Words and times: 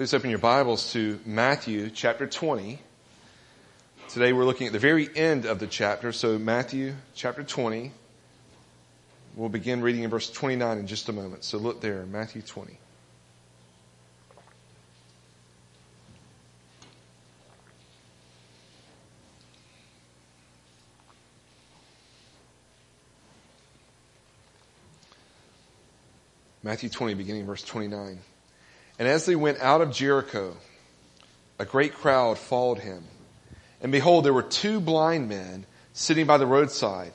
Please 0.00 0.14
open 0.14 0.30
your 0.30 0.38
Bibles 0.38 0.94
to 0.94 1.20
Matthew 1.26 1.90
chapter 1.90 2.26
20. 2.26 2.78
Today 4.08 4.32
we're 4.32 4.46
looking 4.46 4.66
at 4.66 4.72
the 4.72 4.78
very 4.78 5.14
end 5.14 5.44
of 5.44 5.58
the 5.58 5.66
chapter, 5.66 6.10
so 6.10 6.38
Matthew 6.38 6.94
chapter 7.14 7.42
20. 7.42 7.92
We'll 9.36 9.50
begin 9.50 9.82
reading 9.82 10.02
in 10.02 10.08
verse 10.08 10.30
29 10.30 10.78
in 10.78 10.86
just 10.86 11.10
a 11.10 11.12
moment. 11.12 11.44
So 11.44 11.58
look 11.58 11.82
there, 11.82 12.06
Matthew 12.06 12.40
20. 12.40 12.78
Matthew 26.62 26.88
20, 26.88 27.12
beginning 27.12 27.44
verse 27.44 27.62
29. 27.62 28.20
And 29.00 29.08
as 29.08 29.24
they 29.24 29.34
went 29.34 29.60
out 29.60 29.80
of 29.80 29.92
Jericho, 29.92 30.54
a 31.58 31.64
great 31.64 31.94
crowd 31.94 32.36
followed 32.38 32.80
him. 32.80 33.02
And 33.80 33.90
behold, 33.90 34.26
there 34.26 34.34
were 34.34 34.42
two 34.42 34.78
blind 34.78 35.26
men 35.26 35.64
sitting 35.94 36.26
by 36.26 36.36
the 36.36 36.46
roadside. 36.46 37.12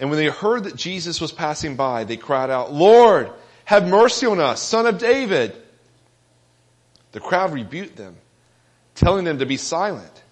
And 0.00 0.10
when 0.10 0.18
they 0.18 0.26
heard 0.26 0.64
that 0.64 0.74
Jesus 0.74 1.20
was 1.20 1.30
passing 1.30 1.76
by, 1.76 2.02
they 2.02 2.16
cried 2.16 2.50
out, 2.50 2.72
Lord, 2.72 3.30
have 3.64 3.86
mercy 3.86 4.26
on 4.26 4.40
us, 4.40 4.60
son 4.60 4.86
of 4.86 4.98
David. 4.98 5.54
The 7.12 7.20
crowd 7.20 7.52
rebuked 7.52 7.94
them, 7.94 8.16
telling 8.96 9.24
them 9.24 9.38
to 9.38 9.46
be 9.46 9.56
silent. 9.56 10.22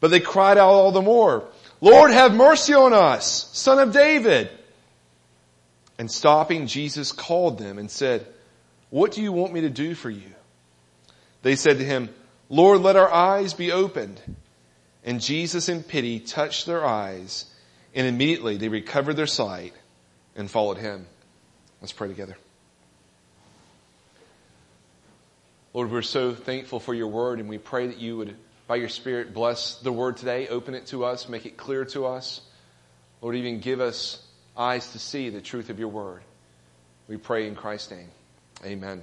But 0.00 0.10
they 0.10 0.18
cried 0.18 0.58
out 0.58 0.70
all 0.70 0.90
the 0.90 1.00
more, 1.00 1.44
Lord, 1.80 2.10
have 2.10 2.34
mercy 2.34 2.74
on 2.74 2.92
us, 2.92 3.48
son 3.52 3.78
of 3.78 3.92
David. 3.92 4.50
And 5.96 6.10
stopping, 6.10 6.66
Jesus 6.66 7.12
called 7.12 7.58
them 7.58 7.78
and 7.78 7.88
said, 7.88 8.26
what 8.92 9.12
do 9.12 9.22
you 9.22 9.32
want 9.32 9.54
me 9.54 9.62
to 9.62 9.70
do 9.70 9.94
for 9.94 10.10
you? 10.10 10.34
They 11.40 11.56
said 11.56 11.78
to 11.78 11.84
him, 11.84 12.10
Lord, 12.50 12.82
let 12.82 12.94
our 12.94 13.10
eyes 13.10 13.54
be 13.54 13.72
opened. 13.72 14.20
And 15.02 15.18
Jesus 15.18 15.70
in 15.70 15.82
pity 15.82 16.20
touched 16.20 16.66
their 16.66 16.84
eyes 16.84 17.46
and 17.94 18.06
immediately 18.06 18.58
they 18.58 18.68
recovered 18.68 19.14
their 19.14 19.26
sight 19.26 19.72
and 20.36 20.50
followed 20.50 20.76
him. 20.76 21.06
Let's 21.80 21.94
pray 21.94 22.08
together. 22.08 22.36
Lord, 25.72 25.90
we're 25.90 26.02
so 26.02 26.34
thankful 26.34 26.78
for 26.78 26.92
your 26.92 27.08
word 27.08 27.40
and 27.40 27.48
we 27.48 27.56
pray 27.56 27.86
that 27.86 27.96
you 27.96 28.18
would, 28.18 28.36
by 28.66 28.76
your 28.76 28.90
spirit, 28.90 29.32
bless 29.32 29.76
the 29.76 29.90
word 29.90 30.18
today, 30.18 30.48
open 30.48 30.74
it 30.74 30.88
to 30.88 31.06
us, 31.06 31.30
make 31.30 31.46
it 31.46 31.56
clear 31.56 31.86
to 31.86 32.04
us. 32.04 32.42
Lord, 33.22 33.36
even 33.36 33.60
give 33.60 33.80
us 33.80 34.22
eyes 34.54 34.92
to 34.92 34.98
see 34.98 35.30
the 35.30 35.40
truth 35.40 35.70
of 35.70 35.78
your 35.78 35.88
word. 35.88 36.20
We 37.08 37.16
pray 37.16 37.48
in 37.48 37.54
Christ's 37.54 37.92
name. 37.92 38.10
Amen. 38.64 39.02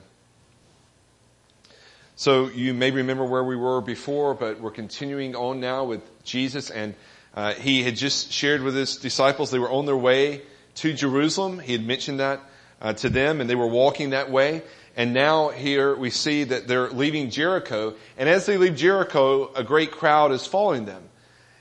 So 2.16 2.48
you 2.48 2.74
may 2.74 2.92
remember 2.92 3.26
where 3.26 3.44
we 3.44 3.58
were 3.58 3.82
before, 3.82 4.34
but 4.34 4.62
we're 4.62 4.72
continuing 4.72 5.36
on 5.36 5.60
now 5.60 5.84
with 5.84 6.02
Jesus 6.24 6.70
and 6.70 6.96
uh, 7.34 7.54
he 7.54 7.84
had 7.84 7.98
just 7.98 8.32
shared 8.32 8.62
with 8.62 8.74
his 8.74 8.96
disciples 8.96 9.52
they 9.52 9.60
were 9.60 9.70
on 9.70 9.86
their 9.86 9.98
way 9.98 10.44
to 10.76 10.94
Jerusalem. 10.94 11.60
He 11.60 11.74
had 11.74 11.86
mentioned 11.86 12.22
that 12.22 12.40
uh, 12.82 12.94
to 12.94 13.10
them 13.10 13.42
and 13.42 13.50
they 13.50 13.56
were 13.56 13.68
walking 13.68 14.12
that 14.12 14.32
way. 14.32 14.64
And 14.96 15.14
now 15.14 15.50
here 15.50 15.94
we 15.94 16.10
see 16.10 16.46
that 16.46 16.68
they're 16.70 16.90
leaving 16.90 17.30
Jericho 17.30 17.96
and 18.18 18.30
as 18.30 18.46
they 18.46 18.58
leave 18.58 18.78
Jericho, 18.78 19.52
a 19.54 19.64
great 19.64 19.92
crowd 19.92 20.32
is 20.32 20.48
following 20.48 20.86
them. 20.86 21.04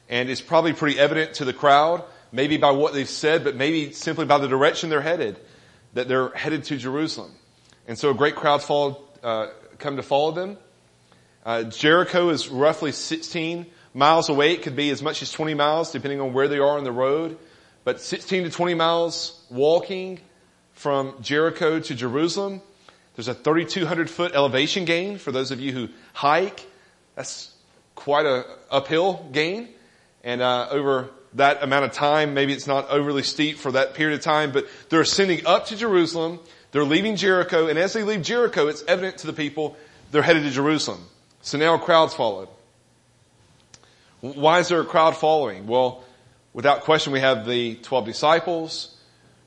And 0.09 0.31
it's 0.31 0.41
probably 0.41 0.73
pretty 0.73 1.01
evident 1.01 1.35
to 1.35 1.45
the 1.45 1.53
crowd, 1.53 2.05
maybe 2.31 2.59
by 2.59 2.71
what 2.71 2.95
they've 2.95 3.09
said, 3.09 3.43
but 3.43 3.57
maybe 3.57 3.93
simply 3.93 4.25
by 4.25 4.39
the 4.39 4.49
direction 4.49 4.89
they're 4.89 5.01
headed, 5.01 5.37
that 5.95 6.07
they're 6.07 6.29
headed 6.31 6.63
to 6.65 6.77
Jerusalem. 6.77 7.33
And 7.89 7.99
so 7.99 8.11
a 8.11 8.15
great 8.15 8.37
crowd 8.37 8.63
followed, 8.63 8.97
uh, 9.23 9.47
come 9.79 9.97
to 9.97 10.03
follow 10.03 10.31
them. 10.31 10.59
Uh, 11.45 11.63
Jericho 11.63 12.29
is 12.29 12.51
roughly 12.51 12.93
16 12.93 13.65
miles 13.95 14.29
away. 14.29 14.53
It 14.53 14.63
could 14.63 14.77
be 14.77 14.91
as 14.91 15.03
much 15.03 15.23
as 15.23 15.33
20 15.33 15.55
miles 15.55 15.91
depending 15.91 16.21
on 16.21 16.35
where 16.35 16.49
they 16.49 16.59
are 16.59 16.77
on 16.77 16.85
the 16.85 16.93
road. 16.93 17.39
But 17.85 18.03
16 18.03 18.45
to 18.45 18.51
20 18.51 18.75
miles 18.75 19.43
walking 19.49 20.21
from 20.75 21.15
Jericho 21.23 21.81
to 21.81 21.95
Jerusalem. 21.95 22.61
There's 23.17 23.29
a 23.29 23.35
3,200 23.35 24.11
foot 24.11 24.35
elevation 24.35 24.85
gain 24.85 25.17
for 25.17 25.33
those 25.33 25.51
of 25.51 25.59
you 25.59 25.73
who 25.73 25.89
hike. 26.13 26.67
That's 27.15 27.55
quite 27.95 28.27
a 28.27 28.45
uphill 28.71 29.27
gain. 29.33 29.71
And, 30.23 30.43
uh, 30.43 30.69
over 30.71 31.09
that 31.35 31.63
amount 31.63 31.87
of 31.87 31.93
time, 31.93 32.35
maybe 32.35 32.53
it's 32.53 32.67
not 32.67 32.91
overly 32.91 33.23
steep 33.23 33.57
for 33.57 33.73
that 33.73 33.95
period 33.95 34.19
of 34.19 34.23
time, 34.23 34.53
but 34.53 34.67
they're 34.91 35.01
ascending 35.01 35.47
up 35.47 35.67
to 35.67 35.77
Jerusalem 35.77 36.41
they're 36.79 36.87
leaving 36.87 37.17
Jericho, 37.17 37.67
and 37.67 37.77
as 37.77 37.93
they 37.93 38.05
leave 38.05 38.23
Jericho, 38.23 38.69
it's 38.69 38.85
evident 38.87 39.19
to 39.19 39.27
the 39.27 39.33
people 39.33 39.77
they're 40.13 40.23
headed 40.23 40.45
to 40.45 40.51
Jerusalem. 40.51 41.05
So 41.43 41.59
now 41.59 41.75
a 41.75 41.79
crowd's 41.81 42.15
followed. 42.15 42.47
Why 44.21 44.61
is 44.61 44.69
there 44.69 44.81
a 44.81 44.85
crowd 44.85 45.17
following? 45.17 45.67
Well, 45.67 46.05
without 46.53 46.83
question, 46.83 47.13
we 47.13 47.19
have 47.19 47.49
the 47.49 47.75
12 47.75 48.05
disciples, 48.05 48.97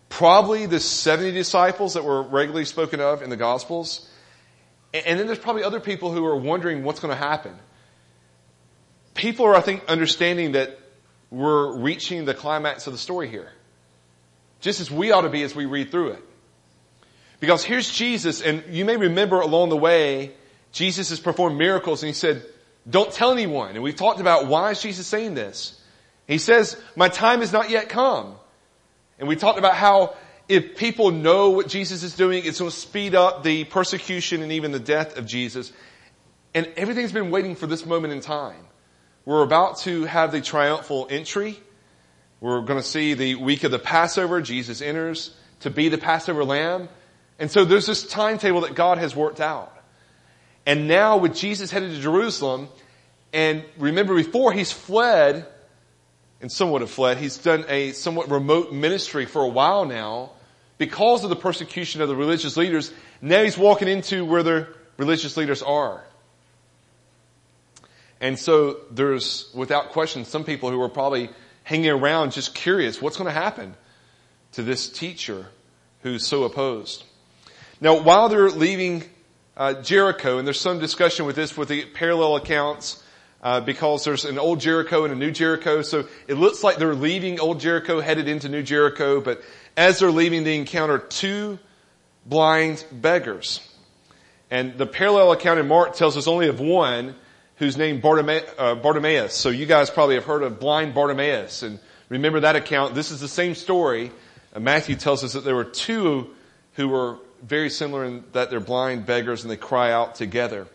probably 0.09 0.65
the 0.65 0.81
70 0.81 1.31
disciples 1.31 1.93
that 1.93 2.03
were 2.03 2.21
regularly 2.21 2.65
spoken 2.65 2.99
of 2.99 3.21
in 3.21 3.29
the 3.29 3.37
Gospels. 3.37 4.09
And 4.93 5.17
then 5.17 5.25
there's 5.25 5.39
probably 5.39 5.63
other 5.63 5.79
people 5.79 6.11
who 6.11 6.25
are 6.25 6.35
wondering 6.35 6.83
what's 6.83 6.99
going 6.99 7.13
to 7.13 7.17
happen. 7.17 7.55
People 9.13 9.45
are, 9.45 9.55
I 9.55 9.61
think, 9.61 9.85
understanding 9.87 10.51
that 10.51 10.77
we're 11.29 11.77
reaching 11.77 12.25
the 12.25 12.33
climax 12.33 12.87
of 12.87 12.91
the 12.91 12.99
story 12.99 13.29
here. 13.29 13.53
Just 14.59 14.81
as 14.81 14.91
we 14.91 15.13
ought 15.13 15.21
to 15.21 15.29
be 15.29 15.43
as 15.43 15.55
we 15.55 15.63
read 15.63 15.91
through 15.91 16.09
it. 16.09 16.23
Because 17.41 17.65
here's 17.65 17.89
Jesus, 17.89 18.41
and 18.41 18.63
you 18.69 18.85
may 18.85 18.95
remember 18.95 19.41
along 19.41 19.69
the 19.69 19.75
way, 19.75 20.31
Jesus 20.71 21.09
has 21.09 21.19
performed 21.19 21.57
miracles 21.57 22.03
and 22.03 22.07
he 22.07 22.13
said, 22.13 22.45
don't 22.89 23.11
tell 23.11 23.31
anyone. 23.31 23.71
And 23.71 23.83
we've 23.83 23.95
talked 23.95 24.21
about 24.21 24.47
why 24.47 24.71
is 24.71 24.81
Jesus 24.81 25.07
saying 25.07 25.33
this? 25.33 25.79
He 26.27 26.37
says, 26.37 26.79
my 26.95 27.09
time 27.09 27.39
has 27.39 27.51
not 27.51 27.69
yet 27.69 27.89
come. 27.89 28.35
And 29.19 29.27
we 29.27 29.35
talked 29.35 29.57
about 29.57 29.73
how 29.73 30.15
if 30.47 30.75
people 30.77 31.09
know 31.09 31.49
what 31.49 31.67
Jesus 31.67 32.03
is 32.03 32.15
doing, 32.15 32.45
it's 32.45 32.59
going 32.59 32.69
to 32.69 32.77
speed 32.77 33.15
up 33.15 33.43
the 33.43 33.63
persecution 33.63 34.43
and 34.43 34.51
even 34.51 34.71
the 34.71 34.79
death 34.79 35.17
of 35.17 35.25
Jesus. 35.25 35.73
And 36.53 36.69
everything's 36.77 37.11
been 37.11 37.31
waiting 37.31 37.55
for 37.55 37.65
this 37.65 37.85
moment 37.85 38.13
in 38.13 38.21
time. 38.21 38.67
We're 39.25 39.43
about 39.43 39.79
to 39.79 40.05
have 40.05 40.31
the 40.31 40.41
triumphal 40.41 41.07
entry. 41.09 41.59
We're 42.39 42.61
going 42.61 42.79
to 42.79 42.87
see 42.87 43.15
the 43.15 43.35
week 43.35 43.63
of 43.63 43.71
the 43.71 43.79
Passover. 43.79 44.41
Jesus 44.41 44.81
enters 44.81 45.35
to 45.61 45.71
be 45.71 45.89
the 45.89 45.97
Passover 45.97 46.43
lamb. 46.43 46.87
And 47.41 47.49
so 47.49 47.65
there's 47.65 47.87
this 47.87 48.07
timetable 48.07 48.61
that 48.61 48.75
God 48.75 48.99
has 48.99 49.15
worked 49.15 49.41
out. 49.41 49.75
And 50.67 50.87
now 50.87 51.17
with 51.17 51.35
Jesus 51.35 51.71
headed 51.71 51.89
to 51.89 51.99
Jerusalem, 51.99 52.69
and 53.33 53.65
remember 53.79 54.15
before 54.15 54.53
he's 54.53 54.71
fled, 54.71 55.47
and 56.39 56.51
somewhat 56.51 56.81
have 56.81 56.91
fled, 56.91 57.17
he's 57.17 57.39
done 57.39 57.65
a 57.67 57.93
somewhat 57.93 58.29
remote 58.29 58.71
ministry 58.71 59.25
for 59.25 59.41
a 59.41 59.47
while 59.47 59.85
now, 59.85 60.29
because 60.77 61.23
of 61.23 61.31
the 61.31 61.35
persecution 61.35 61.99
of 62.03 62.09
the 62.09 62.15
religious 62.15 62.57
leaders, 62.57 62.93
now 63.23 63.41
he's 63.41 63.57
walking 63.57 63.87
into 63.87 64.23
where 64.23 64.43
the 64.43 64.67
religious 64.97 65.35
leaders 65.35 65.63
are. 65.63 66.03
And 68.19 68.37
so 68.37 68.81
there's, 68.91 69.49
without 69.55 69.89
question, 69.89 70.25
some 70.25 70.43
people 70.43 70.69
who 70.69 70.79
are 70.79 70.89
probably 70.89 71.31
hanging 71.63 71.89
around 71.89 72.33
just 72.33 72.53
curious, 72.53 73.01
what's 73.01 73.17
going 73.17 73.33
to 73.33 73.39
happen 73.39 73.73
to 74.51 74.61
this 74.61 74.87
teacher 74.87 75.47
who's 76.03 76.27
so 76.27 76.43
opposed? 76.43 77.05
Now, 77.81 77.99
while 77.99 78.29
they're 78.29 78.51
leaving 78.51 79.03
uh, 79.57 79.73
Jericho, 79.81 80.37
and 80.37 80.45
there's 80.45 80.59
some 80.59 80.77
discussion 80.77 81.25
with 81.25 81.35
this 81.35 81.57
with 81.57 81.67
the 81.67 81.85
parallel 81.85 82.35
accounts, 82.35 83.03
uh, 83.41 83.59
because 83.59 84.05
there's 84.05 84.23
an 84.23 84.37
old 84.37 84.59
Jericho 84.59 85.03
and 85.03 85.11
a 85.11 85.15
new 85.15 85.31
Jericho, 85.31 85.81
so 85.81 86.07
it 86.27 86.35
looks 86.35 86.63
like 86.63 86.77
they're 86.77 86.93
leaving 86.93 87.39
old 87.39 87.59
Jericho, 87.59 87.99
headed 87.99 88.27
into 88.27 88.49
new 88.49 88.61
Jericho, 88.61 89.19
but 89.19 89.41
as 89.75 89.97
they're 89.97 90.11
leaving, 90.11 90.43
they 90.43 90.57
encounter 90.57 90.99
two 90.99 91.57
blind 92.23 92.85
beggars. 92.91 93.67
And 94.51 94.77
the 94.77 94.85
parallel 94.85 95.31
account 95.31 95.59
in 95.59 95.67
Mark 95.67 95.95
tells 95.95 96.17
us 96.17 96.27
only 96.27 96.49
of 96.49 96.59
one 96.59 97.15
who's 97.55 97.77
named 97.77 98.05
uh, 98.05 98.75
Bartimaeus. 98.75 99.33
So 99.33 99.49
you 99.49 99.65
guys 99.65 99.89
probably 99.89 100.15
have 100.15 100.25
heard 100.25 100.43
of 100.43 100.59
blind 100.59 100.93
Bartimaeus. 100.93 101.63
And 101.63 101.79
remember 102.09 102.41
that 102.41 102.55
account. 102.55 102.93
This 102.93 103.09
is 103.09 103.21
the 103.21 103.27
same 103.27 103.55
story. 103.55 104.11
Uh, 104.53 104.59
Matthew 104.59 104.95
tells 104.95 105.23
us 105.23 105.33
that 105.33 105.45
there 105.45 105.55
were 105.55 105.63
two 105.63 106.29
who 106.73 106.89
were 106.89 107.17
very 107.41 107.69
similar 107.69 108.05
in 108.05 108.23
that 108.33 108.49
they're 108.49 108.59
blind 108.59 109.05
beggars 109.05 109.43
and 109.43 109.51
they 109.51 109.57
cry 109.57 109.91
out 109.91 110.15
together. 110.15 110.67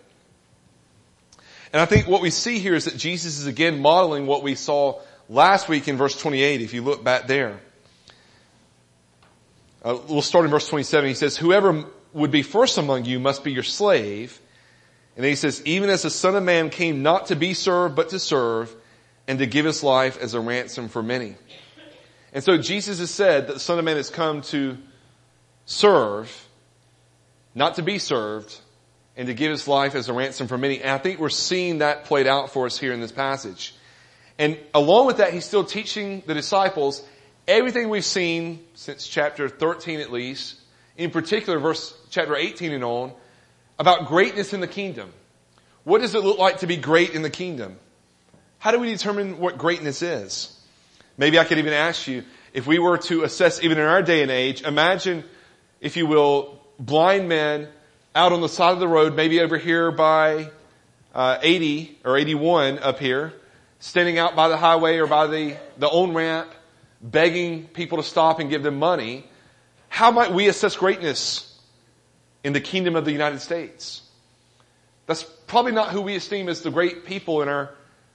And 1.73 1.81
I 1.81 1.87
think 1.87 2.07
what 2.07 2.23
we 2.23 2.31
see 2.31 2.59
here 2.59 2.75
is 2.75 2.87
that 2.87 2.97
Jesus 2.97 3.39
is 3.39 3.47
again 3.47 3.81
modeling 3.81 4.27
what 4.27 4.43
we 4.43 4.55
saw 4.55 5.01
last 5.29 5.69
week 5.69 5.89
in 5.89 5.97
verse 5.97 6.19
28, 6.21 6.61
if 6.63 6.75
you 6.75 6.83
look 6.83 7.05
back 7.05 7.27
there. 7.27 7.61
Uh, 9.85 9.99
we'll 10.09 10.23
start 10.23 10.45
in 10.45 10.51
verse 10.51 10.69
27. 10.69 11.09
He 11.09 11.15
says, 11.15 11.37
whoever 11.37 11.85
would 12.13 12.31
be 12.31 12.43
first 12.43 12.79
among 12.79 13.05
you 13.05 13.21
must 13.21 13.45
be 13.45 13.53
your 13.53 13.63
slave. 13.63 14.41
And 15.17 15.25
then 15.25 15.31
he 15.31 15.37
says, 15.37 15.63
even 15.65 15.91
as 15.91 16.03
the 16.03 16.11
son 16.11 16.35
of 16.35 16.43
man 16.43 16.71
came 16.71 17.03
not 17.03 17.27
to 17.27 17.37
be 17.37 17.55
served, 17.55 17.95
but 17.95 18.11
to 18.11 18.19
serve 18.19 18.75
and 19.29 19.39
to 19.39 19.47
give 19.47 19.65
his 19.65 19.83
life 19.83 20.19
as 20.21 20.35
a 20.35 20.41
ransom 20.41 20.89
for 20.89 21.03
many. 21.03 21.37
And 22.33 22.43
so 22.45 22.59
Jesus 22.59 22.99
has 22.99 23.11
said 23.11 23.49
that 23.49 23.55
the 23.55 23.61
son 23.61 23.79
of 23.79 23.85
man 23.85 23.97
has 23.97 24.11
come 24.11 24.43
to 24.43 24.77
serve 25.65 26.46
not 27.57 27.75
to 27.77 27.83
be 27.83 27.99
served, 27.99 28.57
and 29.17 29.29
to 29.29 29.35
give 29.35 29.51
his 29.51 29.67
life 29.67 29.95
as 29.95 30.09
a 30.11 30.13
ransom 30.13 30.47
for 30.47 30.59
many. 30.59 30.81
And 30.81 30.91
I 30.91 30.99
think 30.99 31.19
we're 31.19 31.31
seeing 31.31 31.79
that 31.79 32.05
played 32.05 32.27
out 32.27 32.53
for 32.53 32.67
us 32.67 32.79
here 32.79 32.93
in 32.93 33.01
this 33.01 33.11
passage. 33.11 33.75
And 34.39 34.59
along 34.75 35.07
with 35.07 35.17
that, 35.17 35.33
he's 35.33 35.47
still 35.47 35.65
teaching 35.65 36.23
the 36.27 36.35
disciples 36.35 37.03
everything 37.49 37.89
we've 37.89 38.05
seen 38.05 38.63
since 38.75 39.09
chapter 39.09 39.49
13 39.49 40.01
at 40.01 40.13
least, 40.13 40.57
in 40.99 41.11
particular 41.11 41.59
verse 41.59 41.95
chapter 42.11 42.37
18 42.37 42.73
and 42.73 42.85
on, 42.85 43.13
about 43.79 44.07
greatness 44.07 44.53
in 44.53 44.61
the 44.61 44.69
kingdom. 44.69 45.11
What 45.85 46.03
does 46.03 46.15
it 46.15 46.23
look 46.23 46.39
like 46.39 46.59
to 46.59 46.67
be 46.67 46.77
great 46.77 47.11
in 47.11 47.23
the 47.23 47.31
kingdom? 47.31 47.79
How 48.59 48.71
do 48.71 48.79
we 48.79 48.91
determine 48.91 49.39
what 49.39 49.57
greatness 49.57 50.03
is? 50.03 50.53
Maybe 51.17 51.39
I 51.39 51.45
could 51.45 51.59
even 51.59 51.73
ask 51.73 52.07
you, 52.07 52.25
if 52.53 52.67
we 52.67 52.79
were 52.79 52.99
to 52.99 53.23
assess 53.23 53.63
even 53.63 53.79
in 53.79 53.85
our 53.85 54.03
day 54.03 54.23
and 54.23 54.31
age, 54.31 54.63
imagine, 54.63 55.25
if 55.81 55.97
you 55.97 56.07
will, 56.07 56.56
blind 56.79 57.29
men 57.29 57.69
out 58.15 58.33
on 58.33 58.41
the 58.41 58.49
side 58.49 58.73
of 58.73 58.81
the 58.81 58.89
road, 58.89 59.15
maybe 59.15 59.41
over 59.41 59.59
here 59.59 59.91
by 59.91 60.51
uh, 61.15 61.39
80 61.41 61.99
or 62.05 62.17
81 62.17 62.79
up 62.79 62.99
here, 62.99 63.33
standing 63.79 64.19
out 64.19 64.37
by 64.37 64.49
the 64.49 64.57
highway 64.57 64.99
or 64.99 65.07
by 65.07 65.27
the, 65.27 65.57
the 65.79 65.87
on 65.87 66.15
ramp, 66.15 66.51
begging 67.03 67.67
people 67.69 67.99
to 67.99 68.05
stop 68.05 68.41
and 68.41 68.51
give 68.51 68.63
them 68.63 68.79
money. 68.79 69.27
How 69.89 70.11
might 70.11 70.33
we 70.33 70.49
assess 70.49 70.77
greatness 70.77 71.59
in 72.45 72.53
the 72.53 72.61
kingdom 72.61 72.97
of 72.97 73.05
the 73.05 73.13
United 73.13 73.41
States? 73.41 74.03
That's 75.07 75.23
probably 75.23 75.73
not 75.73 75.91
who 75.91 76.01
we 76.01 76.17
esteem 76.17 76.49
as 76.49 76.63
the 76.63 76.71
great 76.71 77.07
people 77.07 77.43
in 77.43 77.49
our, 77.49 77.71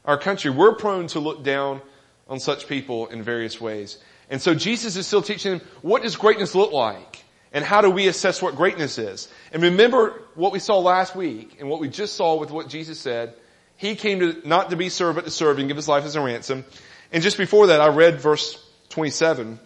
our 0.05 0.17
country. 0.17 0.51
We're 0.51 0.75
prone 0.75 1.07
to 1.07 1.19
look 1.19 1.43
down 1.43 1.81
on 2.27 2.39
such 2.39 2.67
people 2.67 3.07
in 3.07 3.23
various 3.23 3.59
ways. 3.59 3.97
And 4.29 4.41
so 4.41 4.53
Jesus 4.53 4.95
is 4.95 5.07
still 5.07 5.21
teaching 5.21 5.57
them, 5.57 5.67
what 5.81 6.03
does 6.03 6.15
greatness 6.15 6.55
look 6.55 6.71
like? 6.71 7.20
And 7.53 7.65
how 7.65 7.81
do 7.81 7.89
we 7.89 8.07
assess 8.07 8.41
what 8.41 8.55
greatness 8.55 8.97
is? 8.97 9.27
And 9.51 9.61
remember 9.63 10.21
what 10.35 10.53
we 10.53 10.59
saw 10.59 10.79
last 10.79 11.15
week 11.15 11.57
and 11.59 11.69
what 11.69 11.81
we 11.81 11.89
just 11.89 12.15
saw 12.15 12.39
with 12.39 12.49
what 12.49 12.69
Jesus 12.69 12.99
said. 12.99 13.33
He 13.75 13.95
came 13.95 14.19
to, 14.19 14.47
not 14.47 14.69
to 14.69 14.77
be 14.77 14.89
served, 14.89 15.15
but 15.15 15.25
to 15.25 15.31
serve 15.31 15.59
and 15.59 15.67
give 15.67 15.75
his 15.75 15.87
life 15.87 16.05
as 16.05 16.15
a 16.15 16.21
ransom. 16.21 16.65
And 17.11 17.21
just 17.21 17.37
before 17.37 17.67
that, 17.67 17.81
I 17.81 17.89
read 17.89 18.21
verse 18.21 18.63
27. 18.89 19.59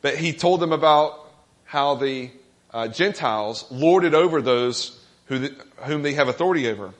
But 0.00 0.16
he 0.16 0.32
told 0.32 0.60
them 0.60 0.72
about 0.72 1.20
how 1.64 1.94
the 1.94 2.30
uh, 2.72 2.88
Gentiles 2.88 3.64
lorded 3.70 4.14
over 4.14 4.42
those 4.42 5.00
who, 5.26 5.48
whom 5.78 6.02
they 6.02 6.14
have 6.14 6.28
authority 6.28 6.68
over. 6.68 6.92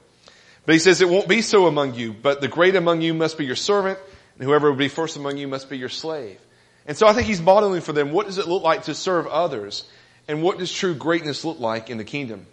But 0.64 0.74
he 0.74 0.78
says 0.78 1.00
it 1.00 1.08
won't 1.08 1.28
be 1.28 1.42
so 1.42 1.66
among 1.66 1.94
you, 1.94 2.12
but 2.12 2.40
the 2.40 2.48
great 2.48 2.76
among 2.76 3.02
you 3.02 3.12
must 3.12 3.36
be 3.36 3.44
your 3.44 3.56
servant, 3.56 3.98
and 4.38 4.44
whoever 4.44 4.70
will 4.70 4.78
be 4.78 4.88
first 4.88 5.16
among 5.16 5.36
you 5.36 5.48
must 5.48 5.68
be 5.68 5.76
your 5.76 5.88
slave. 5.88 6.38
And 6.86 6.96
so 6.96 7.06
I 7.06 7.12
think 7.12 7.26
he's 7.26 7.40
modeling 7.40 7.80
for 7.80 7.92
them 7.92 8.12
what 8.12 8.26
does 8.26 8.38
it 8.38 8.46
look 8.46 8.62
like 8.62 8.84
to 8.84 8.94
serve 8.94 9.26
others, 9.26 9.84
and 10.28 10.42
what 10.42 10.58
does 10.58 10.72
true 10.72 10.94
greatness 10.94 11.44
look 11.44 11.60
like 11.60 11.90
in 11.90 11.98
the 11.98 12.04
kingdom. 12.04 12.46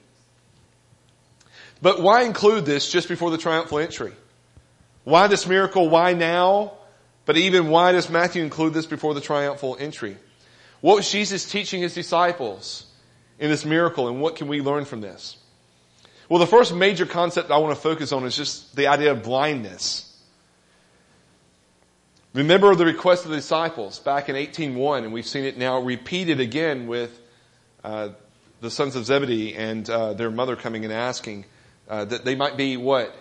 But 1.81 2.01
why 2.01 2.23
include 2.23 2.65
this 2.65 2.91
just 2.91 3.07
before 3.07 3.31
the 3.31 3.37
triumphal 3.37 3.79
entry? 3.79 4.13
Why 5.03 5.27
this 5.27 5.47
miracle? 5.47 5.89
Why 5.89 6.13
now? 6.13 6.73
But 7.25 7.37
even 7.37 7.69
why 7.69 7.91
does 7.91 8.09
Matthew 8.09 8.43
include 8.43 8.73
this 8.73 8.85
before 8.85 9.13
the 9.13 9.21
triumphal 9.21 9.77
entry? 9.79 10.17
What 10.81 10.95
was 10.95 11.11
Jesus 11.11 11.49
teaching 11.49 11.81
his 11.81 11.93
disciples 11.93 12.85
in 13.39 13.49
this 13.49 13.65
miracle 13.65 14.07
and 14.07 14.21
what 14.21 14.35
can 14.35 14.47
we 14.47 14.61
learn 14.61 14.85
from 14.85 15.01
this? 15.01 15.37
Well, 16.29 16.39
the 16.39 16.47
first 16.47 16.73
major 16.73 17.05
concept 17.05 17.51
I 17.51 17.57
want 17.57 17.75
to 17.75 17.81
focus 17.81 18.11
on 18.11 18.25
is 18.25 18.35
just 18.35 18.75
the 18.75 18.87
idea 18.87 19.11
of 19.11 19.23
blindness. 19.23 20.10
Remember 22.33 22.73
the 22.75 22.85
request 22.85 23.25
of 23.25 23.31
the 23.31 23.35
disciples 23.35 23.99
back 23.99 24.29
in 24.29 24.37
18.1 24.37 25.03
and 25.03 25.11
we've 25.11 25.27
seen 25.27 25.43
it 25.43 25.57
now 25.57 25.79
repeated 25.79 26.39
again 26.39 26.87
with 26.87 27.19
uh, 27.83 28.09
the 28.61 28.71
sons 28.71 28.95
of 28.95 29.05
Zebedee 29.05 29.53
and 29.53 29.89
uh, 29.89 30.13
their 30.13 30.31
mother 30.31 30.55
coming 30.55 30.85
and 30.85 30.93
asking 30.93 31.43
uh, 31.89 32.05
that 32.05 32.23
they 32.23 32.35
might 32.35 32.55
be 32.55 32.77
what? 32.77 33.13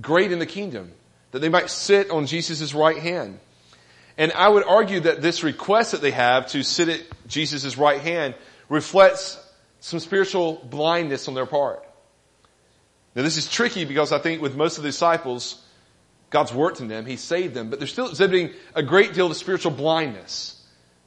Great 0.00 0.30
in 0.30 0.38
the 0.38 0.46
kingdom. 0.46 0.92
That 1.32 1.40
they 1.40 1.48
might 1.48 1.70
sit 1.70 2.10
on 2.10 2.26
Jesus' 2.26 2.72
right 2.72 2.98
hand. 2.98 3.40
And 4.16 4.30
I 4.30 4.48
would 4.48 4.64
argue 4.64 5.00
that 5.00 5.20
this 5.20 5.42
request 5.42 5.90
that 5.90 6.00
they 6.00 6.12
have 6.12 6.46
to 6.48 6.62
sit 6.62 6.88
at 6.88 7.00
Jesus' 7.26 7.76
right 7.76 8.00
hand 8.00 8.36
reflects 8.68 9.44
some 9.80 9.98
spiritual 9.98 10.64
blindness 10.70 11.26
on 11.26 11.34
their 11.34 11.46
part. 11.46 11.84
Now 13.16 13.22
this 13.22 13.38
is 13.38 13.50
tricky 13.50 13.84
because 13.84 14.12
I 14.12 14.20
think 14.20 14.40
with 14.40 14.54
most 14.54 14.76
of 14.76 14.84
the 14.84 14.90
disciples, 14.90 15.60
God's 16.30 16.52
worked 16.52 16.80
in 16.80 16.88
them. 16.88 17.06
He 17.06 17.16
saved 17.16 17.54
them, 17.54 17.70
but 17.70 17.78
they're 17.78 17.88
still 17.88 18.08
exhibiting 18.08 18.50
a 18.74 18.82
great 18.82 19.14
deal 19.14 19.30
of 19.30 19.36
spiritual 19.36 19.72
blindness. 19.72 20.62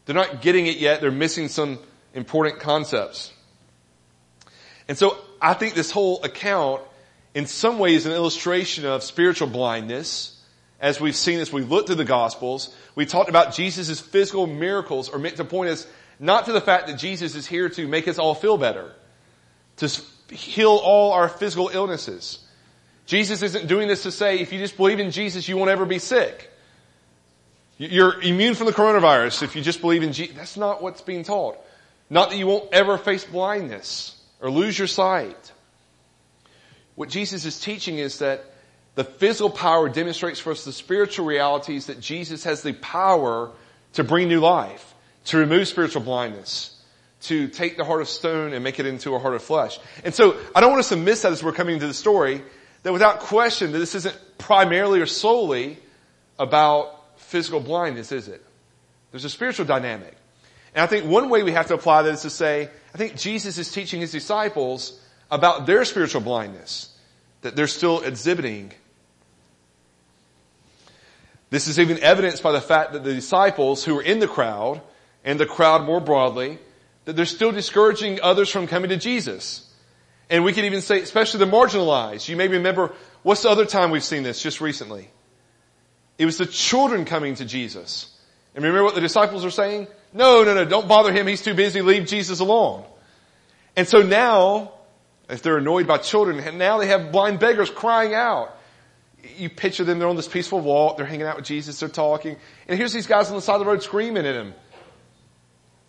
They're 0.05 0.15
not 0.15 0.41
getting 0.41 0.67
it 0.67 0.77
yet. 0.77 1.01
They're 1.01 1.11
missing 1.11 1.49
some 1.49 1.79
important 2.13 2.59
concepts. 2.59 3.31
And 4.87 4.97
so 4.97 5.17
I 5.41 5.53
think 5.53 5.75
this 5.75 5.91
whole 5.91 6.23
account 6.23 6.81
in 7.33 7.45
some 7.45 7.79
ways 7.79 8.05
an 8.05 8.11
illustration 8.11 8.85
of 8.85 9.03
spiritual 9.03 9.47
blindness 9.47 10.35
as 10.79 10.99
we've 10.99 11.15
seen 11.15 11.39
as 11.39 11.51
we 11.51 11.61
look 11.61 11.87
through 11.87 11.95
the 11.95 12.05
gospels. 12.05 12.73
We 12.95 13.05
talked 13.05 13.29
about 13.29 13.53
Jesus' 13.53 13.99
physical 13.99 14.47
miracles 14.47 15.09
are 15.09 15.19
meant 15.19 15.37
to 15.37 15.45
point 15.45 15.69
us 15.69 15.85
not 16.19 16.45
to 16.45 16.53
the 16.53 16.61
fact 16.61 16.87
that 16.87 16.97
Jesus 16.97 17.35
is 17.35 17.45
here 17.45 17.69
to 17.69 17.87
make 17.87 18.07
us 18.07 18.17
all 18.17 18.33
feel 18.33 18.57
better, 18.57 18.91
to 19.77 19.87
heal 20.33 20.71
all 20.71 21.11
our 21.11 21.29
physical 21.29 21.69
illnesses. 21.69 22.39
Jesus 23.09 23.41
isn't 23.41 23.65
doing 23.65 23.87
this 23.87 24.03
to 24.03 24.11
say, 24.11 24.37
if 24.37 24.53
you 24.53 24.59
just 24.59 24.77
believe 24.77 24.99
in 24.99 25.09
Jesus, 25.09 25.49
you 25.49 25.57
won't 25.57 25.71
ever 25.71 25.83
be 25.83 25.97
sick. 25.97 26.47
You're 27.79 28.21
immune 28.21 28.53
from 28.53 28.67
the 28.67 28.71
coronavirus 28.71 29.41
if 29.41 29.55
you 29.55 29.63
just 29.63 29.81
believe 29.81 30.03
in 30.03 30.13
Jesus. 30.13 30.35
That's 30.35 30.57
not 30.57 30.83
what's 30.83 31.01
being 31.01 31.23
taught. 31.23 31.57
Not 32.11 32.29
that 32.29 32.37
you 32.37 32.45
won't 32.45 32.71
ever 32.71 32.99
face 32.99 33.25
blindness 33.25 34.15
or 34.39 34.51
lose 34.51 34.77
your 34.77 34.87
sight. 34.87 35.51
What 36.93 37.09
Jesus 37.09 37.45
is 37.45 37.59
teaching 37.59 37.97
is 37.97 38.19
that 38.19 38.45
the 38.93 39.05
physical 39.05 39.49
power 39.49 39.89
demonstrates 39.89 40.39
for 40.39 40.51
us 40.51 40.63
the 40.63 40.71
spiritual 40.71 41.25
realities 41.25 41.87
that 41.87 41.99
Jesus 41.99 42.43
has 42.43 42.61
the 42.61 42.73
power 42.73 43.49
to 43.93 44.03
bring 44.03 44.27
new 44.27 44.39
life, 44.39 44.93
to 45.25 45.37
remove 45.37 45.67
spiritual 45.67 46.03
blindness, 46.03 46.79
to 47.21 47.47
take 47.47 47.75
the 47.75 47.85
heart 47.85 48.01
of 48.01 48.07
stone 48.07 48.53
and 48.53 48.63
make 48.63 48.79
it 48.79 48.85
into 48.85 49.15
a 49.15 49.19
heart 49.19 49.33
of 49.33 49.41
flesh. 49.41 49.79
And 50.03 50.13
so 50.13 50.37
I 50.53 50.61
don't 50.61 50.69
want 50.69 50.81
us 50.81 50.89
to 50.89 50.95
miss 50.95 51.23
that 51.23 51.31
as 51.31 51.41
we're 51.41 51.53
coming 51.53 51.73
into 51.73 51.87
the 51.87 51.93
story, 51.95 52.43
that 52.83 52.93
without 52.93 53.19
question 53.19 53.71
that 53.71 53.79
this 53.79 53.95
isn't 53.95 54.17
primarily 54.37 55.01
or 55.01 55.05
solely 55.05 55.77
about 56.37 57.19
physical 57.19 57.59
blindness, 57.59 58.11
is 58.11 58.27
it? 58.27 58.43
There's 59.11 59.25
a 59.25 59.29
spiritual 59.29 59.65
dynamic. 59.65 60.15
And 60.73 60.83
I 60.83 60.87
think 60.87 61.05
one 61.05 61.29
way 61.29 61.43
we 61.43 61.51
have 61.51 61.67
to 61.67 61.73
apply 61.73 62.03
that 62.03 62.13
is 62.13 62.21
to 62.21 62.29
say, 62.29 62.69
I 62.93 62.97
think 62.97 63.17
Jesus 63.17 63.57
is 63.57 63.71
teaching 63.71 64.01
his 64.01 64.11
disciples 64.11 64.99
about 65.31 65.65
their 65.65 65.83
spiritual 65.85 66.21
blindness 66.21 66.95
that 67.41 67.55
they're 67.55 67.67
still 67.67 68.01
exhibiting. 68.01 68.71
This 71.49 71.67
is 71.67 71.79
even 71.79 71.99
evidenced 71.99 72.43
by 72.43 72.51
the 72.51 72.61
fact 72.61 72.93
that 72.93 73.03
the 73.03 73.13
disciples 73.13 73.83
who 73.83 73.95
were 73.95 74.01
in 74.01 74.19
the 74.19 74.27
crowd 74.27 74.81
and 75.23 75.39
the 75.39 75.45
crowd 75.45 75.83
more 75.85 75.99
broadly 75.99 76.59
that 77.05 77.15
they're 77.15 77.25
still 77.25 77.51
discouraging 77.51 78.19
others 78.21 78.49
from 78.49 78.67
coming 78.67 78.89
to 78.89 78.97
Jesus. 78.97 79.68
And 80.29 80.43
we 80.43 80.53
can 80.53 80.65
even 80.65 80.81
say, 80.81 81.01
especially 81.01 81.39
the 81.39 81.51
marginalized. 81.51 82.27
You 82.27 82.35
may 82.35 82.47
remember, 82.47 82.93
what's 83.23 83.43
the 83.43 83.49
other 83.49 83.65
time 83.65 83.91
we've 83.91 84.03
seen 84.03 84.23
this 84.23 84.41
just 84.41 84.61
recently? 84.61 85.09
It 86.17 86.25
was 86.25 86.37
the 86.37 86.45
children 86.45 87.05
coming 87.05 87.35
to 87.35 87.45
Jesus. 87.45 88.15
And 88.53 88.63
remember 88.63 88.83
what 88.83 88.95
the 88.95 89.01
disciples 89.01 89.45
are 89.45 89.51
saying? 89.51 89.87
No, 90.13 90.43
no, 90.43 90.53
no, 90.53 90.65
don't 90.65 90.87
bother 90.87 91.11
him. 91.11 91.27
He's 91.27 91.41
too 91.41 91.53
busy. 91.53 91.81
Leave 91.81 92.05
Jesus 92.05 92.39
alone. 92.39 92.83
And 93.75 93.87
so 93.87 94.01
now, 94.01 94.73
if 95.29 95.41
they're 95.41 95.57
annoyed 95.57 95.87
by 95.87 95.97
children, 95.97 96.57
now 96.57 96.77
they 96.77 96.87
have 96.87 97.11
blind 97.11 97.39
beggars 97.39 97.69
crying 97.69 98.13
out. 98.13 98.55
You 99.37 99.49
picture 99.49 99.83
them, 99.83 99.99
they're 99.99 100.07
on 100.07 100.15
this 100.15 100.27
peaceful 100.27 100.59
walk, 100.59 100.97
they're 100.97 101.05
hanging 101.05 101.25
out 101.27 101.35
with 101.35 101.45
Jesus, 101.45 101.79
they're 101.79 101.89
talking, 101.89 102.37
and 102.69 102.77
here's 102.77 102.93
these 102.93 103.05
guys 103.05 103.29
on 103.29 103.35
the 103.35 103.41
side 103.41 103.55
of 103.55 103.59
the 103.59 103.65
road 103.65 103.83
screaming 103.83 104.25
at 104.25 104.33
him. 104.33 104.53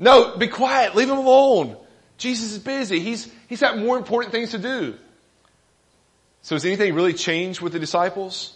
No, 0.00 0.36
be 0.36 0.48
quiet. 0.48 0.96
Leave 0.96 1.10
him 1.10 1.18
alone. 1.18 1.76
Jesus 2.20 2.52
is 2.52 2.58
busy. 2.58 3.00
He's, 3.00 3.32
he's 3.48 3.60
got 3.60 3.78
more 3.78 3.96
important 3.96 4.30
things 4.30 4.50
to 4.50 4.58
do. 4.58 4.94
So 6.42 6.54
has 6.54 6.66
anything 6.66 6.94
really 6.94 7.14
changed 7.14 7.62
with 7.62 7.72
the 7.72 7.78
disciples? 7.78 8.54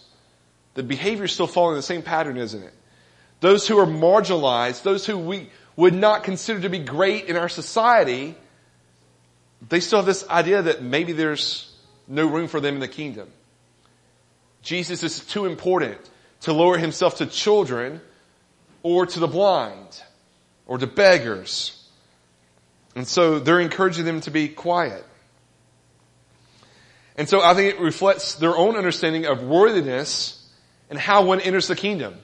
The 0.75 0.83
behavior 0.83 1.25
is 1.25 1.31
still 1.31 1.47
following 1.47 1.75
the 1.75 1.81
same 1.81 2.03
pattern, 2.03 2.37
isn't 2.37 2.61
it? 2.61 2.73
Those 3.39 3.67
who 3.67 3.79
are 3.79 3.87
marginalized, 3.87 4.83
those 4.83 5.05
who 5.05 5.17
we 5.17 5.49
would 5.75 5.95
not 5.95 6.23
consider 6.23 6.61
to 6.61 6.69
be 6.69 6.77
great 6.77 7.25
in 7.25 7.35
our 7.35 7.49
society, 7.49 8.35
they 9.67 9.79
still 9.79 9.99
have 9.99 10.05
this 10.05 10.27
idea 10.29 10.61
that 10.61 10.83
maybe 10.83 11.11
there's 11.11 11.73
no 12.07 12.27
room 12.27 12.47
for 12.47 12.59
them 12.59 12.75
in 12.75 12.79
the 12.79 12.87
kingdom. 12.87 13.29
Jesus 14.61 15.01
is 15.01 15.19
too 15.21 15.45
important 15.45 15.99
to 16.41 16.53
lower 16.53 16.77
himself 16.77 17.17
to 17.17 17.25
children 17.25 17.99
or 18.83 19.07
to 19.07 19.19
the 19.19 19.27
blind 19.27 20.03
or 20.67 20.77
to 20.77 20.85
beggars. 20.85 21.74
And 22.95 23.07
so 23.07 23.39
they're 23.39 23.59
encouraging 23.59 24.05
them 24.05 24.21
to 24.21 24.31
be 24.31 24.47
quiet. 24.47 25.05
And 27.17 27.29
so 27.29 27.41
I 27.41 27.53
think 27.53 27.75
it 27.75 27.81
reflects 27.81 28.35
their 28.35 28.55
own 28.55 28.75
understanding 28.75 29.25
of 29.25 29.43
worthiness 29.43 30.41
and 30.89 30.97
how 30.97 31.25
one 31.25 31.39
enters 31.41 31.67
the 31.67 31.75
kingdom. 31.75 32.15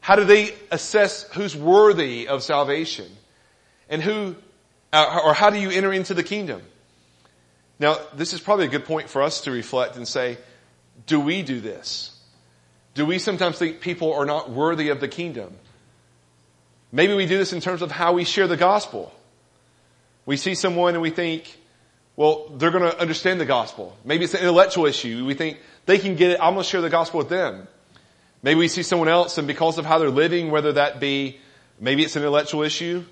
How 0.00 0.16
do 0.16 0.24
they 0.24 0.54
assess 0.70 1.24
who's 1.32 1.56
worthy 1.56 2.28
of 2.28 2.42
salvation? 2.42 3.06
And 3.88 4.02
who, 4.02 4.36
uh, 4.92 5.20
or 5.24 5.34
how 5.34 5.50
do 5.50 5.58
you 5.58 5.70
enter 5.70 5.92
into 5.92 6.14
the 6.14 6.22
kingdom? 6.22 6.62
Now, 7.78 7.98
this 8.14 8.32
is 8.32 8.40
probably 8.40 8.66
a 8.66 8.68
good 8.68 8.84
point 8.84 9.08
for 9.08 9.22
us 9.22 9.42
to 9.42 9.50
reflect 9.50 9.96
and 9.96 10.06
say, 10.06 10.38
do 11.06 11.20
we 11.20 11.42
do 11.42 11.60
this? 11.60 12.18
Do 12.94 13.04
we 13.04 13.18
sometimes 13.18 13.58
think 13.58 13.80
people 13.80 14.14
are 14.14 14.24
not 14.24 14.50
worthy 14.50 14.88
of 14.88 15.00
the 15.00 15.08
kingdom? 15.08 15.52
Maybe 16.90 17.14
we 17.14 17.26
do 17.26 17.36
this 17.36 17.52
in 17.52 17.60
terms 17.60 17.82
of 17.82 17.90
how 17.90 18.14
we 18.14 18.24
share 18.24 18.46
the 18.46 18.56
gospel. 18.56 19.12
We 20.26 20.36
see 20.36 20.54
someone 20.54 20.94
and 20.94 21.02
we 21.02 21.10
think, 21.10 21.56
well, 22.16 22.48
they're 22.56 22.70
going 22.70 22.82
to 22.82 23.00
understand 23.00 23.40
the 23.40 23.46
gospel. 23.46 23.96
Maybe 24.04 24.24
it's 24.24 24.34
an 24.34 24.40
intellectual 24.40 24.86
issue. 24.86 25.24
We 25.24 25.34
think 25.34 25.58
they 25.86 25.98
can 25.98 26.16
get 26.16 26.32
it. 26.32 26.40
I'm 26.40 26.54
going 26.54 26.64
to 26.64 26.68
share 26.68 26.80
the 26.80 26.90
gospel 26.90 27.18
with 27.18 27.28
them. 27.28 27.68
Maybe 28.42 28.58
we 28.58 28.68
see 28.68 28.82
someone 28.82 29.08
else 29.08 29.38
and 29.38 29.46
because 29.46 29.78
of 29.78 29.86
how 29.86 29.98
they're 29.98 30.10
living, 30.10 30.50
whether 30.50 30.72
that 30.72 31.00
be, 31.00 31.38
maybe 31.80 32.02
it's 32.02 32.16
an 32.16 32.22
intellectual 32.22 32.62
issue. 32.62 33.04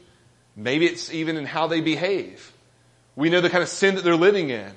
Maybe 0.56 0.86
it's 0.86 1.12
even 1.12 1.36
in 1.36 1.46
how 1.46 1.66
they 1.66 1.80
behave. 1.80 2.52
We 3.16 3.30
know 3.30 3.40
the 3.40 3.50
kind 3.50 3.62
of 3.62 3.68
sin 3.68 3.94
that 3.94 4.04
they're 4.04 4.16
living 4.16 4.50
in. 4.50 4.70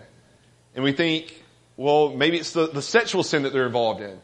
And 0.75 0.83
we 0.83 0.91
think, 0.91 1.43
well, 1.75 2.09
maybe 2.09 2.37
it's 2.37 2.51
the, 2.51 2.67
the 2.67 2.81
sexual 2.81 3.23
sin 3.23 3.43
that 3.43 3.53
they're 3.53 3.65
involved 3.65 4.01
in. 4.01 4.19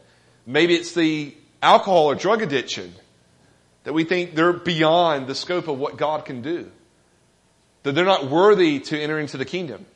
Maybe 0.46 0.74
it's 0.74 0.92
the 0.92 1.34
alcohol 1.62 2.06
or 2.06 2.14
drug 2.14 2.42
addiction 2.42 2.94
that 3.84 3.92
we 3.92 4.04
think 4.04 4.34
they're 4.34 4.52
beyond 4.52 5.26
the 5.26 5.34
scope 5.34 5.68
of 5.68 5.78
what 5.78 5.96
God 5.96 6.24
can 6.24 6.42
do. 6.42 6.70
That 7.84 7.94
they're 7.94 8.04
not 8.04 8.28
worthy 8.28 8.80
to 8.80 9.00
enter 9.00 9.18
into 9.18 9.36
the 9.36 9.44
kingdom. 9.44 9.86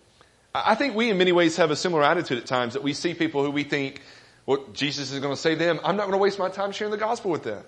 I 0.55 0.75
think 0.75 0.95
we 0.95 1.11
in 1.11 1.19
many 1.19 1.33
ways 1.33 1.57
have 1.57 1.71
a 1.71 1.77
similar 1.77 2.03
attitude 2.03 2.39
at 2.39 2.47
times 2.47 2.75
that 2.75 2.83
we 2.83 2.95
see 2.95 3.15
people 3.15 3.45
who 3.45 3.51
we 3.51 3.65
think, 3.65 4.01
well, 4.47 4.65
Jesus 4.73 5.13
is 5.13 5.21
going 5.21 5.35
to 5.35 5.41
save 5.41 5.59
them. 5.59 5.79
I'm 5.85 5.97
not 5.97 6.03
going 6.05 6.13
to 6.13 6.19
waste 6.19 6.39
my 6.39 6.49
time 6.49 6.73
sharing 6.73 6.91
the 6.91 6.97
gospel 6.97 7.31
with 7.31 7.43
them. 7.43 7.63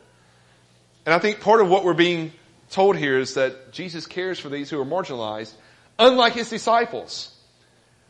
And 1.04 1.14
I 1.14 1.18
think 1.18 1.40
part 1.40 1.60
of 1.60 1.68
what 1.68 1.84
we're 1.84 1.94
being 1.94 2.32
told 2.70 2.96
here 2.96 3.18
is 3.18 3.34
that 3.34 3.72
Jesus 3.72 4.06
cares 4.06 4.38
for 4.38 4.48
these 4.48 4.70
who 4.70 4.80
are 4.80 4.84
marginalized, 4.84 5.52
unlike 5.98 6.34
his 6.34 6.48
disciples, 6.48 7.34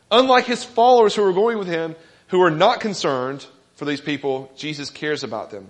unlike 0.09 0.45
his 0.45 0.63
followers 0.63 1.15
who 1.15 1.23
are 1.23 1.33
going 1.33 1.57
with 1.57 1.67
him, 1.67 1.95
who 2.27 2.41
are 2.41 2.51
not 2.51 2.79
concerned 2.79 3.45
for 3.75 3.85
these 3.85 4.01
people. 4.01 4.51
Jesus 4.55 4.89
cares 4.89 5.23
about 5.23 5.51
them. 5.51 5.67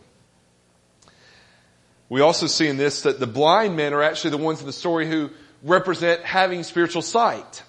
We 2.10 2.21
also 2.21 2.48
see 2.48 2.67
in 2.67 2.77
this 2.77 3.03
that 3.03 3.19
the 3.19 3.27
blind 3.27 3.75
men 3.75 3.93
are 3.93 4.03
actually 4.03 4.31
the 4.31 4.38
ones 4.38 4.60
in 4.60 4.67
the 4.67 4.74
story 4.74 5.07
who 5.07 5.29
represent 5.63 6.24
having 6.24 6.63
spiritual 6.63 7.01
sight. 7.01 7.63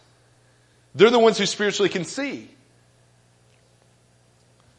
They're 0.95 1.11
the 1.11 1.19
ones 1.19 1.39
who 1.39 1.47
spiritually 1.47 1.89
can 1.89 2.05
see. 2.05 2.49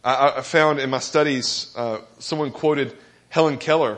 I, 0.03 0.34
I 0.38 0.41
found 0.41 0.79
in 0.79 0.89
my 0.89 1.00
studies, 1.00 1.74
uh, 1.75 2.00
someone 2.20 2.51
quoted 2.51 2.96
Helen 3.29 3.58
Keller. 3.58 3.98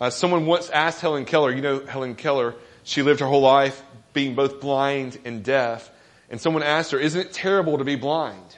Uh, 0.00 0.10
someone 0.10 0.46
once 0.46 0.70
asked 0.70 1.00
Helen 1.00 1.24
Keller, 1.24 1.52
you 1.52 1.62
know 1.62 1.84
Helen 1.84 2.14
Keller, 2.14 2.54
she 2.82 3.02
lived 3.02 3.20
her 3.20 3.26
whole 3.26 3.42
life 3.42 3.82
being 4.12 4.34
both 4.34 4.60
blind 4.60 5.18
and 5.24 5.44
deaf. 5.44 5.90
And 6.30 6.40
someone 6.40 6.62
asked 6.62 6.92
her, 6.92 6.98
isn't 6.98 7.20
it 7.20 7.32
terrible 7.32 7.78
to 7.78 7.84
be 7.84 7.96
blind? 7.96 8.56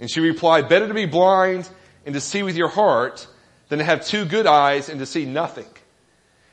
And 0.00 0.10
she 0.10 0.20
replied, 0.20 0.68
better 0.68 0.86
to 0.86 0.94
be 0.94 1.06
blind 1.06 1.68
and 2.04 2.14
to 2.14 2.20
see 2.20 2.42
with 2.42 2.56
your 2.56 2.68
heart 2.68 3.26
than 3.68 3.78
to 3.78 3.84
have 3.84 4.04
two 4.04 4.24
good 4.24 4.46
eyes 4.46 4.88
and 4.88 5.00
to 5.00 5.06
see 5.06 5.24
nothing. 5.24 5.71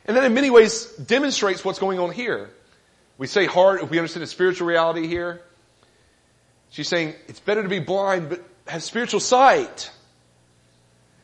And 0.06 0.18
that 0.18 0.24
in 0.24 0.34
many 0.34 0.50
ways 0.50 0.86
demonstrates 0.94 1.64
what's 1.64 1.80
going 1.80 2.00
on 2.00 2.12
here. 2.12 2.50
We 3.18 3.28
say 3.28 3.46
heart, 3.46 3.84
if 3.84 3.90
we 3.90 4.00
understand 4.00 4.24
the 4.24 4.28
spiritual 4.28 4.68
reality 4.68 5.08
here. 5.08 5.42
She's 6.72 6.88
saying 6.88 7.16
it's 7.28 7.40
better 7.40 7.64
to 7.64 7.70
be 7.70 7.80
blind 7.80 8.30
but 8.30 8.44
have 8.68 8.84
spiritual 8.84 9.20
sight 9.20 9.92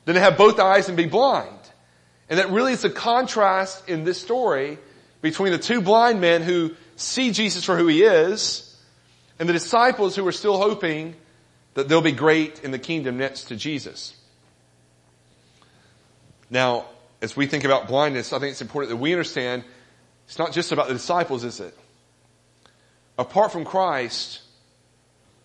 than 0.06 0.16
to 0.16 0.22
have 0.22 0.38
both 0.38 0.60
eyes 0.60 0.88
and 0.88 0.98
be 0.98 1.06
blind. 1.06 1.60
And 2.30 2.40
that 2.40 2.50
really 2.50 2.74
is 2.74 2.84
a 2.84 2.90
contrast 2.90 3.88
in 3.88 4.04
this 4.04 4.20
story 4.20 4.78
between 5.22 5.52
the 5.52 5.58
two 5.60 5.82
blind 5.82 6.22
men 6.22 6.42
who 6.42 6.76
see 6.96 7.32
Jesus 7.32 7.64
for 7.64 7.78
who 7.78 7.88
he 7.88 8.04
is 8.04 8.76
and 9.40 9.48
the 9.48 9.54
disciples 9.54 10.16
who 10.16 10.26
are 10.28 10.32
still 10.32 10.58
hoping 10.58 11.16
that 11.76 11.88
they'll 11.88 12.02
be 12.02 12.12
great 12.12 12.64
in 12.64 12.72
the 12.72 12.80
kingdom 12.80 13.18
next 13.18 13.46
to 13.46 13.56
Jesus. 13.56 14.16
Now, 16.50 16.86
as 17.26 17.36
we 17.36 17.48
think 17.48 17.64
about 17.64 17.88
blindness, 17.88 18.32
I 18.34 18.40
think 18.40 18.52
it's 18.52 18.62
important 18.62 18.92
that 18.92 18.98
we 18.98 19.12
understand 19.12 19.64
it's 20.28 20.38
not 20.38 20.54
just 20.54 20.72
about 20.72 20.88
the 20.88 20.94
disciples, 20.94 21.44
is 21.44 21.60
it? 21.60 21.76
Apart 23.18 23.52
from 23.52 23.66
Christ, 23.66 24.42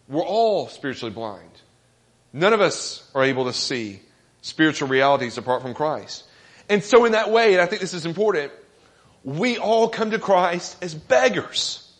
we're 0.06 0.22
all 0.22 0.68
spiritually 0.68 1.12
blind. 1.12 1.50
None 2.34 2.52
of 2.52 2.60
us 2.60 3.10
are 3.14 3.24
able 3.24 3.46
to 3.46 3.54
see 3.54 4.00
spiritual 4.42 4.88
realities 4.88 5.38
apart 5.38 5.62
from 5.62 5.72
Christ. 5.72 6.24
And 6.68 6.84
so 6.84 7.06
in 7.06 7.12
that 7.12 7.30
way, 7.30 7.54
and 7.54 7.62
I 7.62 7.66
think 7.66 7.80
this 7.80 7.94
is 7.94 8.04
important, 8.04 8.52
we 9.24 9.56
all 9.56 9.88
come 9.88 10.10
to 10.10 10.18
Christ 10.18 10.76
as 10.82 10.94
beggars. 10.94 11.90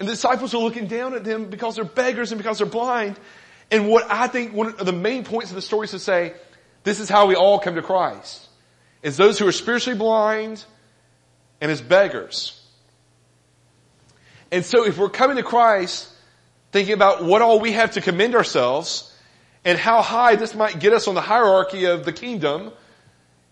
And 0.00 0.08
the 0.08 0.12
disciples 0.12 0.52
are 0.52 0.58
looking 0.58 0.88
down 0.88 1.14
at 1.14 1.22
them 1.22 1.48
because 1.48 1.76
they're 1.76 1.84
beggars 1.84 2.32
and 2.32 2.38
because 2.38 2.58
they're 2.58 2.66
blind. 2.66 3.20
And 3.70 3.88
what 3.88 4.10
I 4.10 4.26
think 4.26 4.52
one 4.52 4.66
of 4.66 4.84
the 4.84 4.92
main 4.92 5.22
points 5.22 5.52
of 5.52 5.54
the 5.54 5.62
story 5.62 5.84
is 5.84 5.92
to 5.92 6.00
say, 6.00 6.34
this 6.82 6.98
is 6.98 7.08
how 7.08 7.26
we 7.26 7.36
all 7.36 7.60
come 7.60 7.76
to 7.76 7.82
Christ. 7.82 8.47
Is 9.02 9.16
those 9.16 9.38
who 9.38 9.46
are 9.46 9.52
spiritually 9.52 9.98
blind 9.98 10.64
and 11.60 11.70
as 11.70 11.80
beggars. 11.80 12.60
And 14.50 14.64
so 14.64 14.86
if 14.86 14.98
we're 14.98 15.10
coming 15.10 15.36
to 15.36 15.42
Christ 15.42 16.08
thinking 16.72 16.94
about 16.94 17.24
what 17.24 17.42
all 17.42 17.60
we 17.60 17.72
have 17.72 17.92
to 17.92 18.00
commend 18.00 18.34
ourselves 18.34 19.14
and 19.64 19.78
how 19.78 20.02
high 20.02 20.36
this 20.36 20.54
might 20.54 20.80
get 20.80 20.92
us 20.92 21.08
on 21.08 21.14
the 21.14 21.20
hierarchy 21.20 21.84
of 21.84 22.04
the 22.04 22.12
kingdom, 22.12 22.72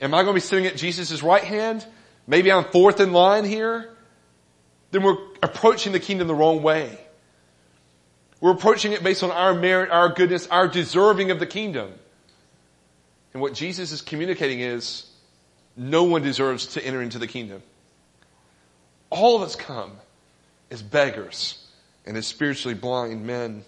am 0.01 0.15
I 0.15 0.23
going 0.23 0.35
to 0.35 0.35
be 0.35 0.41
sitting 0.41 0.67
at 0.67 0.77
Jesus' 0.77 1.23
right 1.23 1.45
hand? 1.45 1.87
Maybe 2.27 2.51
I'm 2.51 2.65
fourth 2.65 3.01
in 3.01 3.13
line 3.13 3.45
here. 3.45 3.91
Then 4.91 5.03
we're 5.03 5.19
approaching 5.43 5.93
the 5.93 6.01
kingdom 6.01 6.29
the 6.29 6.35
wrong 6.35 6.63
way. 6.63 6.99
We're 8.41 8.53
approaching 8.53 8.93
it 8.93 9.03
based 9.03 9.23
on 9.23 9.31
our 9.31 9.55
merit, 9.55 9.91
our 9.91 10.11
goodness, 10.11 10.47
our 10.49 10.69
deserving 10.69 11.31
of 11.31 11.41
the 11.41 11.47
kingdom. 11.47 11.93
And 13.33 13.43
what 13.43 13.55
Jesus 13.55 13.93
is 13.93 14.03
communicating 14.03 14.61
is 14.61 15.07
no 15.77 16.05
one 16.05 16.23
deserves 16.23 16.69
to 16.69 16.85
enter 16.85 17.03
into 17.03 17.19
the 17.19 17.27
kingdom. 17.27 17.63
All 19.11 19.37
of 19.37 19.43
us 19.43 19.57
come 19.57 19.93
as 20.71 20.83
beggars 20.83 21.63
and 22.07 22.17
as 22.17 22.27
spiritually 22.27 22.75
blind 22.75 23.27
men. 23.27 23.65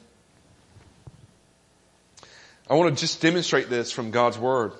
I 2.68 2.74
want 2.74 2.94
to 2.94 3.00
just 3.00 3.20
demonstrate 3.20 3.70
this 3.70 3.92
from 3.92 4.10
God's 4.10 4.38
word. 4.38 4.72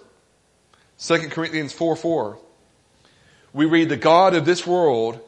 2 0.99 1.29
Corinthians 1.29 1.73
4 1.73 1.97
4 1.97 2.39
we 3.53 3.67
read, 3.67 3.89
the 3.89 3.97
God 3.97 4.35
of 4.35 4.45
this 4.45 4.67
world 4.67 5.21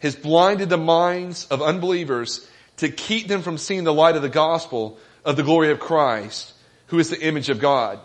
has 0.00 0.16
blinded 0.16 0.68
the 0.68 0.78
minds 0.78 1.46
of 1.46 1.62
unbelievers 1.62 2.48
to 2.78 2.88
keep 2.88 3.28
them 3.28 3.42
from 3.42 3.58
seeing 3.58 3.84
the 3.84 3.92
light 3.92 4.16
of 4.16 4.22
the 4.22 4.28
gospel 4.28 4.98
of 5.24 5.36
the 5.36 5.42
glory 5.42 5.70
of 5.70 5.80
Christ, 5.80 6.52
who 6.88 6.98
is 6.98 7.10
the 7.10 7.20
image 7.20 7.48
of 7.48 7.60
God. 7.60 8.00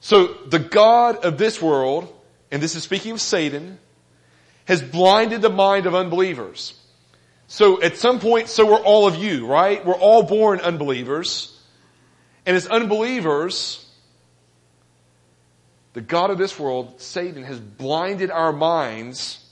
So 0.00 0.26
the 0.26 0.58
God 0.58 1.24
of 1.24 1.38
this 1.38 1.60
world, 1.60 2.12
and 2.50 2.62
this 2.62 2.74
is 2.74 2.82
speaking 2.82 3.12
of 3.12 3.20
Satan, 3.20 3.78
has 4.64 4.82
blinded 4.82 5.42
the 5.42 5.50
mind 5.50 5.86
of 5.86 5.94
unbelievers. 5.94 6.74
So 7.46 7.82
at 7.82 7.96
some 7.96 8.20
point, 8.20 8.48
so 8.48 8.74
are 8.74 8.80
all 8.80 9.06
of 9.06 9.16
you, 9.16 9.46
right? 9.46 9.84
We're 9.84 9.94
all 9.94 10.22
born 10.22 10.60
unbelievers. 10.60 11.56
And 12.46 12.56
as 12.56 12.66
unbelievers, 12.66 13.86
the 15.92 16.00
God 16.00 16.30
of 16.30 16.38
this 16.38 16.58
world, 16.58 17.00
Satan, 17.00 17.42
has 17.42 17.58
blinded 17.58 18.30
our 18.30 18.52
minds 18.52 19.44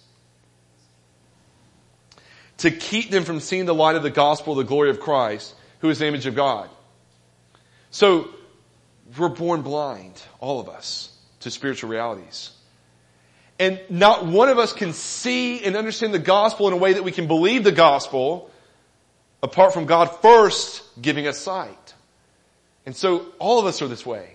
to 2.59 2.71
keep 2.71 3.11
them 3.11 3.25
from 3.25 3.40
seeing 3.40 3.67
the 3.67 3.75
light 3.75 3.97
of 3.97 4.02
the 4.02 4.11
gospel, 4.11 4.55
the 4.55 4.64
glory 4.64 4.90
of 4.90 5.00
Christ, 5.00 5.55
who 5.81 5.90
is 5.90 5.99
the 5.99 6.07
image 6.07 6.26
of 6.26 6.35
God. 6.35 6.71
So, 7.90 8.28
we're 9.17 9.29
born 9.29 9.62
blind, 9.62 10.21
all 10.41 10.61
of 10.61 10.69
us, 10.69 11.17
to 11.41 11.50
spiritual 11.50 11.91
realities. 11.91 12.50
And 13.59 13.81
not 13.88 14.27
one 14.27 14.49
of 14.49 14.59
us 14.59 14.73
can 14.73 14.93
see 14.93 15.65
and 15.65 15.77
understand 15.77 16.15
the 16.15 16.19
gospel 16.19 16.69
in 16.69 16.75
a 16.75 16.77
way 16.77 16.93
that 16.93 17.03
we 17.03 17.12
can 17.12 17.27
believe 17.27 17.65
the 17.65 17.73
gospel 17.73 18.50
apart 19.43 19.73
from 19.73 19.87
God 19.87 20.07
first 20.21 20.83
giving 21.00 21.27
us 21.27 21.38
sight. 21.38 21.95
And 22.87 22.95
so 22.95 23.27
all 23.38 23.59
of 23.59 23.67
us 23.67 23.83
are 23.83 23.88
this 23.88 24.07
way. 24.07 24.35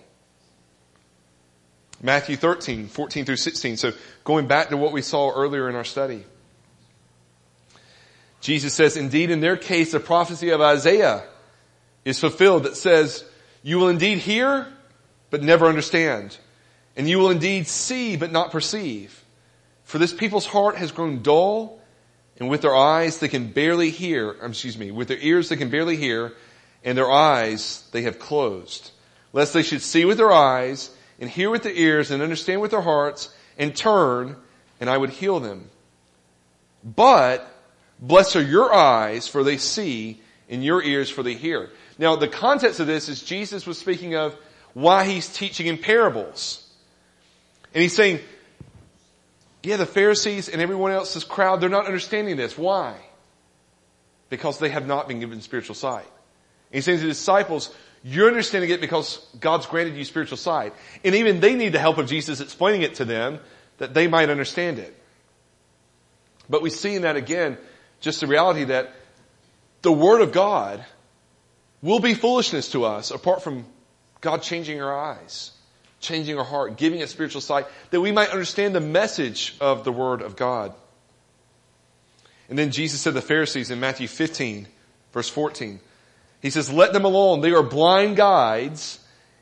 Matthew 2.01 2.35
13, 2.35 2.87
14 2.87 3.25
through 3.25 3.37
16. 3.37 3.77
So 3.77 3.93
going 4.25 4.47
back 4.47 4.69
to 4.69 4.77
what 4.77 4.91
we 4.91 5.01
saw 5.01 5.31
earlier 5.31 5.69
in 5.69 5.75
our 5.75 5.85
study. 5.85 6.25
Jesus 8.41 8.73
says, 8.73 8.97
indeed 8.97 9.29
in 9.29 9.39
their 9.39 9.55
case 9.55 9.93
the 9.93 10.01
prophecy 10.01 10.49
of 10.49 10.59
Isaiah 10.59 11.23
is 12.03 12.19
fulfilled 12.19 12.63
that 12.63 12.75
says, 12.75 13.23
you 13.63 13.79
will 13.79 13.89
indeed 13.89 14.19
hear, 14.19 14.67
but 15.29 15.41
never 15.41 15.65
understand. 15.65 16.37
And 16.95 17.09
you 17.09 17.17
will 17.17 17.31
indeed 17.31 17.67
see, 17.67 18.15
but 18.17 18.31
not 18.31 18.51
perceive. 18.51 19.23
For 19.83 19.97
this 19.97 20.13
people's 20.13 20.45
heart 20.45 20.75
has 20.75 20.91
grown 20.91 21.23
dull, 21.23 21.81
and 22.39 22.49
with 22.49 22.61
their 22.61 22.75
eyes 22.75 23.19
they 23.19 23.27
can 23.27 23.51
barely 23.51 23.89
hear, 23.89 24.35
um, 24.41 24.51
excuse 24.51 24.77
me, 24.77 24.91
with 24.91 25.07
their 25.07 25.17
ears 25.17 25.49
they 25.49 25.55
can 25.55 25.69
barely 25.69 25.97
hear, 25.97 26.33
and 26.83 26.97
their 26.97 27.09
eyes 27.09 27.87
they 27.91 28.03
have 28.03 28.19
closed. 28.19 28.91
Lest 29.31 29.53
they 29.53 29.63
should 29.63 29.81
see 29.81 30.05
with 30.05 30.17
their 30.17 30.31
eyes, 30.31 30.91
and 31.19 31.29
hear 31.29 31.49
with 31.49 31.63
their 31.63 31.73
ears 31.73 32.11
and 32.11 32.21
understand 32.21 32.61
with 32.61 32.71
their 32.71 32.81
hearts 32.81 33.33
and 33.57 33.75
turn 33.75 34.35
and 34.79 34.89
I 34.89 34.97
would 34.97 35.11
heal 35.11 35.39
them. 35.39 35.69
But 36.83 37.49
Blessed 37.99 38.35
are 38.35 38.41
your 38.41 38.73
eyes 38.73 39.27
for 39.27 39.43
they 39.43 39.55
see 39.55 40.19
and 40.49 40.63
your 40.63 40.83
ears 40.83 41.09
for 41.09 41.23
they 41.23 41.35
hear. 41.35 41.69
Now 41.97 42.15
the 42.15 42.27
context 42.27 42.79
of 42.79 42.87
this 42.87 43.09
is 43.09 43.21
Jesus 43.21 43.65
was 43.65 43.77
speaking 43.77 44.15
of 44.15 44.35
why 44.73 45.05
he's 45.05 45.31
teaching 45.31 45.67
in 45.67 45.77
parables. 45.77 46.59
And 47.73 47.81
he's 47.81 47.95
saying, 47.95 48.19
yeah, 49.63 49.77
the 49.77 49.85
Pharisees 49.85 50.49
and 50.49 50.61
everyone 50.61 50.91
else's 50.91 51.23
crowd, 51.23 51.61
they're 51.61 51.69
not 51.69 51.85
understanding 51.85 52.35
this. 52.35 52.57
Why? 52.57 52.97
Because 54.29 54.59
they 54.59 54.69
have 54.69 54.85
not 54.85 55.07
been 55.07 55.19
given 55.19 55.41
spiritual 55.41 55.75
sight. 55.75 56.05
And 56.05 56.75
he's 56.75 56.85
saying 56.85 56.99
to 56.99 57.03
the 57.03 57.11
disciples, 57.11 57.73
you're 58.03 58.27
understanding 58.27 58.69
it 58.71 58.81
because 58.81 59.25
God's 59.39 59.65
granted 59.65 59.95
you 59.95 60.03
spiritual 60.03 60.37
sight. 60.37 60.73
And 61.05 61.15
even 61.15 61.39
they 61.39 61.55
need 61.55 61.69
the 61.69 61.79
help 61.79 61.97
of 61.97 62.07
Jesus 62.07 62.41
explaining 62.41 62.81
it 62.81 62.95
to 62.95 63.05
them 63.05 63.39
that 63.77 63.93
they 63.93 64.07
might 64.07 64.29
understand 64.29 64.79
it. 64.79 64.97
But 66.49 66.61
we 66.61 66.69
see 66.69 66.95
in 66.95 67.03
that 67.03 67.15
again, 67.15 67.57
just 68.01 68.19
the 68.19 68.27
reality 68.27 68.65
that 68.65 68.93
the 69.81 69.91
Word 69.91 70.21
of 70.21 70.33
God 70.33 70.83
will 71.83 71.99
be 71.99 72.15
foolishness 72.15 72.71
to 72.71 72.85
us 72.85 73.11
apart 73.11 73.43
from 73.43 73.65
God 74.21 74.41
changing 74.41 74.81
our 74.81 74.97
eyes, 74.97 75.51
changing 75.99 76.39
our 76.39 76.45
heart, 76.45 76.77
giving 76.77 77.03
us 77.03 77.11
spiritual 77.11 77.41
sight 77.41 77.67
that 77.91 78.01
we 78.01 78.11
might 78.11 78.29
understand 78.29 78.73
the 78.73 78.81
message 78.81 79.55
of 79.61 79.83
the 79.83 79.91
Word 79.91 80.23
of 80.23 80.35
God. 80.35 80.73
And 82.49 82.57
then 82.57 82.71
Jesus 82.71 83.01
said 83.01 83.11
to 83.11 83.15
the 83.15 83.21
Pharisees 83.21 83.69
in 83.69 83.79
Matthew 83.79 84.07
15 84.07 84.67
verse 85.11 85.29
14, 85.29 85.79
he 86.41 86.49
says, 86.49 86.71
let 86.73 86.91
them 86.91 87.05
alone. 87.05 87.41
They 87.41 87.51
are 87.51 87.61
blind 87.61 88.15
guides 88.15 88.99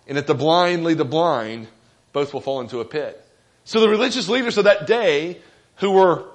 and 0.08 0.18
if 0.18 0.26
the 0.26 0.36
blind 0.36 0.84
lead 0.84 0.98
the 0.98 1.06
blind, 1.06 1.68
both 2.12 2.34
will 2.34 2.42
fall 2.42 2.60
into 2.60 2.80
a 2.80 2.86
pit. 2.86 3.24
So 3.64 3.80
the 3.80 3.88
religious 3.88 4.28
leaders 4.28 4.58
of 4.58 4.66
that 4.66 4.88
day 4.88 5.40
who 5.76 5.92
were 5.92 6.26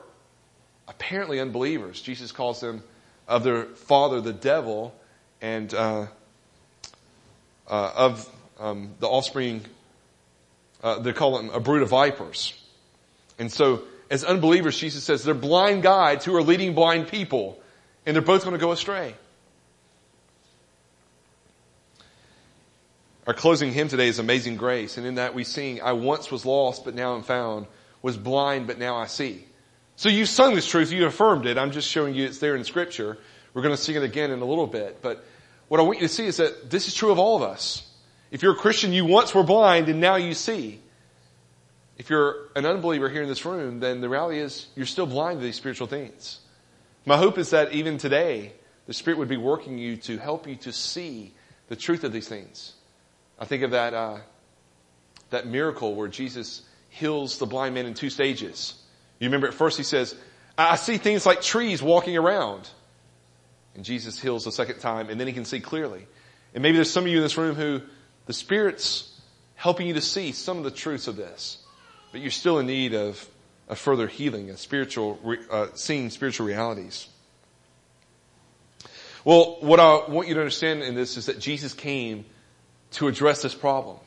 apparently 0.88 1.40
unbelievers, 1.40 2.00
Jesus 2.00 2.32
calls 2.32 2.60
them 2.60 2.82
of 3.26 3.42
their 3.42 3.64
father, 3.64 4.20
the 4.20 4.32
devil, 4.32 4.94
and 5.46 5.72
uh, 5.74 6.06
uh, 7.68 7.92
of 7.94 8.28
um, 8.58 8.94
the 8.98 9.06
offspring, 9.06 9.62
uh, 10.82 10.98
they 10.98 11.12
call 11.12 11.36
them 11.36 11.50
a 11.50 11.60
brood 11.60 11.82
of 11.82 11.88
vipers. 11.88 12.52
And 13.38 13.52
so, 13.52 13.82
as 14.10 14.24
unbelievers, 14.24 14.76
Jesus 14.76 15.04
says 15.04 15.22
they're 15.22 15.34
blind 15.34 15.84
guides 15.84 16.24
who 16.24 16.34
are 16.34 16.42
leading 16.42 16.74
blind 16.74 17.06
people, 17.06 17.60
and 18.04 18.16
they're 18.16 18.22
both 18.22 18.42
going 18.42 18.54
to 18.54 18.60
go 18.60 18.72
astray. 18.72 19.14
Our 23.28 23.34
closing 23.34 23.72
hymn 23.72 23.86
today 23.86 24.08
is 24.08 24.18
Amazing 24.18 24.56
Grace, 24.56 24.98
and 24.98 25.06
in 25.06 25.14
that 25.14 25.32
we 25.32 25.44
sing, 25.44 25.80
I 25.80 25.92
once 25.92 26.28
was 26.28 26.44
lost, 26.44 26.84
but 26.84 26.96
now 26.96 27.14
I'm 27.14 27.22
found, 27.22 27.66
was 28.02 28.16
blind, 28.16 28.66
but 28.66 28.78
now 28.78 28.96
I 28.96 29.06
see. 29.06 29.44
So 29.94 30.08
you've 30.08 30.28
sung 30.28 30.56
this 30.56 30.66
truth, 30.66 30.90
you 30.90 31.06
affirmed 31.06 31.46
it, 31.46 31.56
I'm 31.56 31.70
just 31.70 31.88
showing 31.88 32.16
you 32.16 32.24
it's 32.24 32.38
there 32.38 32.56
in 32.56 32.64
scripture. 32.64 33.16
We're 33.54 33.62
going 33.62 33.74
to 33.74 33.80
sing 33.80 33.94
it 33.94 34.02
again 34.02 34.32
in 34.32 34.40
a 34.40 34.44
little 34.44 34.66
bit, 34.66 35.00
but 35.02 35.24
what 35.68 35.80
I 35.80 35.82
want 35.82 36.00
you 36.00 36.06
to 36.06 36.12
see 36.12 36.26
is 36.26 36.36
that 36.36 36.70
this 36.70 36.88
is 36.88 36.94
true 36.94 37.10
of 37.10 37.18
all 37.18 37.36
of 37.36 37.42
us. 37.42 37.90
If 38.30 38.42
you're 38.42 38.52
a 38.52 38.56
Christian, 38.56 38.92
you 38.92 39.04
once 39.04 39.34
were 39.34 39.42
blind 39.42 39.88
and 39.88 40.00
now 40.00 40.16
you 40.16 40.34
see. 40.34 40.80
If 41.98 42.10
you're 42.10 42.48
an 42.54 42.66
unbeliever 42.66 43.08
here 43.08 43.22
in 43.22 43.28
this 43.28 43.44
room, 43.44 43.80
then 43.80 44.00
the 44.00 44.08
reality 44.08 44.38
is 44.38 44.66
you're 44.76 44.86
still 44.86 45.06
blind 45.06 45.40
to 45.40 45.44
these 45.44 45.56
spiritual 45.56 45.86
things. 45.86 46.40
My 47.06 47.16
hope 47.16 47.38
is 47.38 47.50
that 47.50 47.72
even 47.72 47.98
today, 47.98 48.52
the 48.86 48.92
Spirit 48.92 49.18
would 49.18 49.28
be 49.28 49.36
working 49.36 49.78
you 49.78 49.96
to 49.98 50.18
help 50.18 50.46
you 50.46 50.56
to 50.56 50.72
see 50.72 51.32
the 51.68 51.76
truth 51.76 52.04
of 52.04 52.12
these 52.12 52.28
things. 52.28 52.74
I 53.38 53.44
think 53.44 53.62
of 53.62 53.70
that, 53.72 53.94
uh, 53.94 54.18
that 55.30 55.46
miracle 55.46 55.94
where 55.94 56.08
Jesus 56.08 56.62
heals 56.90 57.38
the 57.38 57.46
blind 57.46 57.74
man 57.74 57.86
in 57.86 57.94
two 57.94 58.10
stages. 58.10 58.74
You 59.18 59.28
remember 59.28 59.48
at 59.48 59.54
first 59.54 59.76
he 59.76 59.82
says, 59.82 60.14
I 60.58 60.76
see 60.76 60.98
things 60.98 61.26
like 61.26 61.42
trees 61.42 61.82
walking 61.82 62.16
around. 62.16 62.68
And 63.76 63.84
Jesus 63.84 64.18
heals 64.18 64.44
the 64.44 64.52
second 64.52 64.80
time 64.80 65.10
and 65.10 65.20
then 65.20 65.26
he 65.26 65.32
can 65.32 65.44
see 65.44 65.60
clearly. 65.60 66.06
And 66.54 66.62
maybe 66.62 66.76
there's 66.76 66.90
some 66.90 67.04
of 67.04 67.10
you 67.10 67.18
in 67.18 67.22
this 67.22 67.36
room 67.36 67.54
who 67.54 67.82
the 68.24 68.32
Spirit's 68.32 69.12
helping 69.54 69.86
you 69.86 69.94
to 69.94 70.00
see 70.00 70.32
some 70.32 70.58
of 70.58 70.64
the 70.64 70.70
truths 70.70 71.06
of 71.06 71.16
this, 71.16 71.58
but 72.10 72.20
you're 72.20 72.30
still 72.30 72.58
in 72.58 72.66
need 72.66 72.94
of 72.94 73.28
a 73.68 73.76
further 73.76 74.06
healing, 74.06 74.50
a 74.50 74.56
spiritual, 74.56 75.20
uh, 75.50 75.68
seeing 75.74 76.08
spiritual 76.08 76.46
realities. 76.46 77.08
Well, 79.24 79.58
what 79.60 79.78
I 79.80 80.08
want 80.08 80.28
you 80.28 80.34
to 80.34 80.40
understand 80.40 80.82
in 80.82 80.94
this 80.94 81.16
is 81.16 81.26
that 81.26 81.38
Jesus 81.38 81.74
came 81.74 82.24
to 82.92 83.08
address 83.08 83.42
this 83.42 83.54
problem. 83.54 83.98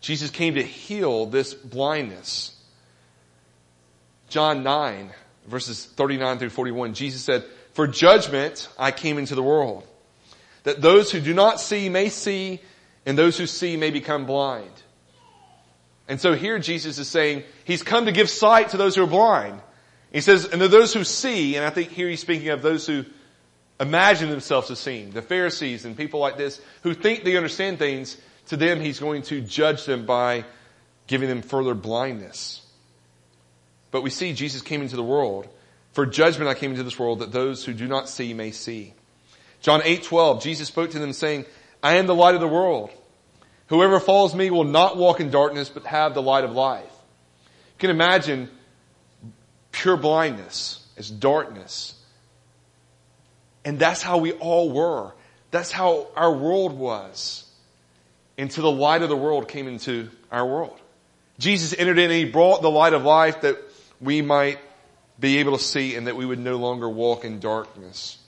Jesus 0.00 0.30
came 0.30 0.54
to 0.54 0.62
heal 0.62 1.26
this 1.26 1.54
blindness. 1.54 2.52
John 4.28 4.62
9 4.62 5.12
verses 5.46 5.84
39 5.84 6.38
through 6.38 6.50
41, 6.50 6.94
Jesus 6.94 7.22
said, 7.22 7.44
for 7.76 7.86
judgment 7.86 8.70
I 8.78 8.90
came 8.90 9.18
into 9.18 9.34
the 9.34 9.42
world, 9.42 9.86
that 10.62 10.80
those 10.80 11.12
who 11.12 11.20
do 11.20 11.34
not 11.34 11.60
see 11.60 11.90
may 11.90 12.08
see, 12.08 12.62
and 13.04 13.18
those 13.18 13.36
who 13.36 13.46
see 13.46 13.76
may 13.76 13.90
become 13.90 14.24
blind. 14.24 14.70
And 16.08 16.18
so 16.18 16.32
here 16.32 16.58
Jesus 16.58 16.96
is 16.96 17.06
saying, 17.06 17.42
He's 17.64 17.82
come 17.82 18.06
to 18.06 18.12
give 18.12 18.30
sight 18.30 18.70
to 18.70 18.78
those 18.78 18.96
who 18.96 19.04
are 19.04 19.06
blind. 19.06 19.60
He 20.10 20.22
says, 20.22 20.46
and 20.46 20.62
to 20.62 20.68
those 20.68 20.94
who 20.94 21.04
see, 21.04 21.56
and 21.56 21.66
I 21.66 21.70
think 21.70 21.90
here 21.90 22.08
he's 22.08 22.20
speaking 22.20 22.48
of 22.48 22.62
those 22.62 22.86
who 22.86 23.04
imagine 23.78 24.30
themselves 24.30 24.70
as 24.70 24.78
seeing, 24.78 25.10
the 25.10 25.20
Pharisees 25.20 25.84
and 25.84 25.94
people 25.94 26.18
like 26.18 26.38
this 26.38 26.58
who 26.82 26.94
think 26.94 27.24
they 27.24 27.36
understand 27.36 27.78
things, 27.78 28.16
to 28.46 28.56
them 28.56 28.80
he's 28.80 29.00
going 29.00 29.20
to 29.22 29.42
judge 29.42 29.84
them 29.84 30.06
by 30.06 30.46
giving 31.08 31.28
them 31.28 31.42
further 31.42 31.74
blindness. 31.74 32.62
But 33.90 34.00
we 34.00 34.08
see 34.08 34.32
Jesus 34.32 34.62
came 34.62 34.80
into 34.80 34.96
the 34.96 35.04
world. 35.04 35.46
For 35.96 36.04
judgment 36.04 36.50
I 36.50 36.52
came 36.52 36.72
into 36.72 36.82
this 36.82 36.98
world 36.98 37.20
that 37.20 37.32
those 37.32 37.64
who 37.64 37.72
do 37.72 37.88
not 37.88 38.06
see 38.06 38.34
may 38.34 38.50
see. 38.50 38.92
John 39.62 39.80
8, 39.82 40.02
12, 40.02 40.42
Jesus 40.42 40.68
spoke 40.68 40.90
to 40.90 40.98
them 40.98 41.14
saying, 41.14 41.46
I 41.82 41.94
am 41.94 42.06
the 42.06 42.14
light 42.14 42.34
of 42.34 42.42
the 42.42 42.46
world. 42.46 42.90
Whoever 43.68 43.98
follows 43.98 44.34
me 44.34 44.50
will 44.50 44.64
not 44.64 44.98
walk 44.98 45.20
in 45.20 45.30
darkness, 45.30 45.70
but 45.70 45.86
have 45.86 46.12
the 46.12 46.20
light 46.20 46.44
of 46.44 46.52
life. 46.52 46.84
You 46.84 47.78
can 47.78 47.88
imagine 47.88 48.50
pure 49.72 49.96
blindness 49.96 50.86
as 50.98 51.10
darkness 51.10 51.94
and 53.64 53.78
that's 53.78 54.02
how 54.02 54.18
we 54.18 54.32
all 54.32 54.70
were. 54.70 55.14
That's 55.50 55.72
how 55.72 56.08
our 56.14 56.30
world 56.30 56.74
was. 56.78 57.50
Until 58.36 58.64
the 58.64 58.70
light 58.70 59.00
of 59.00 59.08
the 59.08 59.16
world 59.16 59.48
came 59.48 59.66
into 59.66 60.10
our 60.30 60.46
world. 60.46 60.78
Jesus 61.38 61.74
entered 61.78 61.98
in 61.98 62.10
and 62.10 62.12
he 62.12 62.26
brought 62.26 62.60
the 62.60 62.70
light 62.70 62.92
of 62.92 63.02
life 63.02 63.40
that 63.40 63.56
we 63.98 64.20
might 64.20 64.58
be 65.18 65.38
able 65.38 65.56
to 65.56 65.62
see 65.62 65.94
and 65.94 66.06
that 66.06 66.16
we 66.16 66.26
would 66.26 66.38
no 66.38 66.56
longer 66.56 66.88
walk 66.88 67.24
in 67.24 67.40
darkness. 67.40 68.18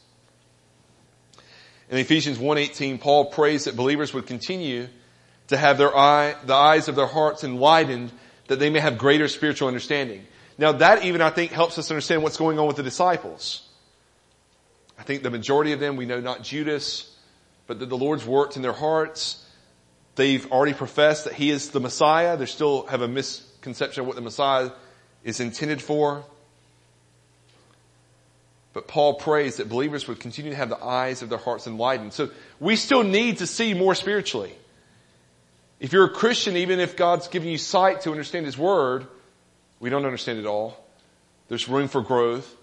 In 1.90 1.98
Ephesians 1.98 2.38
1.18, 2.38 3.00
Paul 3.00 3.26
prays 3.26 3.64
that 3.64 3.76
believers 3.76 4.12
would 4.12 4.26
continue 4.26 4.88
to 5.48 5.56
have 5.56 5.78
their 5.78 5.96
eye, 5.96 6.34
the 6.44 6.54
eyes 6.54 6.88
of 6.88 6.96
their 6.96 7.06
hearts 7.06 7.44
enlightened 7.44 8.12
that 8.48 8.58
they 8.58 8.70
may 8.70 8.80
have 8.80 8.98
greater 8.98 9.28
spiritual 9.28 9.68
understanding. 9.68 10.26
Now 10.58 10.72
that 10.72 11.04
even 11.04 11.22
I 11.22 11.30
think 11.30 11.52
helps 11.52 11.78
us 11.78 11.90
understand 11.90 12.22
what's 12.22 12.36
going 12.36 12.58
on 12.58 12.66
with 12.66 12.76
the 12.76 12.82
disciples. 12.82 13.66
I 14.98 15.02
think 15.04 15.22
the 15.22 15.30
majority 15.30 15.72
of 15.72 15.80
them, 15.80 15.96
we 15.96 16.06
know 16.06 16.20
not 16.20 16.42
Judas, 16.42 17.14
but 17.66 17.78
that 17.78 17.88
the 17.88 17.96
Lord's 17.96 18.26
worked 18.26 18.56
in 18.56 18.62
their 18.62 18.72
hearts. 18.72 19.44
They've 20.16 20.50
already 20.50 20.74
professed 20.74 21.24
that 21.24 21.34
He 21.34 21.50
is 21.50 21.70
the 21.70 21.80
Messiah. 21.80 22.36
They 22.36 22.46
still 22.46 22.86
have 22.86 23.02
a 23.02 23.08
misconception 23.08 24.00
of 24.00 24.06
what 24.08 24.16
the 24.16 24.22
Messiah 24.22 24.70
is 25.22 25.38
intended 25.38 25.80
for. 25.80 26.24
But 28.78 28.86
Paul 28.86 29.14
prays 29.14 29.56
that 29.56 29.68
believers 29.68 30.06
would 30.06 30.20
continue 30.20 30.52
to 30.52 30.56
have 30.56 30.68
the 30.68 30.80
eyes 30.80 31.22
of 31.22 31.28
their 31.28 31.38
hearts 31.38 31.66
enlightened. 31.66 32.12
So 32.12 32.30
we 32.60 32.76
still 32.76 33.02
need 33.02 33.38
to 33.38 33.46
see 33.46 33.74
more 33.74 33.96
spiritually. 33.96 34.54
If 35.80 35.92
you're 35.92 36.04
a 36.04 36.10
Christian, 36.10 36.56
even 36.56 36.78
if 36.78 36.96
God's 36.96 37.26
giving 37.26 37.48
you 37.48 37.58
sight 37.58 38.02
to 38.02 38.12
understand 38.12 38.46
His 38.46 38.56
Word, 38.56 39.06
we 39.80 39.90
don't 39.90 40.04
understand 40.04 40.38
it 40.38 40.46
all. 40.46 40.78
There's 41.48 41.68
room 41.68 41.88
for 41.88 42.02
growth 42.02 42.54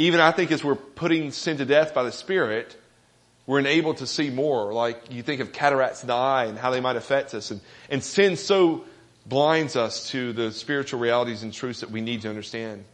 even 0.00 0.18
I 0.20 0.30
think 0.30 0.50
as 0.50 0.64
we're 0.64 0.76
putting 0.76 1.30
sin 1.30 1.58
to 1.58 1.66
death 1.66 1.92
by 1.92 2.04
the 2.04 2.12
Spirit, 2.12 2.74
we're 3.46 3.58
enabled 3.58 3.98
to 3.98 4.06
see 4.06 4.30
more. 4.30 4.72
Like 4.72 5.12
you 5.12 5.22
think 5.22 5.42
of 5.42 5.52
cataracts 5.52 6.02
in 6.02 6.06
the 6.06 6.14
eye 6.14 6.46
and 6.46 6.56
how 6.56 6.70
they 6.70 6.80
might 6.80 6.96
affect 6.96 7.34
us. 7.34 7.50
And, 7.50 7.60
and 7.90 8.02
sin 8.02 8.36
so 8.36 8.84
blinds 9.26 9.76
us 9.76 10.08
to 10.10 10.32
the 10.32 10.52
spiritual 10.52 11.00
realities 11.00 11.42
and 11.42 11.52
truths 11.52 11.80
that 11.80 11.90
we 11.90 12.00
need 12.00 12.22
to 12.22 12.30
understand. 12.30 12.86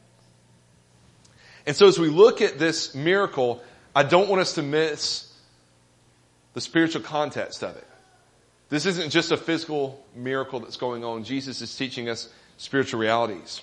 And 1.66 1.74
so 1.74 1.88
as 1.88 1.98
we 1.98 2.08
look 2.08 2.40
at 2.40 2.58
this 2.58 2.94
miracle, 2.94 3.62
I 3.94 4.04
don't 4.04 4.28
want 4.28 4.40
us 4.40 4.54
to 4.54 4.62
miss 4.62 5.32
the 6.54 6.60
spiritual 6.60 7.02
context 7.02 7.62
of 7.62 7.76
it. 7.76 7.86
This 8.68 8.86
isn't 8.86 9.10
just 9.10 9.32
a 9.32 9.36
physical 9.36 10.04
miracle 10.14 10.60
that's 10.60 10.76
going 10.76 11.04
on. 11.04 11.24
Jesus 11.24 11.60
is 11.62 11.74
teaching 11.76 12.08
us 12.08 12.28
spiritual 12.56 13.00
realities. 13.00 13.60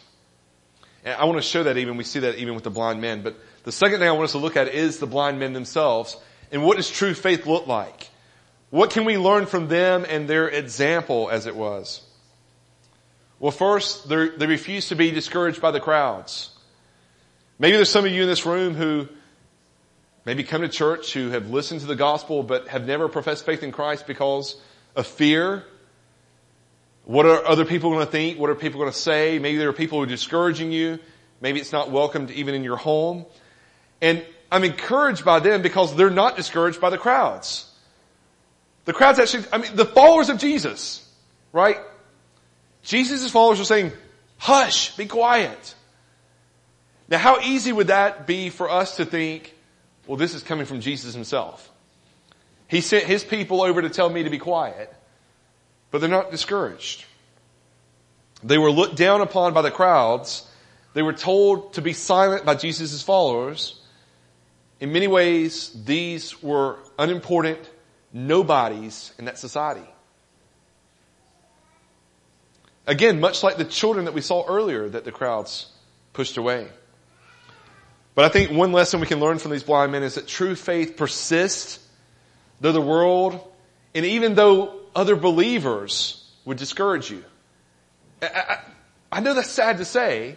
And 1.03 1.15
I 1.15 1.25
want 1.25 1.37
to 1.37 1.41
show 1.41 1.63
that 1.63 1.77
even, 1.77 1.97
we 1.97 2.03
see 2.03 2.19
that 2.19 2.35
even 2.35 2.55
with 2.55 2.63
the 2.63 2.69
blind 2.69 3.01
men. 3.01 3.21
But 3.21 3.35
the 3.63 3.71
second 3.71 3.99
thing 3.99 4.07
I 4.07 4.11
want 4.11 4.25
us 4.25 4.31
to 4.33 4.37
look 4.37 4.55
at 4.55 4.67
is 4.69 4.99
the 4.99 5.07
blind 5.07 5.39
men 5.39 5.53
themselves. 5.53 6.17
And 6.51 6.63
what 6.63 6.77
does 6.77 6.89
true 6.89 7.13
faith 7.13 7.45
look 7.45 7.67
like? 7.67 8.09
What 8.69 8.91
can 8.91 9.05
we 9.05 9.17
learn 9.17 9.45
from 9.45 9.67
them 9.67 10.05
and 10.07 10.27
their 10.27 10.47
example 10.47 11.29
as 11.29 11.45
it 11.45 11.55
was? 11.55 12.01
Well, 13.39 13.51
first, 13.51 14.07
they 14.07 14.47
refused 14.47 14.89
to 14.89 14.95
be 14.95 15.11
discouraged 15.11 15.61
by 15.61 15.71
the 15.71 15.81
crowds. 15.81 16.49
Maybe 17.59 17.75
there's 17.77 17.89
some 17.89 18.05
of 18.05 18.11
you 18.11 18.23
in 18.23 18.27
this 18.27 18.45
room 18.45 18.73
who 18.73 19.07
maybe 20.25 20.43
come 20.43 20.61
to 20.61 20.69
church 20.69 21.13
who 21.13 21.29
have 21.29 21.49
listened 21.49 21.81
to 21.81 21.87
the 21.87 21.95
gospel 21.95 22.43
but 22.43 22.67
have 22.67 22.85
never 22.85 23.07
professed 23.07 23.45
faith 23.45 23.63
in 23.63 23.71
Christ 23.71 24.07
because 24.07 24.59
of 24.95 25.05
fear. 25.05 25.63
What 27.05 27.25
are 27.25 27.45
other 27.45 27.65
people 27.65 27.91
going 27.91 28.05
to 28.05 28.11
think? 28.11 28.39
What 28.39 28.49
are 28.49 28.55
people 28.55 28.79
going 28.79 28.91
to 28.91 28.97
say? 28.97 29.37
Maybe 29.39 29.57
there 29.57 29.69
are 29.69 29.73
people 29.73 29.99
who 29.99 30.03
are 30.03 30.07
discouraging 30.07 30.71
you. 30.71 30.99
Maybe 31.41 31.59
it's 31.59 31.73
not 31.73 31.91
welcomed 31.91 32.31
even 32.31 32.55
in 32.55 32.63
your 32.63 32.77
home. 32.77 33.25
And 34.01 34.25
I'm 34.51 34.63
encouraged 34.63 35.25
by 35.25 35.39
them 35.39 35.61
because 35.61 35.95
they're 35.95 36.09
not 36.09 36.35
discouraged 36.35 36.79
by 36.79 36.89
the 36.89 36.97
crowds. 36.97 37.69
The 38.85 38.93
crowds 38.93 39.19
actually, 39.19 39.45
I 39.51 39.57
mean, 39.57 39.75
the 39.75 39.85
followers 39.85 40.29
of 40.29 40.37
Jesus, 40.37 41.07
right? 41.51 41.77
Jesus' 42.83 43.29
followers 43.31 43.59
are 43.59 43.65
saying, 43.65 43.91
hush, 44.37 44.95
be 44.95 45.05
quiet. 45.05 45.75
Now 47.13 47.19
how 47.19 47.41
easy 47.41 47.71
would 47.71 47.87
that 47.87 48.25
be 48.25 48.49
for 48.49 48.67
us 48.67 48.97
to 48.97 49.05
think, 49.05 49.53
well, 50.07 50.17
this 50.17 50.33
is 50.33 50.41
coming 50.41 50.65
from 50.65 50.81
Jesus 50.81 51.13
himself. 51.13 51.71
He 52.67 52.81
sent 52.81 53.03
his 53.03 53.23
people 53.23 53.61
over 53.61 53.83
to 53.83 53.89
tell 53.91 54.09
me 54.09 54.23
to 54.23 54.31
be 54.31 54.39
quiet, 54.39 54.91
but 55.91 56.01
they're 56.01 56.09
not 56.09 56.31
discouraged. 56.31 57.05
They 58.43 58.57
were 58.57 58.71
looked 58.71 58.95
down 58.95 59.21
upon 59.21 59.53
by 59.53 59.61
the 59.61 59.69
crowds. 59.69 60.49
They 60.95 61.03
were 61.03 61.13
told 61.13 61.73
to 61.73 61.83
be 61.83 61.93
silent 61.93 62.45
by 62.45 62.55
Jesus' 62.55 63.03
followers. 63.03 63.79
In 64.79 64.91
many 64.91 65.05
ways, 65.05 65.69
these 65.85 66.41
were 66.41 66.79
unimportant 66.97 67.59
nobodies 68.11 69.13
in 69.19 69.25
that 69.25 69.37
society. 69.37 69.87
Again, 72.87 73.19
much 73.19 73.43
like 73.43 73.57
the 73.57 73.65
children 73.65 74.05
that 74.05 74.15
we 74.15 74.21
saw 74.21 74.47
earlier 74.47 74.89
that 74.89 75.05
the 75.05 75.11
crowds 75.11 75.67
pushed 76.11 76.37
away. 76.37 76.69
But 78.15 78.25
I 78.25 78.29
think 78.29 78.51
one 78.51 78.71
lesson 78.71 78.99
we 78.99 79.07
can 79.07 79.19
learn 79.19 79.39
from 79.39 79.51
these 79.51 79.63
blind 79.63 79.91
men 79.91 80.03
is 80.03 80.15
that 80.15 80.27
true 80.27 80.55
faith 80.55 80.97
persists 80.97 81.79
though 82.61 82.71
the 82.71 82.81
world 82.81 83.39
and 83.95 84.05
even 84.05 84.35
though 84.35 84.79
other 84.95 85.15
believers 85.15 86.23
would 86.45 86.57
discourage 86.57 87.09
you. 87.09 87.23
I, 88.21 88.27
I, 88.27 88.59
I 89.11 89.19
know 89.19 89.33
that's 89.33 89.49
sad 89.49 89.77
to 89.77 89.85
say, 89.85 90.35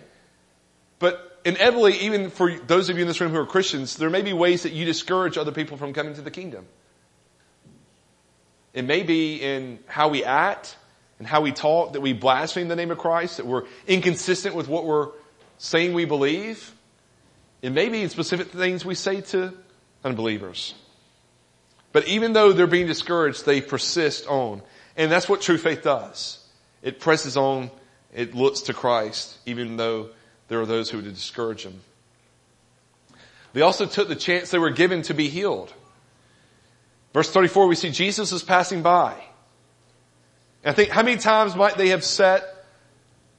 but 0.98 1.40
inevitably, 1.44 1.98
even 1.98 2.30
for 2.30 2.52
those 2.58 2.88
of 2.88 2.96
you 2.96 3.02
in 3.02 3.08
this 3.08 3.20
room 3.20 3.30
who 3.30 3.38
are 3.38 3.46
Christians, 3.46 3.96
there 3.96 4.10
may 4.10 4.22
be 4.22 4.32
ways 4.32 4.64
that 4.64 4.72
you 4.72 4.84
discourage 4.84 5.38
other 5.38 5.52
people 5.52 5.76
from 5.76 5.92
coming 5.92 6.14
to 6.14 6.22
the 6.22 6.30
kingdom. 6.30 6.66
It 8.74 8.84
may 8.84 9.02
be 9.02 9.36
in 9.36 9.78
how 9.86 10.08
we 10.08 10.24
act 10.24 10.76
and 11.18 11.26
how 11.26 11.40
we 11.40 11.52
talk 11.52 11.94
that 11.94 12.02
we 12.02 12.12
blaspheme 12.12 12.68
the 12.68 12.76
name 12.76 12.90
of 12.90 12.98
Christ, 12.98 13.38
that 13.38 13.46
we're 13.46 13.64
inconsistent 13.86 14.54
with 14.54 14.68
what 14.68 14.84
we're 14.84 15.08
saying 15.56 15.94
we 15.94 16.04
believe. 16.04 16.74
It 17.66 17.72
may 17.72 17.88
be 17.88 18.00
in 18.00 18.10
specific 18.10 18.52
things 18.52 18.84
we 18.84 18.94
say 18.94 19.22
to 19.22 19.52
unbelievers. 20.04 20.72
But 21.90 22.06
even 22.06 22.32
though 22.32 22.52
they're 22.52 22.68
being 22.68 22.86
discouraged, 22.86 23.44
they 23.44 23.60
persist 23.60 24.28
on. 24.28 24.62
And 24.96 25.10
that's 25.10 25.28
what 25.28 25.40
true 25.40 25.58
faith 25.58 25.82
does. 25.82 26.38
It 26.80 27.00
presses 27.00 27.36
on, 27.36 27.72
it 28.14 28.36
looks 28.36 28.60
to 28.62 28.72
Christ, 28.72 29.36
even 29.46 29.76
though 29.76 30.10
there 30.46 30.60
are 30.60 30.66
those 30.66 30.90
who 30.90 30.98
would 30.98 31.12
discourage 31.12 31.64
them. 31.64 31.80
They 33.52 33.62
also 33.62 33.86
took 33.86 34.06
the 34.06 34.14
chance 34.14 34.52
they 34.52 34.60
were 34.60 34.70
given 34.70 35.02
to 35.02 35.14
be 35.14 35.28
healed. 35.28 35.74
Verse 37.12 37.32
34, 37.32 37.66
we 37.66 37.74
see 37.74 37.90
Jesus 37.90 38.30
is 38.30 38.44
passing 38.44 38.82
by. 38.82 39.14
And 40.62 40.70
I 40.70 40.72
think 40.72 40.90
how 40.90 41.02
many 41.02 41.16
times 41.16 41.56
might 41.56 41.76
they 41.76 41.88
have 41.88 42.04
sat 42.04 42.44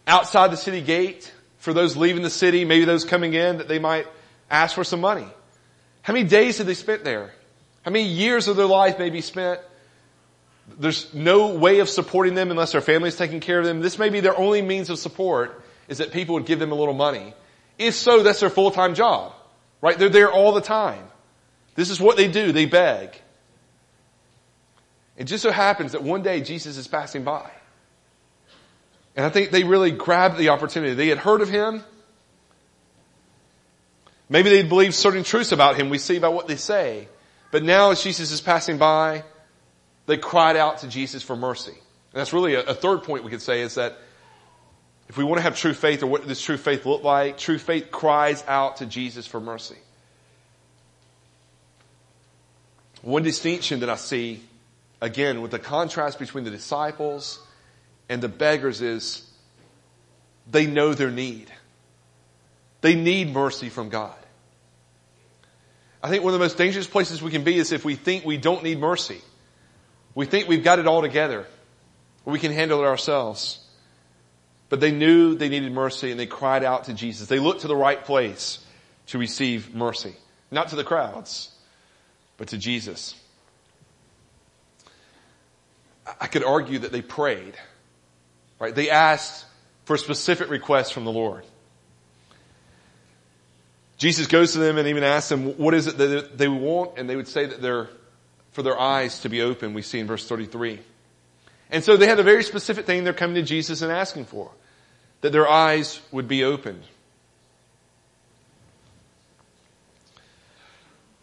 outside 0.06 0.52
the 0.52 0.58
city 0.58 0.82
gate 0.82 1.32
for 1.58 1.74
those 1.74 1.98
leaving 1.98 2.24
the 2.24 2.30
city, 2.30 2.66
maybe 2.66 2.86
those 2.86 3.06
coming 3.06 3.34
in, 3.34 3.58
that 3.58 3.68
they 3.68 3.80
might 3.80 4.08
ask 4.50 4.76
for 4.76 4.84
some 4.84 5.02
money? 5.02 5.28
How 6.02 6.14
many 6.14 6.28
days 6.28 6.60
have 6.60 6.68
they 6.68 6.74
spent 6.74 7.04
there? 7.04 7.34
How 7.84 7.92
many 7.92 8.06
years 8.06 8.48
of 8.48 8.56
their 8.56 8.66
life 8.66 9.00
may 9.00 9.10
be 9.10 9.22
spent? 9.22 9.60
There's 10.80 11.14
no 11.14 11.56
way 11.56 11.80
of 11.80 11.90
supporting 11.90 12.36
them 12.36 12.52
unless 12.52 12.74
their 12.74 12.82
family 12.82 13.08
is 13.10 13.16
taking 13.16 13.40
care 13.40 13.60
of 13.60 13.66
them. 13.66 13.82
This 13.82 13.98
may 13.98 14.10
be 14.10 14.20
their 14.20 14.38
only 14.38 14.62
means 14.62 14.90
of 14.90 15.00
support 15.00 15.64
is 15.88 16.00
that 16.00 16.12
people 16.12 16.36
would 16.36 16.46
give 16.46 16.60
them 16.60 16.72
a 16.72 16.76
little 16.76 16.94
money. 16.94 17.34
If 17.78 17.94
so, 17.94 18.24
that's 18.24 18.40
their 18.40 18.50
full-time 18.50 18.96
job, 18.96 19.34
right? 19.82 19.98
They're 19.98 20.10
there 20.10 20.32
all 20.32 20.52
the 20.52 20.62
time. 20.62 21.04
This 21.76 21.90
is 21.90 22.00
what 22.00 22.18
they 22.18 22.28
do. 22.28 22.52
They 22.52 22.66
beg. 22.66 23.22
It 25.16 25.26
just 25.26 25.44
so 25.44 25.52
happens 25.52 25.94
that 25.94 26.04
one 26.04 26.22
day 26.22 26.42
Jesus 26.42 26.78
is 26.78 26.88
passing 26.88 27.24
by. 27.24 27.50
And 29.18 29.26
I 29.26 29.30
think 29.30 29.50
they 29.50 29.64
really 29.64 29.90
grabbed 29.90 30.38
the 30.38 30.50
opportunity. 30.50 30.94
They 30.94 31.08
had 31.08 31.18
heard 31.18 31.42
of 31.42 31.50
him. 31.50 31.84
Maybe 34.30 34.50
they 34.50 34.62
believed 34.62 34.94
certain 34.94 35.24
truths 35.24 35.52
about 35.52 35.76
him. 35.76 35.90
We 35.90 35.98
see 35.98 36.20
by 36.20 36.28
what 36.30 36.48
they 36.48 36.56
say. 36.56 37.08
But 37.52 37.64
now 37.64 37.90
as 37.90 38.04
Jesus 38.04 38.32
is 38.32 38.42
passing 38.42 38.78
by, 38.78 39.24
they 40.06 40.18
cried 40.18 40.56
out 40.56 40.80
to 40.80 40.88
Jesus 40.88 41.24
for 41.24 41.36
mercy. 41.36 41.72
And 41.72 42.20
that's 42.20 42.32
really 42.32 42.54
a, 42.54 42.62
a 42.62 42.74
third 42.76 43.04
point 43.04 43.24
we 43.24 43.32
could 43.32 43.42
say 43.42 43.62
is 43.62 43.76
that 43.76 43.98
if 45.10 45.18
we 45.18 45.24
want 45.24 45.40
to 45.40 45.42
have 45.42 45.58
true 45.58 45.74
faith 45.74 46.04
or 46.04 46.08
what 46.08 46.28
does 46.28 46.40
true 46.40 46.58
faith 46.58 46.86
look 46.86 47.04
like, 47.04 47.40
true 47.40 47.58
faith 47.58 47.90
cries 47.90 48.44
out 48.48 48.78
to 48.78 48.86
Jesus 48.86 49.26
for 49.26 49.40
mercy. 49.40 49.78
One 53.02 53.24
distinction 53.24 53.80
that 53.80 53.90
I 53.90 53.96
see 53.96 54.42
again, 55.02 55.42
with 55.42 55.52
the 55.52 55.60
contrast 55.60 56.20
between 56.20 56.44
the 56.44 56.52
disciples 56.52 57.40
and 58.10 58.22
the 58.22 58.30
beggars 58.30 58.82
is 58.82 59.28
they 60.50 60.66
know 60.66 60.94
their 60.94 61.12
need. 61.12 61.52
They 62.82 62.96
need 62.96 63.34
mercy 63.34 63.70
from 63.70 63.90
God. 63.90 64.16
I 66.02 66.10
think 66.10 66.24
one 66.24 66.34
of 66.34 66.40
the 66.40 66.44
most 66.46 66.58
dangerous 66.58 66.88
places 66.88 67.22
we 67.22 67.32
can 67.32 67.44
be 67.44 67.58
is 67.58 67.72
if 67.72 67.84
we 67.84 67.96
think 67.96 68.24
we 68.24 68.38
don't 68.38 68.64
need 68.64 68.80
mercy. 68.80 69.22
We 70.16 70.26
think 70.26 70.48
we've 70.48 70.64
got 70.64 70.80
it 70.80 70.88
all 70.88 71.02
together. 71.02 71.46
We 72.24 72.40
can 72.40 72.52
handle 72.52 72.84
it 72.84 72.86
ourselves. 72.86 73.60
But 74.70 74.80
they 74.80 74.92
knew 74.92 75.36
they 75.36 75.50
needed 75.50 75.72
mercy 75.72 76.12
and 76.12 76.20
they 76.20 76.26
cried 76.26 76.64
out 76.64 76.86
to 76.86 76.94
Jesus. 76.94 77.28
They 77.28 77.40
looked 77.40 77.62
to 77.62 77.68
the 77.68 77.76
right 77.76 78.04
place 78.04 78.60
to 79.08 79.18
receive 79.18 79.74
mercy. 79.74 80.16
Not 80.52 80.70
to 80.70 80.76
the 80.76 80.84
crowds, 80.84 81.50
but 82.38 82.50
to 82.50 82.58
Jesus. 82.58 83.16
I 86.20 86.28
could 86.28 86.44
argue 86.44 86.80
that 86.80 86.92
they 86.92 87.02
prayed, 87.02 87.56
right? 88.60 88.74
They 88.74 88.90
asked 88.90 89.46
for 89.86 89.98
specific 89.98 90.50
requests 90.50 90.92
from 90.92 91.06
the 91.06 91.12
Lord. 91.12 91.44
Jesus 93.98 94.28
goes 94.28 94.54
to 94.54 94.60
them 94.60 94.78
and 94.78 94.88
even 94.88 95.04
asks 95.04 95.30
them, 95.30 95.58
what 95.58 95.74
is 95.74 95.88
it 95.88 95.98
that 95.98 96.38
they 96.38 96.48
want? 96.48 96.98
And 96.98 97.10
they 97.10 97.16
would 97.16 97.28
say 97.28 97.46
that 97.46 97.62
they're, 97.62 97.90
for 98.52 98.62
their 98.62 98.80
eyes 98.80 99.22
to 99.22 99.30
be 99.30 99.42
open, 99.42 99.74
we 99.74 99.82
see 99.82 100.00
in 100.00 100.08
verse 100.08 100.28
33. 100.28 100.80
And 101.72 101.84
so 101.84 101.98
they 101.98 102.08
had 102.08 102.20
a 102.20 102.24
very 102.24 102.44
specific 102.44 102.86
thing 102.86 103.04
they're 103.04 103.14
coming 103.14 103.36
to 103.36 103.42
Jesus 103.42 103.82
and 103.82 103.92
asking 103.92 104.26
for. 104.26 104.52
That 105.22 105.32
their 105.32 105.48
eyes 105.48 106.00
would 106.12 106.28
be 106.28 106.44
opened. 106.44 106.84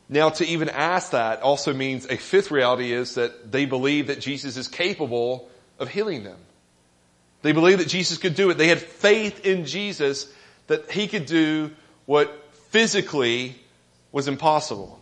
Now 0.08 0.30
to 0.30 0.44
even 0.44 0.68
ask 0.68 1.12
that 1.12 1.42
also 1.42 1.72
means 1.72 2.06
a 2.06 2.16
fifth 2.16 2.50
reality 2.50 2.92
is 2.92 3.14
that 3.14 3.52
they 3.52 3.66
believe 3.66 4.08
that 4.08 4.20
Jesus 4.20 4.56
is 4.56 4.68
capable 4.68 5.48
of 5.78 5.88
healing 5.88 6.24
them. 6.24 6.38
They 7.44 7.52
believed 7.52 7.80
that 7.80 7.88
Jesus 7.88 8.16
could 8.16 8.36
do 8.36 8.48
it. 8.48 8.54
They 8.56 8.68
had 8.68 8.78
faith 8.78 9.44
in 9.44 9.66
Jesus 9.66 10.32
that 10.66 10.90
he 10.90 11.06
could 11.06 11.26
do 11.26 11.72
what 12.06 12.54
physically 12.70 13.54
was 14.12 14.28
impossible. 14.28 14.98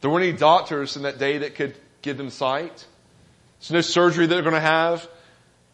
There 0.00 0.08
weren't 0.08 0.28
any 0.28 0.36
doctors 0.36 0.94
in 0.94 1.02
that 1.02 1.18
day 1.18 1.38
that 1.38 1.56
could 1.56 1.74
give 2.00 2.16
them 2.16 2.30
sight. 2.30 2.86
There's 3.58 3.72
no 3.72 3.80
surgery 3.80 4.26
they're 4.26 4.42
going 4.42 4.54
to 4.54 4.60
have. 4.60 5.08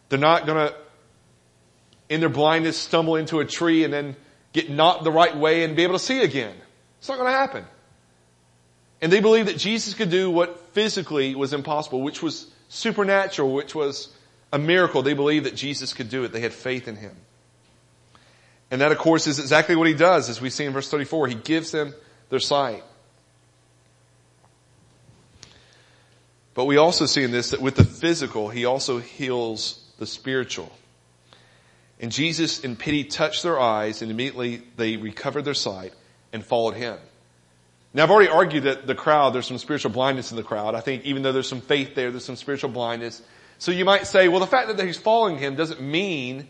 They're 0.09 0.19
not 0.19 0.47
going 0.47 0.69
to, 0.69 0.75
in 2.09 2.21
their 2.21 2.31
blindness, 2.31 2.79
stumble 2.79 3.17
into 3.17 3.41
a 3.41 3.45
tree 3.45 3.85
and 3.85 3.93
then 3.93 4.17
get 4.55 4.71
knocked 4.71 5.05
the 5.05 5.13
right 5.13 5.37
way 5.37 5.65
and 5.65 5.77
be 5.77 5.83
able 5.83 5.97
to 5.97 6.03
see 6.03 6.23
again. 6.23 6.55
It's 6.99 7.11
not 7.11 7.19
going 7.19 7.31
to 7.31 7.37
happen. 7.37 7.67
And 9.03 9.13
they 9.13 9.21
believed 9.21 9.49
that 9.49 9.59
Jesus 9.59 9.93
could 9.93 10.09
do 10.09 10.31
what 10.31 10.59
physically 10.73 11.35
was 11.35 11.53
impossible, 11.53 12.01
which 12.01 12.23
was 12.23 12.51
supernatural, 12.71 13.53
which 13.53 13.75
was 13.75 14.16
a 14.53 14.59
miracle. 14.59 15.03
They 15.03 15.15
believed 15.15 15.47
that 15.47 15.57
Jesus 15.57 15.93
could 15.93 16.09
do 16.09 16.25
it. 16.25 16.33
They 16.33 16.41
had 16.41 16.53
faith 16.53 16.89
in 16.89 16.97
him. 16.97 17.17
And 18.71 18.81
that 18.81 18.93
of 18.93 18.99
course 18.99 19.27
is 19.27 19.39
exactly 19.39 19.77
what 19.77 19.87
he 19.87 19.95
does 19.95 20.29
as 20.29 20.41
we 20.41 20.51
see 20.51 20.65
in 20.65 20.73
verse 20.73 20.91
34. 20.91 21.29
He 21.29 21.35
gives 21.35 21.71
them 21.71 21.95
their 22.29 22.41
sight. 22.41 22.83
But 26.55 26.65
we 26.65 26.79
also 26.79 27.07
see 27.07 27.23
in 27.23 27.31
this 27.31 27.51
that 27.51 27.61
with 27.61 27.77
the 27.77 27.85
physical, 27.85 28.49
he 28.49 28.65
also 28.65 28.99
heals 28.99 29.85
the 29.99 30.07
spiritual. 30.07 30.73
And 32.01 32.11
Jesus 32.11 32.61
in 32.61 32.77
pity 32.77 33.05
touched 33.05 33.43
their 33.43 33.61
eyes 33.61 34.03
and 34.03 34.11
immediately 34.11 34.63
they 34.77 34.97
recovered 34.97 35.43
their 35.43 35.55
sight 35.55 35.93
and 36.33 36.45
followed 36.45 36.75
him. 36.75 36.99
Now 37.95 38.03
I've 38.03 38.11
already 38.11 38.31
argued 38.31 38.65
that 38.65 38.87
the 38.87 38.95
crowd, 38.95 39.35
there's 39.35 39.47
some 39.47 39.59
spiritual 39.59 39.91
blindness 39.91 40.31
in 40.31 40.37
the 40.37 40.43
crowd. 40.43 40.75
I 40.75 40.81
think 40.81 41.05
even 41.05 41.23
though 41.23 41.33
there's 41.33 41.49
some 41.49 41.61
faith 41.61 41.95
there, 41.95 42.11
there's 42.11 42.25
some 42.25 42.37
spiritual 42.37 42.71
blindness. 42.71 43.23
So 43.59 43.73
you 43.73 43.85
might 43.85 44.07
say, 44.07 44.29
well 44.29 44.41
the 44.41 44.47
fact 44.47 44.75
that 44.75 44.85
he's 44.85 44.97
following 44.97 45.39
him 45.39 45.57
doesn't 45.57 45.81
mean 45.81 46.49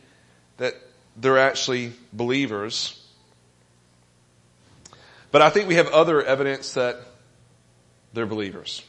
that 0.56 0.74
they're 1.16 1.38
actually 1.38 1.92
believers. 2.12 3.02
But 5.30 5.42
I 5.42 5.50
think 5.50 5.68
we 5.68 5.74
have 5.76 5.88
other 5.88 6.22
evidence 6.22 6.74
that 6.74 6.96
they're 8.12 8.26
believers. 8.26 8.82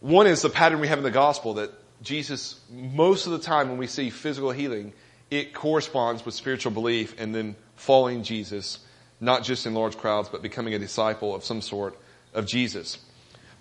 One 0.00 0.26
is 0.26 0.42
the 0.42 0.50
pattern 0.50 0.80
we 0.80 0.88
have 0.88 0.98
in 0.98 1.04
the 1.04 1.10
gospel 1.10 1.54
that 1.54 1.70
Jesus, 2.02 2.60
most 2.70 3.26
of 3.26 3.32
the 3.32 3.38
time 3.38 3.68
when 3.68 3.78
we 3.78 3.86
see 3.86 4.10
physical 4.10 4.50
healing, 4.50 4.92
it 5.30 5.54
corresponds 5.54 6.24
with 6.24 6.34
spiritual 6.34 6.72
belief 6.72 7.14
and 7.18 7.34
then 7.34 7.56
following 7.76 8.22
Jesus, 8.22 8.80
not 9.20 9.44
just 9.44 9.66
in 9.66 9.74
large 9.74 9.96
crowds, 9.96 10.28
but 10.28 10.42
becoming 10.42 10.74
a 10.74 10.78
disciple 10.78 11.34
of 11.34 11.44
some 11.44 11.60
sort 11.60 11.96
of 12.34 12.46
Jesus. 12.46 12.98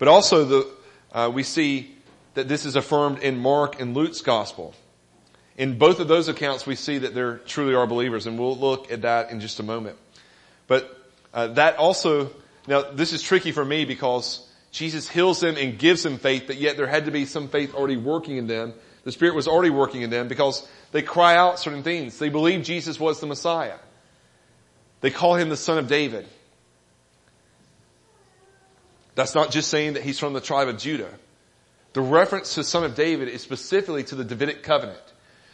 But 0.02 0.08
also 0.08 0.46
the, 0.46 0.72
uh, 1.12 1.32
we 1.32 1.44
see 1.44 1.96
that 2.34 2.48
this 2.48 2.66
is 2.66 2.76
affirmed 2.76 3.20
in 3.20 3.38
Mark 3.38 3.80
and 3.80 3.94
Luke's 3.94 4.22
gospel. 4.22 4.74
In 5.60 5.78
both 5.78 6.00
of 6.00 6.08
those 6.08 6.28
accounts, 6.28 6.66
we 6.66 6.74
see 6.74 6.98
that 6.98 7.14
there 7.14 7.38
truly 7.38 7.76
are 7.76 7.86
believers, 7.86 8.26
and 8.26 8.40
we'll 8.40 8.58
look 8.58 8.92
at 8.92 9.04
that 9.04 9.30
in 9.30 9.40
just 9.40 9.60
a 9.60 9.64
moment. 9.64 10.00
But 10.66 10.98
uh, 11.36 11.50
that 11.50 11.78
also, 11.78 12.32
now 12.66 12.82
this 12.82 13.14
is 13.14 13.22
tricky 13.22 13.52
for 13.52 13.64
me 13.64 13.86
because 13.86 14.44
Jesus 14.72 15.08
heals 15.08 15.40
them 15.40 15.56
and 15.56 15.78
gives 15.78 16.02
them 16.02 16.18
faith, 16.18 16.46
but 16.48 16.58
yet 16.58 16.78
there 16.78 16.88
had 16.88 17.06
to 17.06 17.12
be 17.12 17.26
some 17.26 17.48
faith 17.48 17.76
already 17.76 17.98
working 17.98 18.38
in 18.38 18.48
them. 18.48 18.74
The 19.04 19.12
Spirit 19.12 19.36
was 19.36 19.48
already 19.48 19.70
working 19.70 20.02
in 20.02 20.10
them 20.10 20.28
because 20.28 20.68
they 20.94 21.04
cry 21.04 21.36
out 21.36 21.60
certain 21.60 21.84
things. 21.84 22.18
They 22.18 22.30
believe 22.30 22.64
Jesus 22.64 23.00
was 23.00 23.20
the 23.20 23.28
Messiah. 23.28 23.78
They 25.02 25.12
call 25.12 25.36
him 25.36 25.50
the 25.50 25.58
Son 25.58 25.78
of 25.78 25.88
David. 25.88 26.28
That's 29.16 29.36
not 29.36 29.52
just 29.52 29.70
saying 29.70 29.94
that 29.94 30.04
he's 30.04 30.20
from 30.20 30.34
the 30.34 30.42
tribe 30.42 30.68
of 30.68 30.78
Judah. 30.78 31.10
The 31.94 32.02
reference 32.02 32.56
to 32.56 32.64
Son 32.64 32.84
of 32.84 32.96
David 32.96 33.28
is 33.28 33.42
specifically 33.42 34.04
to 34.06 34.16
the 34.16 34.24
Davidic 34.24 34.64
covenant. 34.64 35.00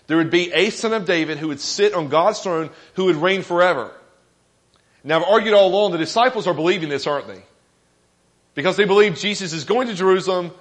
There 0.06 0.18
would 0.18 0.30
be 0.30 0.52
a 0.54 0.70
Son 0.70 0.94
of 0.94 1.06
David 1.06 1.38
who 1.38 1.50
would 1.50 1.60
sit 1.60 1.94
on 1.94 2.10
God's 2.10 2.40
throne 2.40 2.70
who 2.94 3.06
would 3.06 3.16
reign 3.16 3.42
forever. 3.42 3.92
Now 5.04 5.20
I've 5.20 5.28
argued 5.28 5.54
all 5.54 5.68
along 5.68 5.92
the 5.92 5.98
disciples 5.98 6.48
are 6.48 6.54
believing 6.54 6.90
this, 6.90 7.08
aren't 7.08 7.28
they? 7.28 7.42
Because 8.54 8.78
they 8.78 8.86
believe 8.86 9.16
Jesus 9.16 9.54
is 9.54 9.64
going 9.64 9.88
to 9.88 9.94
Jerusalem 9.94 10.52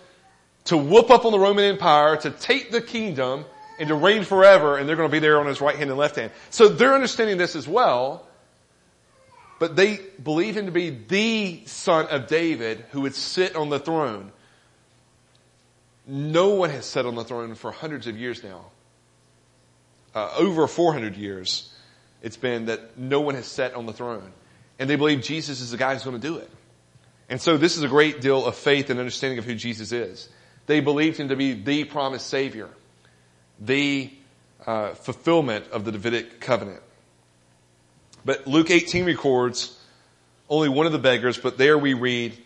to 0.65 0.77
whoop 0.77 1.11
up 1.11 1.25
on 1.25 1.33
the 1.33 1.39
Roman 1.39 1.65
Empire, 1.65 2.17
to 2.17 2.31
take 2.31 2.71
the 2.71 2.81
kingdom, 2.81 3.45
and 3.79 3.89
to 3.89 3.95
reign 3.95 4.25
forever, 4.25 4.77
and 4.77 4.89
they're 4.89 4.97
going 4.97 5.09
to 5.09 5.13
be 5.13 5.19
there 5.19 5.39
on 5.39 5.47
his 5.47 5.61
right 5.61 5.77
hand 5.77 5.91
and 5.91 5.99
left 5.99 6.17
hand. 6.17 6.33
So 6.51 6.69
they're 6.69 6.95
understanding 6.95 7.39
this 7.39 7.55
as 7.55 7.69
well, 7.69 8.27
but 9.59 9.77
they 9.77 10.01
believe 10.23 10.57
him 10.57 10.67
to 10.67 10.73
be 10.73 10.91
the 10.91 11.65
son 11.67 12.07
of 12.07 12.27
David 12.27 12.85
who 12.91 13.03
would 13.03 13.15
sit 13.15 13.57
on 13.57 13.71
the 13.71 13.79
throne. 13.79 14.33
No 16.07 16.51
one 16.51 16.71
has 16.71 16.87
sat 16.87 17.07
on 17.07 17.15
the 17.15 17.25
throne 17.25 17.55
for 17.55 17.73
hundreds 17.73 18.07
of 18.07 18.17
years 18.17 18.45
now. 18.45 18.67
Uh, 20.15 20.31
over 20.39 20.67
400 20.67 21.17
years, 21.17 21.73
it's 22.23 22.37
been 22.37 22.67
that 22.67 22.99
no 22.99 23.21
one 23.21 23.35
has 23.35 23.47
sat 23.47 23.75
on 23.75 23.87
the 23.87 23.93
throne. 23.93 24.33
And 24.79 24.89
they 24.89 24.97
believe 24.97 25.23
Jesus 25.23 25.61
is 25.61 25.71
the 25.71 25.77
guy 25.77 25.95
who's 25.95 26.05
going 26.05 26.21
to 26.21 26.27
do 26.27 26.37
it. 26.37 26.51
And 27.29 27.41
so 27.41 27.57
this 27.57 27.77
is 27.77 27.83
a 27.83 27.89
great 27.89 28.21
deal 28.21 28.45
of 28.47 28.57
faith 28.57 28.91
and 28.91 29.01
understanding 29.01 29.39
of 29.39 29.45
who 29.45 29.55
Jesus 29.55 29.91
is. 29.91 30.29
They 30.67 30.81
believed 30.81 31.19
him 31.19 31.29
to 31.29 31.37
be 31.37 31.55
the 31.55 31.85
promised 31.85 32.27
Savior 32.29 32.69
the 33.59 34.13
uh, 34.67 34.93
fulfillment 34.95 35.67
of 35.71 35.85
the 35.85 35.93
Davidic 35.93 36.41
covenant. 36.41 36.83
But 38.27 38.49
Luke 38.49 38.73
18 38.73 39.05
records 39.05 39.73
only 40.49 40.69
one 40.69 40.85
of 40.85 40.93
the 40.93 40.99
beggars, 40.99 41.39
but 41.39 41.59
there 41.59 41.79
we 41.79 41.95
read, 41.95 42.37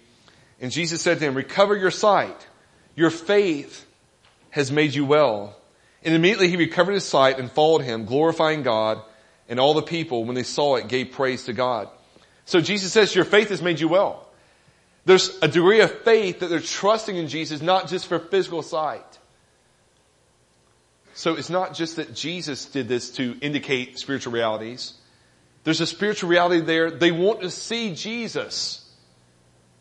and 0.61 0.71
Jesus 0.71 1.01
said 1.01 1.19
to 1.19 1.25
him, 1.25 1.35
recover 1.35 1.75
your 1.75 1.91
sight. 1.91 2.47
Your 2.95 3.09
faith 3.09 3.87
has 4.51 4.71
made 4.71 4.95
you 4.95 5.07
well. 5.07 5.57
And 6.03 6.15
immediately 6.15 6.49
he 6.49 6.57
recovered 6.57 6.93
his 6.93 7.07
sight 7.07 7.39
and 7.39 7.51
followed 7.51 7.81
him, 7.81 8.05
glorifying 8.05 8.63
God, 8.63 9.01
and 9.49 9.59
all 9.59 9.73
the 9.73 9.83
people, 9.83 10.25
when 10.25 10.35
they 10.35 10.43
saw 10.43 10.77
it, 10.77 10.87
gave 10.87 11.13
praise 11.13 11.45
to 11.45 11.55
God. 11.55 11.89
So 12.45 12.61
Jesus 12.61 12.93
says, 12.93 13.15
your 13.15 13.25
faith 13.25 13.49
has 13.49 13.63
made 13.63 13.81
you 13.81 13.89
well. 13.89 14.29
There's 15.07 15.39
a 15.41 15.49
degree 15.49 15.81
of 15.81 16.03
faith 16.03 16.41
that 16.41 16.49
they're 16.49 16.61
trusting 16.61 17.17
in 17.17 17.29
Jesus, 17.29 17.63
not 17.63 17.89
just 17.89 18.07
for 18.07 18.19
physical 18.19 18.61
sight. 18.61 19.19
So 21.15 21.37
it's 21.37 21.51
not 21.51 21.73
just 21.73 21.97
that 21.97 22.15
Jesus 22.15 22.67
did 22.67 22.87
this 22.87 23.13
to 23.13 23.39
indicate 23.41 23.99
spiritual 23.99 24.35
realities. 24.35 24.93
There's 25.65 25.81
a 25.81 25.87
spiritual 25.87 26.31
reality 26.31 26.61
there. 26.61 26.91
They 26.91 27.13
want 27.13 27.43
to 27.43 27.51
see 27.51 27.95
Jesus. 27.95 28.87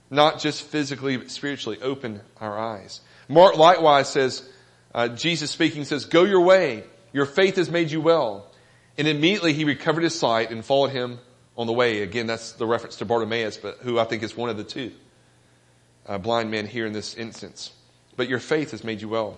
Not 0.09 0.39
just 0.39 0.63
physically, 0.63 1.17
but 1.17 1.29
spiritually. 1.31 1.79
Open 1.81 2.21
our 2.41 2.57
eyes. 2.57 3.01
Mark 3.27 3.57
likewise 3.57 4.09
says, 4.09 4.47
uh, 4.93 5.07
Jesus 5.09 5.51
speaking 5.51 5.85
says, 5.85 6.05
go 6.05 6.23
your 6.23 6.41
way. 6.41 6.83
Your 7.13 7.25
faith 7.25 7.55
has 7.57 7.69
made 7.69 7.91
you 7.91 8.01
well. 8.01 8.51
And 8.97 9.07
immediately 9.07 9.53
he 9.53 9.65
recovered 9.65 10.03
his 10.03 10.17
sight 10.17 10.51
and 10.51 10.65
followed 10.65 10.91
him 10.91 11.19
on 11.55 11.67
the 11.67 11.73
way. 11.73 12.01
Again, 12.01 12.27
that's 12.27 12.53
the 12.53 12.65
reference 12.65 12.97
to 12.97 13.05
Bartimaeus, 13.05 13.57
but 13.57 13.77
who 13.81 13.99
I 13.99 14.05
think 14.05 14.23
is 14.23 14.35
one 14.35 14.49
of 14.49 14.57
the 14.57 14.63
two 14.63 14.91
uh, 16.07 16.17
blind 16.17 16.51
men 16.51 16.65
here 16.65 16.85
in 16.85 16.93
this 16.93 17.13
instance. 17.15 17.71
But 18.15 18.27
your 18.27 18.39
faith 18.39 18.71
has 18.71 18.83
made 18.83 19.01
you 19.01 19.09
well. 19.09 19.37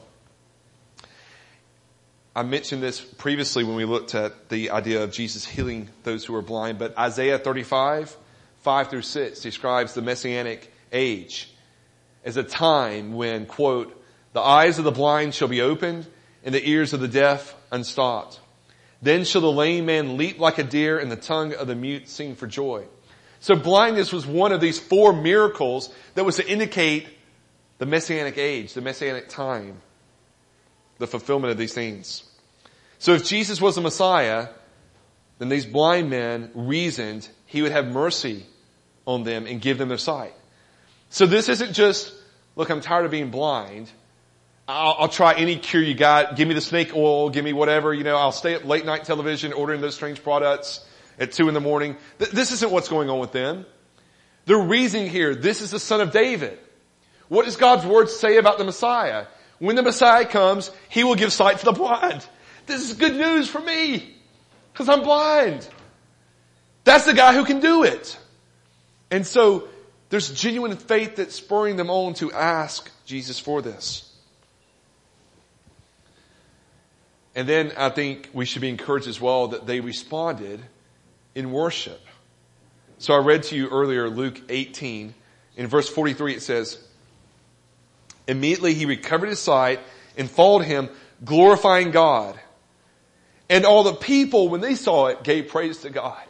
I 2.34 2.44
mentioned 2.44 2.82
this 2.82 3.02
previously 3.02 3.66
when 3.66 3.76
we 3.76 3.84
looked 3.84 4.16
at 4.16 4.48
the 4.48 4.70
idea 4.70 5.04
of 5.04 5.12
Jesus 5.12 5.46
healing 5.46 5.90
those 6.04 6.24
who 6.24 6.34
are 6.36 6.42
blind, 6.42 6.80
but 6.80 6.98
Isaiah 6.98 7.38
35, 7.38 8.16
5 8.60 8.90
through 8.90 9.02
6 9.02 9.42
describes 9.42 9.94
the 9.94 10.02
messianic 10.02 10.72
age 10.94 11.54
as 12.24 12.38
a 12.38 12.44
time 12.44 13.14
when, 13.14 13.46
quote, 13.46 14.02
the 14.32 14.40
eyes 14.40 14.78
of 14.78 14.86
the 14.86 14.92
blind 14.92 15.34
shall 15.34 15.50
be 15.50 15.60
opened 15.60 16.08
and 16.46 16.56
the 16.56 16.70
ears 16.70 16.94
of 16.94 17.02
the 17.02 17.08
deaf 17.10 17.54
unstopped. 17.70 18.40
Then 19.02 19.26
shall 19.26 19.42
the 19.42 19.52
lame 19.52 19.88
man 19.88 20.16
leap 20.16 20.40
like 20.40 20.58
a 20.58 20.64
deer 20.64 21.00
and 21.00 21.12
the 21.12 21.18
tongue 21.18 21.54
of 21.54 21.68
the 21.68 21.76
mute 21.76 22.08
sing 22.08 22.36
for 22.36 22.48
joy. 22.48 22.86
So 23.42 23.56
blindness 23.56 24.14
was 24.14 24.26
one 24.26 24.54
of 24.54 24.62
these 24.62 24.80
four 24.80 25.12
miracles 25.12 25.94
that 26.14 26.24
was 26.24 26.38
to 26.38 26.48
indicate 26.48 27.10
the 27.78 27.86
messianic 27.86 28.38
age, 28.38 28.74
the 28.74 28.80
messianic 28.80 29.28
time 29.28 29.82
the 31.02 31.08
fulfillment 31.08 31.52
of 31.52 31.58
these 31.58 31.74
things. 31.74 32.24
So 33.00 33.14
if 33.14 33.26
Jesus 33.26 33.60
was 33.60 33.76
the 33.76 33.82
Messiah, 33.82 34.48
then 35.40 35.50
these 35.50 35.66
blind 35.66 36.10
men 36.10 36.52
reasoned 36.54 37.28
he 37.48 37.64
would 37.64 37.72
have 37.72 37.88
mercy 37.88 38.46
on 39.06 39.24
them 39.24 39.48
and 39.48 39.60
give 39.60 39.80
them 39.80 39.90
their 39.90 39.98
sight. 39.98 40.34
So 41.10 41.26
this 41.26 41.50
isn't 41.50 41.74
just, 41.74 42.14
look, 42.56 42.70
I'm 42.70 42.80
tired 42.80 43.06
of 43.06 43.12
being 43.12 43.32
blind. 43.32 43.92
I'll, 44.68 44.96
I'll, 45.00 45.08
try 45.10 45.34
any 45.34 45.58
cure 45.58 45.82
you 45.82 45.96
got. 45.96 46.36
Give 46.36 46.48
me 46.48 46.54
the 46.54 46.62
snake 46.62 46.96
oil. 46.96 47.32
Give 47.32 47.44
me 47.44 47.52
whatever. 47.52 47.94
You 47.94 48.04
know, 48.04 48.16
I'll 48.16 48.32
stay 48.32 48.54
up 48.54 48.64
late 48.64 48.86
night 48.86 49.04
television 49.04 49.52
ordering 49.52 49.82
those 49.82 49.96
strange 49.96 50.24
products 50.24 50.86
at 51.20 51.32
two 51.32 51.48
in 51.48 51.56
the 51.56 51.60
morning. 51.60 51.98
Th- 52.20 52.30
this 52.30 52.52
isn't 52.52 52.72
what's 52.72 52.88
going 52.88 53.10
on 53.10 53.20
with 53.20 53.32
them. 53.32 53.66
They're 54.46 54.58
reasoning 54.58 55.10
here. 55.10 55.34
This 55.34 55.62
is 55.62 55.72
the 55.72 55.80
son 55.80 56.00
of 56.00 56.12
David. 56.12 56.60
What 57.28 57.46
does 57.46 57.58
God's 57.58 57.86
word 57.86 58.10
say 58.10 58.38
about 58.38 58.60
the 58.60 58.64
Messiah? 58.64 59.26
When 59.62 59.76
the 59.76 59.84
Messiah 59.84 60.26
comes, 60.26 60.72
He 60.90 61.04
will 61.04 61.14
give 61.14 61.32
sight 61.32 61.60
to 61.60 61.66
the 61.66 61.72
blind. 61.72 62.26
This 62.66 62.90
is 62.90 62.98
good 62.98 63.16
news 63.16 63.48
for 63.48 63.62
me. 63.62 64.18
Cause 64.74 64.90
I'm 64.90 65.04
blind. 65.04 65.70
That's 66.84 67.06
the 67.06 67.14
guy 67.14 67.36
who 67.36 67.46
can 67.46 67.60
do 67.60 67.84
it. 67.84 68.18
And 69.12 69.26
so 69.26 69.68
there's 70.10 70.32
genuine 70.32 70.76
faith 70.78 71.18
that's 71.18 71.36
spurring 71.36 71.76
them 71.76 71.92
on 71.92 72.16
to 72.16 72.32
ask 72.32 72.90
Jesus 73.06 73.38
for 73.38 73.62
this. 73.62 74.12
And 77.36 77.48
then 77.48 77.72
I 77.78 77.90
think 77.90 78.32
we 78.34 78.46
should 78.46 78.64
be 78.64 78.70
encouraged 78.70 79.08
as 79.08 79.22
well 79.22 79.50
that 79.50 79.68
they 79.68 79.80
responded 79.80 80.60
in 81.36 81.52
worship. 81.52 82.02
So 82.98 83.14
I 83.14 83.20
read 83.20 83.44
to 83.44 83.56
you 83.56 83.70
earlier 83.70 84.10
Luke 84.10 84.42
18. 84.50 85.14
In 85.56 85.68
verse 85.68 85.88
43 85.88 86.34
it 86.34 86.42
says, 86.42 86.80
Immediately 88.28 88.74
he 88.74 88.86
recovered 88.86 89.30
his 89.30 89.40
sight 89.40 89.80
and 90.18 90.30
followed 90.30 90.64
him, 90.64 90.90
glorifying 91.24 91.92
God. 91.92 92.40
And 93.50 93.66
all 93.66 93.84
the 93.84 93.94
people, 93.94 94.50
when 94.50 94.62
they 94.62 94.76
saw 94.76 95.08
it, 95.08 95.24
gave 95.24 95.50
praise 95.50 95.80
to 95.80 95.90
God. 95.90 96.22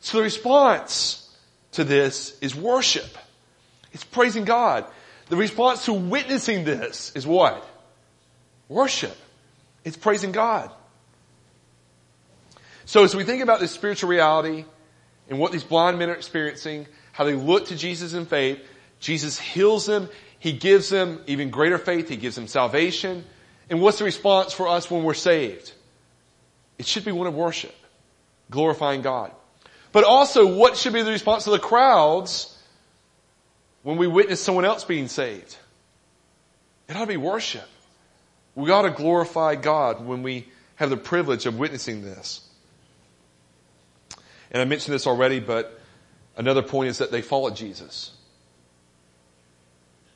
So 0.00 0.18
the 0.18 0.24
response 0.24 1.22
to 1.72 1.84
this 1.84 2.38
is 2.40 2.54
worship. 2.54 3.16
It's 3.92 4.04
praising 4.04 4.44
God. 4.44 4.84
The 5.28 5.36
response 5.36 5.84
to 5.86 5.92
witnessing 5.92 6.64
this 6.64 7.12
is 7.14 7.26
what? 7.26 7.66
Worship. 8.68 9.16
It's 9.84 9.96
praising 9.96 10.32
God. 10.32 10.70
So 12.84 13.02
as 13.02 13.14
we 13.16 13.24
think 13.24 13.42
about 13.42 13.60
this 13.60 13.72
spiritual 13.72 14.10
reality 14.10 14.64
and 15.28 15.38
what 15.38 15.52
these 15.52 15.64
blind 15.64 15.98
men 15.98 16.10
are 16.10 16.14
experiencing, 16.14 16.86
how 17.12 17.24
they 17.24 17.34
look 17.34 17.66
to 17.66 17.76
Jesus 17.76 18.14
in 18.14 18.26
faith, 18.26 18.60
Jesus 19.00 19.38
heals 19.38 19.86
them 19.86 20.08
he 20.38 20.52
gives 20.52 20.88
them 20.88 21.20
even 21.26 21.50
greater 21.50 21.78
faith. 21.78 22.08
He 22.08 22.16
gives 22.16 22.36
them 22.36 22.46
salvation. 22.46 23.24
And 23.70 23.80
what's 23.80 23.98
the 23.98 24.04
response 24.04 24.52
for 24.52 24.68
us 24.68 24.90
when 24.90 25.02
we're 25.02 25.14
saved? 25.14 25.72
It 26.78 26.86
should 26.86 27.04
be 27.04 27.12
one 27.12 27.26
of 27.26 27.34
worship, 27.34 27.74
glorifying 28.50 29.02
God. 29.02 29.32
But 29.92 30.04
also, 30.04 30.46
what 30.46 30.76
should 30.76 30.92
be 30.92 31.02
the 31.02 31.10
response 31.10 31.46
of 31.46 31.52
the 31.52 31.58
crowds 31.58 32.56
when 33.82 33.96
we 33.96 34.06
witness 34.06 34.42
someone 34.42 34.64
else 34.64 34.84
being 34.84 35.08
saved? 35.08 35.56
It 36.88 36.96
ought 36.96 37.00
to 37.00 37.06
be 37.06 37.16
worship. 37.16 37.66
We 38.54 38.70
ought 38.70 38.82
to 38.82 38.90
glorify 38.90 39.54
God 39.56 40.04
when 40.04 40.22
we 40.22 40.48
have 40.76 40.90
the 40.90 40.96
privilege 40.96 41.46
of 41.46 41.58
witnessing 41.58 42.02
this. 42.02 42.46
And 44.50 44.62
I 44.62 44.64
mentioned 44.64 44.94
this 44.94 45.06
already, 45.06 45.40
but 45.40 45.80
another 46.36 46.62
point 46.62 46.90
is 46.90 46.98
that 46.98 47.10
they 47.10 47.22
followed 47.22 47.56
Jesus. 47.56 48.12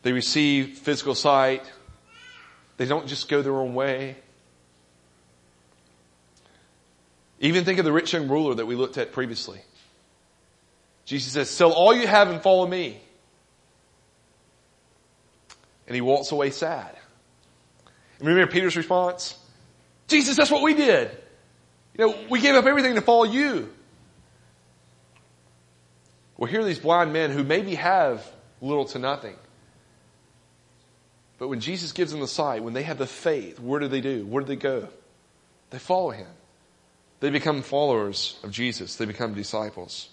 They 0.02 0.12
receive 0.12 0.78
physical 0.78 1.14
sight. 1.14 1.70
They 2.76 2.86
don't 2.86 3.06
just 3.06 3.28
go 3.28 3.42
their 3.42 3.54
own 3.54 3.74
way. 3.74 4.16
Even 7.40 7.64
think 7.64 7.78
of 7.78 7.84
the 7.84 7.92
rich 7.92 8.12
young 8.12 8.28
ruler 8.28 8.54
that 8.54 8.66
we 8.66 8.74
looked 8.74 8.98
at 8.98 9.12
previously. 9.12 9.60
Jesus 11.04 11.32
says, 11.32 11.50
sell 11.50 11.72
all 11.72 11.94
you 11.94 12.06
have 12.06 12.28
and 12.28 12.40
follow 12.40 12.66
me. 12.66 13.00
And 15.86 15.94
he 15.94 16.00
walks 16.00 16.30
away 16.30 16.50
sad. 16.50 16.96
And 18.18 18.28
remember 18.28 18.52
Peter's 18.52 18.76
response? 18.76 19.36
Jesus, 20.06 20.36
that's 20.36 20.50
what 20.50 20.62
we 20.62 20.74
did. 20.74 21.10
You 21.96 22.06
know, 22.06 22.16
we 22.28 22.40
gave 22.40 22.54
up 22.54 22.66
everything 22.66 22.94
to 22.94 23.00
follow 23.00 23.24
you. 23.24 23.70
Well, 26.36 26.50
here 26.50 26.60
are 26.60 26.64
these 26.64 26.78
blind 26.78 27.12
men 27.12 27.30
who 27.30 27.42
maybe 27.42 27.74
have 27.74 28.24
little 28.60 28.84
to 28.86 28.98
nothing. 28.98 29.36
But 31.40 31.48
when 31.48 31.60
Jesus 31.60 31.92
gives 31.92 32.12
them 32.12 32.20
the 32.20 32.28
sight, 32.28 32.62
when 32.62 32.74
they 32.74 32.82
have 32.82 32.98
the 32.98 33.06
faith, 33.06 33.58
where 33.58 33.80
do 33.80 33.88
they 33.88 34.02
do? 34.02 34.26
Where 34.26 34.42
do 34.42 34.46
they 34.46 34.56
go? 34.56 34.88
They 35.70 35.78
follow 35.78 36.10
him. 36.10 36.28
They 37.20 37.30
become 37.30 37.62
followers 37.62 38.38
of 38.44 38.50
Jesus. 38.50 38.96
They 38.96 39.06
become 39.06 39.32
disciples. 39.32 40.10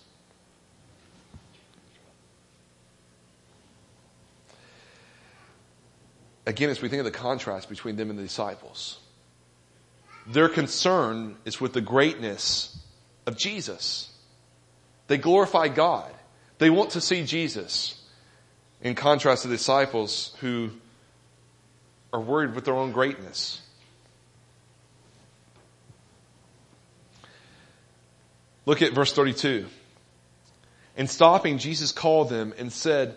Again, 6.45 6.69
as 6.69 6.81
we 6.81 6.87
think 6.87 6.99
of 6.99 7.05
the 7.05 7.11
contrast 7.11 7.67
between 7.67 7.97
them 7.97 8.09
and 8.09 8.17
the 8.17 8.23
disciples, 8.23 8.97
their 10.27 10.47
concern 10.47 11.35
is 11.43 11.59
with 11.59 11.73
the 11.73 11.81
greatness 11.81 12.81
of 13.25 13.37
Jesus. 13.37 14.09
They 15.07 15.17
glorify 15.17 15.67
God. 15.67 16.09
They 16.57 16.69
want 16.69 16.91
to 16.91 17.01
see 17.01 17.25
Jesus. 17.25 18.01
In 18.81 18.95
contrast 18.95 19.41
to 19.41 19.49
the 19.49 19.55
disciples 19.55 20.33
who 20.39 20.71
are 22.13 22.19
worried 22.19 22.55
with 22.55 22.65
their 22.65 22.75
own 22.75 22.91
greatness. 22.91 23.61
Look 28.65 28.81
at 28.81 28.93
verse 28.93 29.13
32. 29.13 29.65
In 30.97 31.07
stopping, 31.07 31.57
Jesus 31.57 31.91
called 31.91 32.29
them 32.29 32.53
and 32.57 32.71
said, 32.71 33.15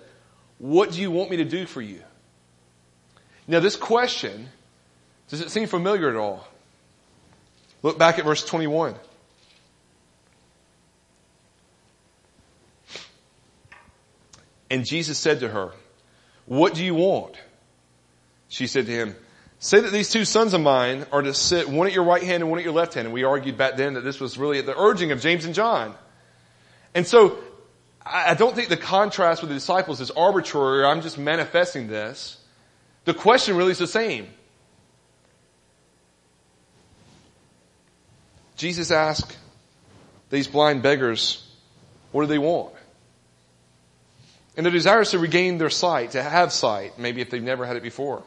What 0.58 0.92
do 0.92 1.00
you 1.00 1.10
want 1.10 1.30
me 1.30 1.38
to 1.38 1.44
do 1.44 1.66
for 1.66 1.82
you? 1.82 2.02
Now, 3.48 3.58
this 3.58 3.74
question, 3.74 4.48
does 5.28 5.40
it 5.40 5.50
seem 5.50 5.66
familiar 5.66 6.08
at 6.08 6.16
all? 6.16 6.46
Look 7.82 7.98
back 7.98 8.18
at 8.18 8.24
verse 8.24 8.44
21. 8.44 8.94
And 14.70 14.86
Jesus 14.86 15.18
said 15.18 15.40
to 15.40 15.48
her, 15.48 15.72
What 16.46 16.74
do 16.74 16.84
you 16.84 16.94
want? 16.94 17.34
She 18.50 18.66
said 18.66 18.86
to 18.86 18.92
him, 18.92 19.16
Say 19.60 19.80
that 19.80 19.92
these 19.92 20.10
two 20.10 20.24
sons 20.24 20.54
of 20.54 20.60
mine 20.60 21.06
are 21.12 21.22
to 21.22 21.32
sit 21.32 21.68
one 21.68 21.86
at 21.86 21.92
your 21.92 22.04
right 22.04 22.22
hand 22.22 22.42
and 22.42 22.50
one 22.50 22.58
at 22.58 22.64
your 22.64 22.74
left 22.74 22.94
hand. 22.94 23.06
And 23.06 23.14
we 23.14 23.24
argued 23.24 23.56
back 23.56 23.76
then 23.76 23.94
that 23.94 24.02
this 24.02 24.20
was 24.20 24.36
really 24.36 24.58
at 24.58 24.66
the 24.66 24.78
urging 24.78 25.12
of 25.12 25.20
James 25.20 25.44
and 25.44 25.54
John. 25.54 25.94
And 26.94 27.06
so 27.06 27.38
I 28.04 28.34
don't 28.34 28.54
think 28.54 28.68
the 28.68 28.76
contrast 28.76 29.42
with 29.42 29.50
the 29.50 29.54
disciples 29.54 30.00
is 30.00 30.10
arbitrary. 30.10 30.84
I'm 30.84 31.02
just 31.02 31.18
manifesting 31.18 31.88
this. 31.88 32.38
The 33.04 33.14
question 33.14 33.56
really 33.56 33.72
is 33.72 33.78
the 33.78 33.86
same. 33.86 34.28
Jesus 38.56 38.90
asked 38.90 39.36
these 40.30 40.48
blind 40.48 40.82
beggars, 40.82 41.46
what 42.12 42.22
do 42.22 42.26
they 42.26 42.38
want? 42.38 42.74
And 44.56 44.66
their 44.66 44.72
desire 44.72 45.02
is 45.02 45.10
to 45.10 45.18
regain 45.18 45.58
their 45.58 45.70
sight, 45.70 46.12
to 46.12 46.22
have 46.22 46.52
sight, 46.52 46.98
maybe 46.98 47.20
if 47.20 47.30
they've 47.30 47.42
never 47.42 47.64
had 47.64 47.76
it 47.76 47.82
before. 47.82 48.22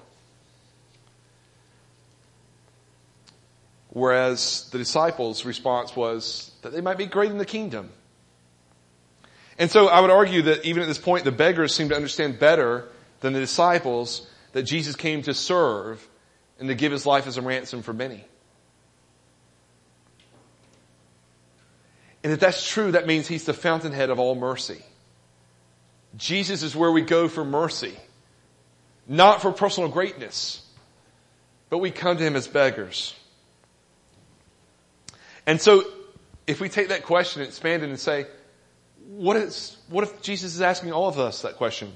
Whereas 3.93 4.69
the 4.71 4.79
disciples' 4.79 5.45
response 5.45 5.95
was 5.95 6.51
that 6.63 6.73
they 6.73 6.81
might 6.81 6.97
be 6.97 7.05
great 7.05 7.29
in 7.29 7.37
the 7.37 7.45
kingdom. 7.45 7.91
And 9.59 9.69
so 9.69 9.87
I 9.87 9.99
would 9.99 10.09
argue 10.09 10.41
that 10.43 10.65
even 10.65 10.81
at 10.81 10.87
this 10.87 10.97
point, 10.97 11.25
the 11.25 11.31
beggars 11.31 11.75
seem 11.75 11.89
to 11.89 11.95
understand 11.95 12.39
better 12.39 12.89
than 13.19 13.33
the 13.33 13.39
disciples 13.39 14.27
that 14.53 14.63
Jesus 14.63 14.95
came 14.95 15.21
to 15.23 15.35
serve 15.35 16.05
and 16.57 16.67
to 16.69 16.75
give 16.75 16.91
his 16.91 17.05
life 17.05 17.27
as 17.27 17.37
a 17.37 17.43
ransom 17.43 17.83
for 17.83 17.93
many. 17.93 18.25
And 22.23 22.33
if 22.33 22.39
that's 22.39 22.67
true, 22.67 22.93
that 22.93 23.05
means 23.05 23.27
he's 23.27 23.43
the 23.43 23.53
fountainhead 23.53 24.09
of 24.09 24.17
all 24.17 24.33
mercy. 24.33 24.81
Jesus 26.17 26.63
is 26.63 26.75
where 26.75 26.91
we 26.91 27.01
go 27.01 27.27
for 27.27 27.45
mercy, 27.45 27.95
not 29.07 29.43
for 29.43 29.51
personal 29.51 29.89
greatness, 29.89 30.65
but 31.69 31.77
we 31.77 31.91
come 31.91 32.17
to 32.17 32.23
him 32.23 32.35
as 32.35 32.47
beggars. 32.47 33.13
And 35.45 35.59
so, 35.61 35.83
if 36.47 36.59
we 36.59 36.69
take 36.69 36.89
that 36.89 37.03
question 37.03 37.41
and 37.41 37.49
expand 37.49 37.83
it 37.83 37.89
and 37.89 37.99
say, 37.99 38.25
what 39.07 39.37
is, 39.37 39.77
what 39.89 40.03
if 40.03 40.21
Jesus 40.21 40.55
is 40.55 40.61
asking 40.61 40.91
all 40.91 41.07
of 41.07 41.19
us 41.19 41.41
that 41.41 41.55
question? 41.55 41.93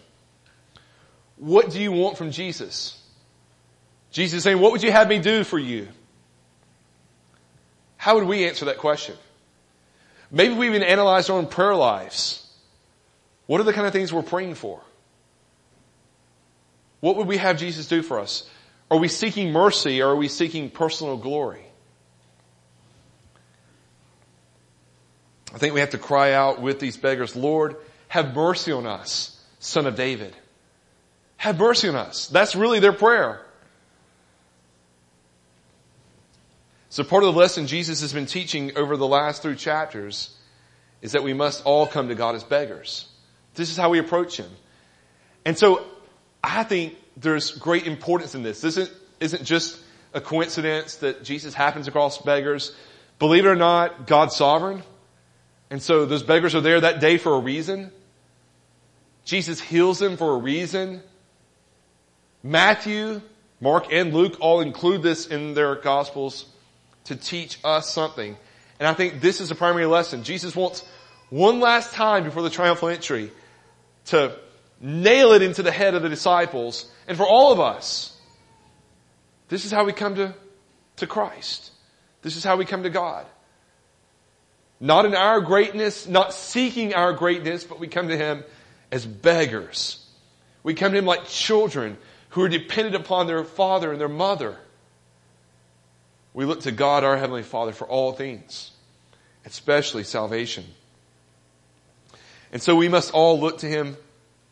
What 1.38 1.72
do 1.72 1.82
you 1.82 1.92
want 1.92 2.18
from 2.18 2.32
Jesus? 2.32 3.02
Jesus 4.12 4.38
is 4.38 4.44
saying, 4.44 4.60
what 4.60 4.72
would 4.72 4.84
you 4.84 4.92
have 4.92 5.08
me 5.08 5.20
do 5.20 5.44
for 5.44 5.60
you? 5.60 5.88
How 7.98 8.16
would 8.16 8.26
we 8.26 8.48
answer 8.48 8.66
that 8.66 8.78
question? 8.78 9.16
Maybe 10.32 10.54
we 10.54 10.68
even 10.68 10.84
analyze 10.84 11.30
our 11.30 11.38
own 11.38 11.48
prayer 11.48 11.76
lives. 11.76 12.44
What 13.46 13.62
are 13.62 13.64
the 13.64 13.74
kind 13.74 13.88
of 13.88 13.94
things 13.94 14.12
we're 14.12 14.24
praying 14.24 14.56
for? 14.56 14.82
What 17.00 17.16
would 17.18 17.28
we 17.28 17.38
have 17.38 17.58
Jesus 17.58 17.88
do 17.88 18.02
for 18.02 18.20
us? 18.20 18.50
Are 18.90 18.98
we 18.98 19.08
seeking 19.08 19.52
mercy 19.52 20.02
or 20.02 20.10
are 20.10 20.16
we 20.16 20.28
seeking 20.28 20.70
personal 20.70 21.18
glory? 21.18 21.67
I 25.58 25.60
think 25.60 25.74
we 25.74 25.80
have 25.80 25.90
to 25.90 25.98
cry 25.98 26.34
out 26.34 26.62
with 26.62 26.80
these 26.80 26.98
beggars, 26.98 27.36
Lord, 27.36 27.78
have 28.10 28.36
mercy 28.36 28.72
on 28.72 28.86
us, 28.86 29.44
son 29.58 29.88
of 29.88 29.96
David. 29.96 30.36
Have 31.38 31.58
mercy 31.58 31.90
on 31.90 31.96
us. 31.96 32.28
That's 32.28 32.56
really 32.56 32.80
their 32.80 32.94
prayer. 32.94 33.42
So 36.90 37.04
part 37.04 37.24
of 37.24 37.34
the 37.34 37.40
lesson 37.40 37.66
Jesus 37.66 38.02
has 38.02 38.14
been 38.14 38.28
teaching 38.28 38.78
over 38.78 38.98
the 38.98 39.08
last 39.08 39.42
three 39.42 39.56
chapters 39.56 40.32
is 41.02 41.14
that 41.14 41.24
we 41.24 41.34
must 41.34 41.66
all 41.66 41.88
come 41.88 42.10
to 42.10 42.16
God 42.16 42.36
as 42.36 42.44
beggars. 42.44 43.08
This 43.56 43.72
is 43.72 43.78
how 43.78 43.90
we 43.90 43.98
approach 43.98 44.38
Him. 44.38 44.52
And 45.44 45.58
so 45.58 45.88
I 46.44 46.66
think 46.66 46.98
there's 47.18 47.50
great 47.50 47.88
importance 47.88 48.36
in 48.36 48.44
this. 48.44 48.62
This 48.62 48.78
isn't, 48.78 48.96
isn't 49.20 49.44
just 49.44 49.80
a 50.14 50.22
coincidence 50.22 50.98
that 50.98 51.24
Jesus 51.24 51.56
happens 51.56 51.88
across 51.88 52.20
beggars. 52.20 52.76
Believe 53.18 53.48
it 53.48 53.50
or 53.50 53.56
not, 53.56 54.06
God's 54.06 54.36
sovereign. 54.36 54.84
And 55.70 55.82
so 55.82 56.06
those 56.06 56.24
beggars 56.24 56.56
are 56.56 56.62
there 56.62 56.82
that 56.82 57.00
day 57.00 57.18
for 57.18 57.34
a 57.34 57.40
reason. 57.40 57.92
Jesus 59.26 59.60
heals 59.60 60.00
them 60.00 60.16
for 60.16 60.34
a 60.34 60.38
reason. 60.38 61.02
Matthew, 62.42 63.22
Mark, 63.60 63.92
and 63.92 64.14
Luke 64.14 64.38
all 64.40 64.62
include 64.62 65.04
this 65.04 65.28
in 65.28 65.54
their 65.54 65.76
gospels 65.76 66.46
to 67.06 67.16
teach 67.16 67.60
us 67.64 67.90
something. 67.90 68.38
And 68.80 68.88
I 68.88 68.94
think 68.94 69.20
this 69.20 69.42
is 69.42 69.52
a 69.52 69.56
primary 69.56 69.86
lesson. 69.86 70.24
Jesus 70.24 70.56
wants 70.56 70.86
one 71.30 71.60
last 71.60 71.94
time 71.94 72.24
before 72.24 72.44
the 72.44 72.50
triumphal 72.50 72.90
entry 72.90 73.32
to 74.06 74.38
nail 74.80 75.34
it 75.34 75.42
into 75.42 75.64
the 75.64 75.72
head 75.72 75.96
of 75.96 76.04
the 76.04 76.10
disciples 76.10 76.90
and 77.08 77.18
for 77.18 77.28
all 77.28 77.52
of 77.52 77.60
us. 77.60 78.16
This 79.50 79.66
is 79.66 79.72
how 79.72 79.84
we 79.86 79.94
come 79.94 80.16
to, 80.16 80.34
to 80.98 81.08
Christ. 81.08 81.72
This 82.22 82.36
is 82.36 82.44
how 82.44 82.58
we 82.58 82.66
come 82.66 82.84
to 82.84 82.90
God. 82.90 83.26
Not 84.80 85.06
in 85.06 85.16
our 85.16 85.42
greatness, 85.42 86.08
not 86.08 86.34
seeking 86.34 86.94
our 86.94 87.14
greatness, 87.14 87.64
but 87.64 87.80
we 87.80 87.88
come 87.88 88.10
to 88.10 88.18
Him 88.18 88.44
as 88.92 89.06
beggars. 89.06 90.06
We 90.64 90.74
come 90.74 90.92
to 90.92 90.98
Him 90.98 91.06
like 91.06 91.28
children 91.28 91.98
who 92.30 92.44
are 92.44 92.50
dependent 92.50 92.96
upon 92.96 93.28
their 93.28 93.44
father 93.44 93.92
and 93.92 94.00
their 94.00 94.08
mother. 94.08 94.58
We 96.34 96.46
look 96.46 96.62
to 96.62 96.72
God, 96.72 97.04
our 97.04 97.18
Heavenly 97.18 97.42
Father, 97.42 97.72
for 97.72 97.88
all 97.88 98.12
things, 98.12 98.72
especially 99.46 100.04
salvation. 100.04 100.66
And 102.52 102.62
so 102.62 102.76
we 102.76 102.90
must 102.90 103.12
all 103.14 103.40
look 103.40 103.60
to 103.60 103.68
Him 103.68 103.98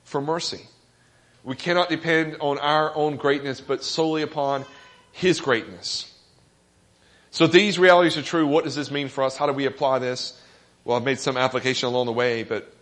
for 0.03 0.19
mercy. 0.21 0.61
We 1.43 1.55
cannot 1.55 1.89
depend 1.89 2.37
on 2.39 2.57
our 2.57 2.95
own 2.95 3.17
greatness, 3.17 3.61
but 3.61 3.83
solely 3.83 4.23
upon 4.23 4.65
His 5.11 5.39
greatness. 5.39 6.11
So 7.35 7.47
these 7.47 7.77
realities 7.77 8.15
are 8.15 8.21
true. 8.21 8.47
What 8.47 8.63
does 8.63 8.75
this 8.75 8.89
mean 8.89 9.09
for 9.09 9.21
us? 9.21 9.35
How 9.35 9.45
do 9.45 9.51
we 9.51 9.65
apply 9.65 9.99
this? 9.99 10.41
Well, 10.85 10.95
I've 10.95 11.03
made 11.03 11.19
some 11.19 11.35
application 11.35 11.89
along 11.89 12.05
the 12.05 12.13
way, 12.13 12.43
but 12.43 12.73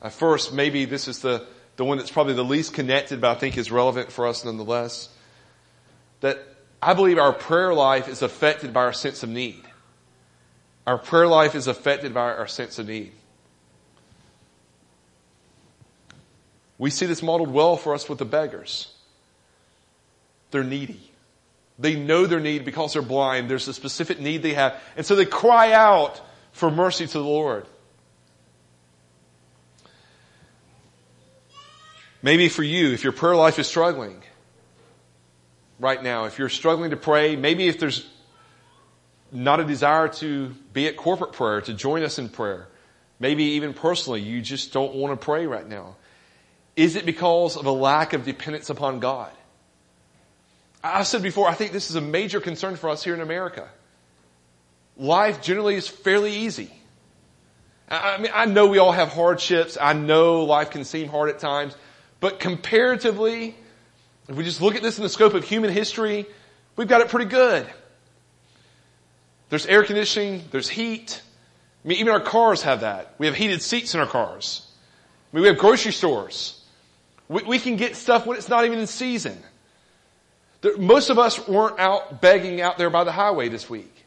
uh, 0.00 0.10
first, 0.10 0.52
maybe 0.52 0.84
this 0.84 1.08
is 1.08 1.18
the, 1.18 1.44
the 1.74 1.84
one 1.84 1.98
that's 1.98 2.12
probably 2.12 2.34
the 2.34 2.44
least 2.44 2.72
connected, 2.72 3.20
but 3.20 3.36
I 3.36 3.40
think 3.40 3.58
is 3.58 3.72
relevant 3.72 4.12
for 4.12 4.28
us 4.28 4.44
nonetheless. 4.44 5.08
That 6.20 6.38
I 6.80 6.94
believe 6.94 7.18
our 7.18 7.32
prayer 7.32 7.74
life 7.74 8.06
is 8.06 8.22
affected 8.22 8.72
by 8.72 8.82
our 8.82 8.92
sense 8.92 9.24
of 9.24 9.28
need. 9.28 9.64
our 10.86 10.96
prayer 10.96 11.26
life 11.26 11.56
is 11.56 11.66
affected 11.66 12.14
by 12.14 12.32
our 12.32 12.46
sense 12.46 12.78
of 12.78 12.86
need. 12.86 13.10
We 16.78 16.90
see 16.90 17.06
this 17.06 17.24
modeled 17.24 17.50
well 17.52 17.76
for 17.76 17.92
us 17.92 18.08
with 18.08 18.20
the 18.20 18.24
beggars. 18.24 18.94
They're 20.52 20.62
needy. 20.62 21.09
They 21.80 21.96
know 21.96 22.26
their 22.26 22.40
need 22.40 22.66
because 22.66 22.92
they're 22.92 23.02
blind. 23.02 23.48
There's 23.48 23.66
a 23.66 23.72
specific 23.72 24.20
need 24.20 24.42
they 24.42 24.52
have. 24.52 24.78
And 24.96 25.06
so 25.06 25.16
they 25.16 25.24
cry 25.24 25.72
out 25.72 26.20
for 26.52 26.70
mercy 26.70 27.06
to 27.06 27.12
the 27.12 27.24
Lord. 27.24 27.66
Maybe 32.22 32.50
for 32.50 32.62
you, 32.62 32.92
if 32.92 33.02
your 33.02 33.14
prayer 33.14 33.34
life 33.34 33.58
is 33.58 33.66
struggling 33.66 34.22
right 35.78 36.02
now, 36.02 36.26
if 36.26 36.38
you're 36.38 36.50
struggling 36.50 36.90
to 36.90 36.98
pray, 36.98 37.34
maybe 37.34 37.66
if 37.66 37.80
there's 37.80 38.06
not 39.32 39.58
a 39.58 39.64
desire 39.64 40.08
to 40.08 40.48
be 40.74 40.86
at 40.86 40.98
corporate 40.98 41.32
prayer, 41.32 41.62
to 41.62 41.72
join 41.72 42.02
us 42.02 42.18
in 42.18 42.28
prayer, 42.28 42.68
maybe 43.18 43.44
even 43.44 43.72
personally, 43.72 44.20
you 44.20 44.42
just 44.42 44.70
don't 44.74 44.94
want 44.94 45.18
to 45.18 45.24
pray 45.24 45.46
right 45.46 45.66
now. 45.66 45.96
Is 46.76 46.96
it 46.96 47.06
because 47.06 47.56
of 47.56 47.64
a 47.64 47.72
lack 47.72 48.12
of 48.12 48.26
dependence 48.26 48.68
upon 48.68 49.00
God? 49.00 49.32
I've 50.82 51.06
said 51.06 51.22
before, 51.22 51.48
I 51.48 51.54
think 51.54 51.72
this 51.72 51.90
is 51.90 51.96
a 51.96 52.00
major 52.00 52.40
concern 52.40 52.76
for 52.76 52.88
us 52.88 53.04
here 53.04 53.14
in 53.14 53.20
America. 53.20 53.68
Life 54.96 55.42
generally 55.42 55.74
is 55.74 55.88
fairly 55.88 56.32
easy. 56.32 56.70
I 57.88 58.18
mean, 58.18 58.30
I 58.32 58.44
know 58.44 58.66
we 58.66 58.78
all 58.78 58.92
have 58.92 59.08
hardships. 59.08 59.76
I 59.80 59.92
know 59.94 60.44
life 60.44 60.70
can 60.70 60.84
seem 60.84 61.08
hard 61.08 61.28
at 61.28 61.38
times. 61.38 61.74
But 62.20 62.38
comparatively, 62.38 63.56
if 64.28 64.36
we 64.36 64.44
just 64.44 64.60
look 64.60 64.76
at 64.76 64.82
this 64.82 64.98
in 64.98 65.02
the 65.02 65.08
scope 65.08 65.34
of 65.34 65.44
human 65.44 65.70
history, 65.70 66.26
we've 66.76 66.86
got 66.88 67.00
it 67.00 67.08
pretty 67.08 67.28
good. 67.28 67.66
There's 69.48 69.66
air 69.66 69.82
conditioning, 69.82 70.44
there's 70.52 70.68
heat. 70.68 71.20
I 71.84 71.88
mean, 71.88 71.98
even 71.98 72.12
our 72.12 72.20
cars 72.20 72.62
have 72.62 72.82
that. 72.82 73.14
We 73.18 73.26
have 73.26 73.34
heated 73.34 73.60
seats 73.60 73.94
in 73.94 74.00
our 74.00 74.06
cars. 74.06 74.66
I 75.32 75.36
mean, 75.36 75.42
we 75.42 75.48
have 75.48 75.58
grocery 75.58 75.92
stores. 75.92 76.62
We, 77.28 77.42
we 77.42 77.58
can 77.58 77.76
get 77.76 77.96
stuff 77.96 78.26
when 78.26 78.36
it's 78.36 78.48
not 78.48 78.64
even 78.64 78.78
in 78.78 78.86
season. 78.86 79.36
Most 80.78 81.10
of 81.10 81.18
us 81.18 81.48
weren't 81.48 81.78
out 81.78 82.20
begging 82.20 82.60
out 82.60 82.76
there 82.76 82.90
by 82.90 83.04
the 83.04 83.12
highway 83.12 83.48
this 83.48 83.70
week. 83.70 84.04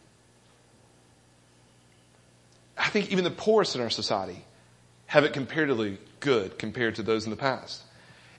I 2.77 2.89
think 2.89 3.11
even 3.11 3.23
the 3.23 3.31
poorest 3.31 3.75
in 3.75 3.81
our 3.81 3.89
society 3.89 4.43
have 5.07 5.23
it 5.23 5.33
comparatively 5.33 5.97
good 6.19 6.57
compared 6.57 6.95
to 6.95 7.03
those 7.03 7.25
in 7.25 7.31
the 7.31 7.37
past. 7.37 7.81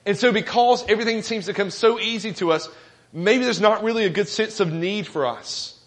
And 0.05 0.17
so 0.17 0.31
because 0.31 0.87
everything 0.87 1.21
seems 1.23 1.45
to 1.45 1.53
come 1.53 1.69
so 1.69 1.99
easy 1.99 2.31
to 2.33 2.51
us, 2.51 2.69
maybe 3.11 3.43
there's 3.43 3.61
not 3.61 3.83
really 3.83 4.05
a 4.05 4.09
good 4.09 4.27
sense 4.27 4.59
of 4.59 4.71
need 4.71 5.07
for 5.07 5.25
us. 5.25 5.79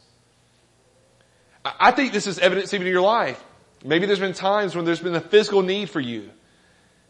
I 1.64 1.91
think 1.93 2.12
this 2.12 2.26
is 2.26 2.39
evidence 2.39 2.72
even 2.74 2.87
in 2.87 2.93
your 2.93 3.03
life. 3.03 3.43
Maybe 3.85 4.07
there's 4.07 4.18
been 4.18 4.33
times 4.33 4.74
when 4.74 4.85
there's 4.85 5.01
been 5.01 5.14
a 5.14 5.20
physical 5.20 5.62
need 5.62 5.91
for 5.91 6.01
you. 6.01 6.31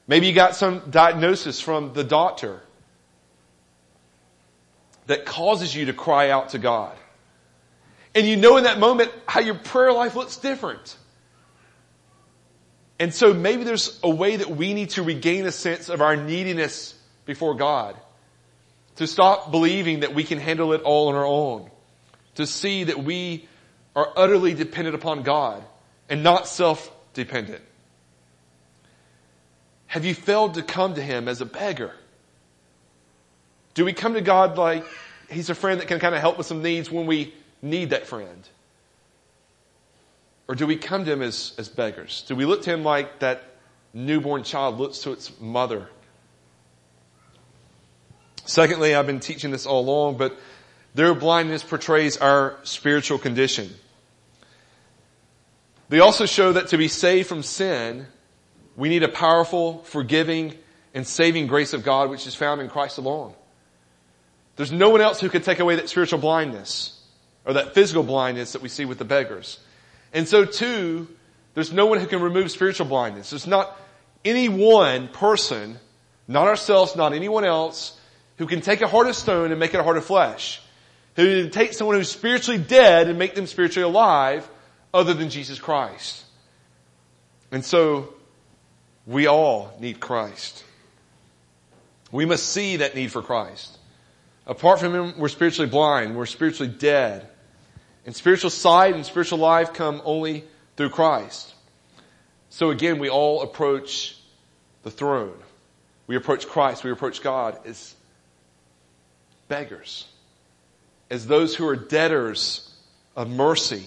Maybe 0.07 0.27
you 0.27 0.33
got 0.33 0.57
some 0.57 0.83
diagnosis 0.91 1.61
from 1.61 1.93
the 1.93 2.05
doctor 2.05 2.61
that 5.09 5.25
causes 5.25 5.75
you 5.75 5.87
to 5.87 5.93
cry 5.93 6.31
out 6.31 6.51
to 6.51 6.59
God. 6.59 6.97
And 8.15 8.27
you 8.27 8.37
know 8.37 8.57
in 8.57 8.65
that 8.65 8.79
moment 8.79 9.11
how 9.27 9.41
your 9.41 9.55
prayer 9.57 9.93
life 9.93 10.15
looks 10.15 10.37
different. 10.37 10.97
And 12.99 13.13
so 13.15 13.33
maybe 13.33 13.65
there's 13.65 13.99
a 14.03 14.11
way 14.11 14.37
that 14.37 14.51
we 14.51 14.75
need 14.75 14.91
to 14.91 15.03
regain 15.03 15.47
a 15.47 15.53
sense 15.53 15.89
of 15.89 16.01
our 16.01 16.15
neediness 16.15 16.95
before 17.25 17.55
God. 17.55 17.97
To 18.97 19.07
stop 19.07 19.51
believing 19.51 20.01
that 20.01 20.15
we 20.15 20.25
can 20.25 20.39
handle 20.39 20.73
it 20.73 20.83
all 20.83 21.09
on 21.09 21.15
our 21.15 21.27
own. 21.27 21.71
To 22.35 22.47
see 22.47 22.85
that 22.85 23.03
we 23.03 23.49
are 23.97 24.13
utterly 24.17 24.55
dependent 24.55 24.95
upon 24.95 25.23
God 25.23 25.65
and 26.09 26.23
not 26.23 26.47
self-dependent. 26.47 27.63
Have 29.87 30.05
you 30.05 30.15
failed 30.15 30.55
to 30.55 30.63
come 30.63 30.95
to 30.95 31.03
Him 31.03 31.29
as 31.29 31.41
a 31.41 31.47
beggar? 31.47 31.95
Do 33.79 33.85
we 33.85 33.93
come 33.93 34.15
to 34.15 34.21
God 34.21 34.59
like 34.59 34.85
He's 35.31 35.51
a 35.51 35.55
friend 35.55 35.81
that 35.81 35.87
can 35.87 36.01
kind 36.01 36.13
of 36.13 36.21
help 36.21 36.37
with 36.37 36.49
some 36.49 36.63
needs 36.63 36.91
when 36.91 37.07
we 37.07 37.33
need 37.63 37.91
that 37.91 38.09
friend? 38.09 38.49
Or 40.49 40.57
do 40.57 40.67
we 40.67 40.75
come 40.75 41.05
to 41.05 41.13
Him 41.13 41.23
as, 41.23 41.53
as 41.59 41.69
beggars? 41.69 42.25
Do 42.27 42.35
we 42.35 42.45
look 42.45 42.63
to 42.63 42.71
Him 42.71 42.83
like 42.83 43.21
that 43.21 43.45
newborn 43.95 44.43
child 44.43 44.79
looks 44.79 44.99
to 45.03 45.13
its 45.13 45.31
mother 45.41 45.89
Secondly, 48.49 48.95
I've 48.95 49.07
been 49.07 49.21
teaching 49.21 49.51
this 49.51 49.67
all 49.67 49.83
along, 49.83 50.17
but 50.17 50.35
their 50.95 51.15
blindness 51.15 51.63
portrays 51.63 52.17
our 52.17 52.57
spiritual 52.63 53.19
condition. 53.19 53.71
They 55.91 56.01
also 56.01 56.25
show 56.25 56.55
that 56.55 56.69
to 56.69 56.79
be 56.79 56.89
saved 56.89 57.29
from 57.29 57.43
sin, 57.43 58.07
we 58.75 58.89
need 58.89 59.03
a 59.03 59.09
powerful, 59.09 59.83
forgiving, 59.85 60.55
and 60.95 61.07
saving 61.07 61.47
grace 61.47 61.75
of 61.75 61.85
God 61.85 62.09
which 62.09 62.27
is 62.27 62.35
found 62.35 62.63
in 62.63 62.71
Christ 62.71 62.97
alone. 62.97 63.35
There's 64.59 64.73
no 64.73 64.91
one 64.91 65.01
else 65.01 65.21
who 65.21 65.29
could 65.29 65.45
take 65.45 65.61
away 65.61 65.77
that 65.77 65.89
spiritual 65.89 66.19
blindness 66.19 67.01
or 67.47 67.53
that 67.53 67.75
physical 67.75 68.03
blindness 68.03 68.53
that 68.53 68.61
we 68.61 68.69
see 68.69 68.85
with 68.85 68.99
the 68.99 69.05
beggars. 69.05 69.61
And 70.13 70.27
so 70.27 70.45
too, 70.45 71.07
there's 71.55 71.73
no 71.73 71.87
one 71.87 72.01
who 72.01 72.09
can 72.09 72.21
remove 72.21 72.51
spiritual 72.51 72.87
blindness. 72.87 73.31
There's 73.31 73.47
not 73.47 73.81
any 74.25 74.49
one 74.49 75.07
person, 75.07 75.79
not 76.27 76.49
ourselves, 76.49 76.97
not 76.97 77.13
anyone 77.13 77.45
else, 77.45 77.97
who 78.39 78.49
can 78.49 78.61
take 78.61 78.81
a 78.81 78.89
heart 78.89 79.07
of 79.07 79.15
stone 79.15 79.53
and 79.53 79.61
make 79.61 79.75
it 79.75 79.81
a 79.81 79.85
heart 79.85 79.97
of 79.97 80.05
flesh. 80.05 80.61
Who 81.15 81.43
can 81.45 81.53
take 81.53 81.73
someone 81.73 81.97
who's 81.97 82.11
spiritually 82.11 82.59
dead 82.61 83.09
and 83.09 83.17
make 83.17 83.37
them 83.37 83.47
spiritually 83.47 83.89
alive 83.89 84.49
other 84.93 85.15
than 85.15 85.31
Jesus 85.31 85.61
Christ. 85.61 86.25
And 87.53 87.65
so, 87.65 88.13
we 89.07 89.29
all 89.29 89.73
need 89.79 90.01
Christ. 90.01 90.65
We 92.11 92.27
must 92.27 92.45
see 92.45 92.79
that 92.79 92.97
need 92.97 93.13
for 93.13 93.23
Christ. 93.23 93.78
Apart 94.49 94.81
from 94.81 94.95
Him, 94.95 95.19
we're 95.19 95.29
spiritually 95.29 95.71
blind. 95.71 96.17
We're 96.17 96.27
spiritually 96.27 96.73
dead. 96.73 97.29
And 98.07 98.17
spiritual 98.17 98.51
sight 98.51 98.95
and 98.95 99.05
spiritual 99.05 99.39
life 99.39 99.75
come 99.75 100.01
only 100.05 100.45
through 100.77 100.89
Christ. 100.91 101.55
So 102.49 102.71
again, 102.71 102.99
we 102.99 103.11
all 103.11 103.43
approach 103.43 104.17
the 104.83 104.91
throne. 104.91 105.37
We 106.07 106.17
approach 106.17 106.49
Christ. 106.49 106.83
We 106.83 106.91
approach 106.91 107.23
God 107.23 107.59
as 107.67 107.95
beggars, 109.49 110.07
as 111.11 111.27
those 111.27 111.55
who 111.55 111.69
are 111.69 111.77
debtors 111.77 112.75
of 113.15 113.29
mercy. 113.29 113.85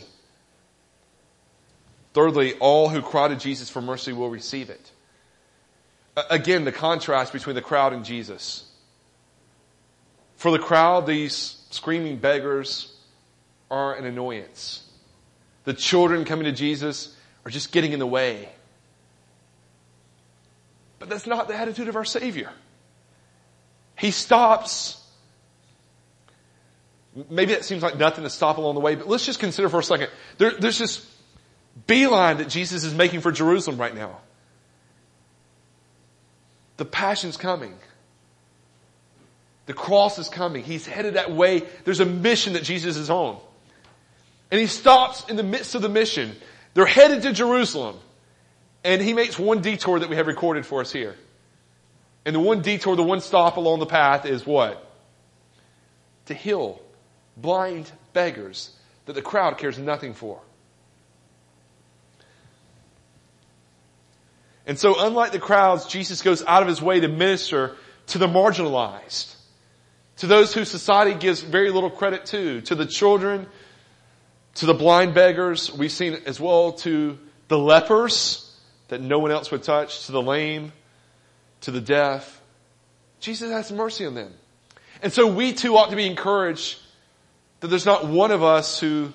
Thirdly, 2.14 2.54
all 2.60 2.90
who 2.90 3.02
cry 3.02 3.30
to 3.30 3.36
Jesus 3.36 3.70
for 3.70 3.82
mercy 3.82 4.14
will 4.14 4.30
receive 4.30 4.70
it. 4.70 4.92
Again, 6.30 6.66
the 6.66 6.72
contrast 6.72 7.34
between 7.34 7.56
the 7.56 7.62
crowd 7.62 7.94
and 7.94 8.06
Jesus. 8.06 8.68
For 10.42 10.50
the 10.50 10.58
crowd, 10.58 11.06
these 11.06 11.64
screaming 11.70 12.18
beggars 12.18 12.92
are 13.70 13.94
an 13.94 14.06
annoyance. 14.06 14.82
The 15.66 15.74
children 15.76 16.26
coming 16.26 16.46
to 16.46 16.52
Jesus 16.52 17.16
are 17.46 17.52
just 17.52 17.72
getting 17.72 17.94
in 17.94 18.00
the 18.00 18.08
way. 18.08 18.50
But 20.98 21.10
that's 21.10 21.28
not 21.28 21.48
the 21.48 21.54
attitude 21.54 21.90
of 21.90 21.96
our 21.96 22.06
Savior. 22.06 22.50
He 23.96 24.10
stops 24.10 25.00
Maybe 27.30 27.54
that 27.54 27.64
seems 27.64 27.84
like 27.84 28.00
nothing 28.00 28.24
to 28.24 28.30
stop 28.32 28.58
along 28.58 28.74
the 28.74 28.82
way, 28.82 28.96
but 28.96 29.08
let's 29.08 29.28
just 29.28 29.40
consider 29.40 29.70
for 29.70 29.82
a 29.82 29.84
second. 29.84 30.10
There, 30.40 30.54
there's 30.58 30.80
this 30.80 31.08
beeline 31.86 32.38
that 32.38 32.50
Jesus 32.50 32.84
is 32.84 32.96
making 32.96 33.22
for 33.22 33.32
Jerusalem 33.32 33.78
right 33.78 33.94
now. 33.94 34.22
The 36.78 36.86
passion's 36.86 37.38
coming. 37.38 37.76
The 39.72 39.78
cross 39.78 40.20
is 40.20 40.28
coming. 40.28 40.66
He's 40.66 40.86
headed 40.86 41.14
that 41.14 41.32
way. 41.32 41.64
There's 41.86 42.02
a 42.02 42.06
mission 42.06 42.54
that 42.54 42.64
Jesus 42.64 42.98
is 42.98 43.10
on. 43.10 43.40
And 44.52 44.60
he 44.60 44.68
stops 44.68 45.30
in 45.30 45.38
the 45.38 45.44
midst 45.44 45.76
of 45.76 45.82
the 45.82 45.88
mission. 45.88 46.36
They're 46.74 46.86
headed 46.86 47.22
to 47.22 47.32
Jerusalem. 47.32 47.96
And 48.84 49.02
he 49.02 49.14
makes 49.14 49.40
one 49.40 49.62
detour 49.62 50.00
that 50.00 50.10
we 50.10 50.18
have 50.18 50.28
recorded 50.28 50.66
for 50.66 50.82
us 50.82 50.92
here. 50.92 51.16
And 52.26 52.36
the 52.36 52.42
one 52.42 52.62
detour, 52.62 52.98
the 52.98 53.02
one 53.02 53.22
stop 53.22 53.56
along 53.56 53.80
the 53.80 53.86
path 53.86 54.26
is 54.26 54.46
what? 54.46 54.86
To 56.26 56.34
heal 56.34 56.82
blind 57.38 57.90
beggars 58.12 58.72
that 59.06 59.14
the 59.14 59.22
crowd 59.22 59.58
cares 59.58 59.80
nothing 59.80 60.14
for. 60.14 60.42
And 64.68 64.78
so 64.78 65.02
unlike 65.02 65.32
the 65.32 65.40
crowds, 65.40 65.86
Jesus 65.86 66.22
goes 66.22 66.44
out 66.44 66.62
of 66.62 66.68
his 66.68 66.82
way 66.82 67.00
to 67.00 67.08
minister 67.08 67.78
to 68.08 68.18
the 68.18 68.28
marginalized, 68.28 69.36
to 70.22 70.28
those 70.28 70.54
who 70.54 70.66
society 70.66 71.16
gives 71.16 71.42
very 71.42 71.72
little 71.72 71.90
credit 71.90 72.28
to, 72.28 72.62
to 72.62 72.76
the 72.76 72.86
children, 72.86 73.48
to 74.54 74.68
the 74.68 74.74
blind 74.76 75.16
beggars. 75.16 75.74
We've 75.74 75.92
seen 75.92 76.16
as 76.28 76.40
well 76.40 76.74
to 76.74 77.18
the 77.48 77.58
lepers 77.58 78.56
that 78.90 79.02
no 79.02 79.18
one 79.18 79.32
else 79.32 79.50
would 79.50 79.64
touch, 79.64 80.06
to 80.06 80.12
the 80.12 80.22
lame, 80.22 80.74
to 81.62 81.72
the 81.72 81.82
deaf. 81.82 82.40
Jesus 83.20 83.50
has 83.52 83.72
mercy 83.72 84.06
on 84.06 84.14
them. 84.14 84.32
And 85.02 85.12
so 85.12 85.26
we 85.26 85.54
too 85.54 85.76
ought 85.76 85.90
to 85.90 85.96
be 85.96 86.06
encouraged 86.06 86.78
that 87.62 87.70
there's 87.70 87.88
not 87.88 88.06
one 88.06 88.30
of 88.30 88.44
us 88.44 88.80
who 88.80 89.12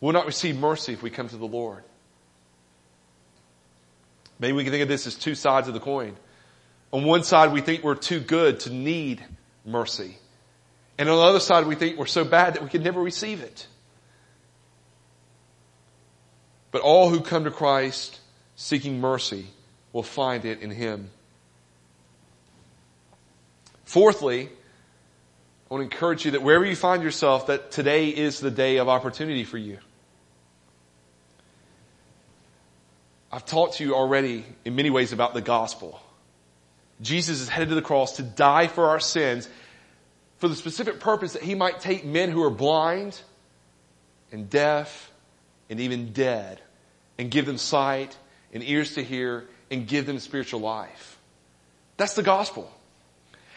will 0.00 0.12
not 0.12 0.26
receive 0.26 0.56
mercy 0.56 0.92
if 0.92 1.02
we 1.02 1.10
come 1.10 1.28
to 1.28 1.36
the 1.36 1.44
Lord. 1.44 1.82
Maybe 4.38 4.52
we 4.52 4.62
can 4.62 4.70
think 4.70 4.84
of 4.84 4.88
this 4.88 5.08
as 5.08 5.16
two 5.16 5.34
sides 5.34 5.66
of 5.66 5.74
the 5.74 5.80
coin. 5.80 6.14
On 6.92 7.02
one 7.02 7.24
side, 7.24 7.52
we 7.52 7.62
think 7.62 7.82
we're 7.82 7.96
too 7.96 8.20
good 8.20 8.60
to 8.60 8.72
need 8.72 9.24
mercy. 9.68 10.16
And 10.98 11.08
on 11.08 11.16
the 11.16 11.22
other 11.22 11.40
side, 11.40 11.66
we 11.66 11.76
think 11.76 11.96
we're 11.96 12.06
so 12.06 12.24
bad 12.24 12.54
that 12.54 12.62
we 12.62 12.68
can 12.68 12.82
never 12.82 13.00
receive 13.00 13.40
it. 13.40 13.66
But 16.70 16.82
all 16.82 17.08
who 17.08 17.20
come 17.20 17.44
to 17.44 17.50
Christ 17.50 18.18
seeking 18.56 19.00
mercy 19.00 19.46
will 19.92 20.02
find 20.02 20.44
it 20.44 20.60
in 20.60 20.70
Him. 20.70 21.10
Fourthly, 23.84 24.46
I 24.46 25.74
want 25.74 25.88
to 25.88 25.94
encourage 25.94 26.24
you 26.24 26.32
that 26.32 26.42
wherever 26.42 26.64
you 26.64 26.76
find 26.76 27.02
yourself, 27.02 27.46
that 27.46 27.70
today 27.70 28.08
is 28.08 28.40
the 28.40 28.50
day 28.50 28.78
of 28.78 28.88
opportunity 28.88 29.44
for 29.44 29.58
you. 29.58 29.78
I've 33.30 33.44
talked 33.44 33.74
to 33.74 33.84
you 33.84 33.94
already 33.94 34.44
in 34.64 34.74
many 34.74 34.90
ways 34.90 35.12
about 35.12 35.34
the 35.34 35.42
gospel. 35.42 36.00
Jesus 37.00 37.40
is 37.40 37.48
headed 37.48 37.68
to 37.70 37.74
the 37.74 37.82
cross 37.82 38.16
to 38.16 38.22
die 38.22 38.66
for 38.66 38.88
our 38.88 39.00
sins 39.00 39.48
for 40.38 40.48
the 40.48 40.56
specific 40.56 41.00
purpose 41.00 41.34
that 41.34 41.42
he 41.42 41.54
might 41.54 41.80
take 41.80 42.04
men 42.04 42.30
who 42.30 42.42
are 42.42 42.50
blind 42.50 43.20
and 44.32 44.48
deaf 44.48 45.12
and 45.68 45.80
even 45.80 46.12
dead 46.12 46.60
and 47.18 47.30
give 47.30 47.46
them 47.46 47.58
sight 47.58 48.16
and 48.52 48.62
ears 48.62 48.94
to 48.94 49.02
hear 49.02 49.46
and 49.70 49.86
give 49.86 50.06
them 50.06 50.18
spiritual 50.18 50.60
life. 50.60 51.18
That's 51.96 52.14
the 52.14 52.22
gospel. 52.22 52.70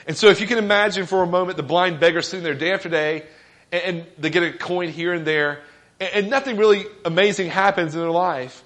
And 0.08 0.18
so 0.18 0.30
if 0.30 0.42
you 0.42 0.48
can 0.48 0.58
imagine 0.58 1.06
for 1.06 1.22
a 1.22 1.28
moment 1.28 1.58
the 1.58 1.64
blind 1.64 2.00
beggar 2.00 2.22
sitting 2.22 2.44
there 2.44 2.56
day 2.56 2.74
after 2.74 2.90
day 2.90 3.26
and, 3.72 4.06
they 4.18 4.30
get 4.30 4.44
a 4.44 4.52
coin 4.52 4.90
here 4.90 5.14
and 5.14 5.26
there 5.26 5.62
and 6.00 6.30
nothing 6.30 6.58
really 6.58 6.86
amazing 7.06 7.50
happens 7.50 7.94
in 7.94 8.02
their 8.02 8.12
life 8.12 8.64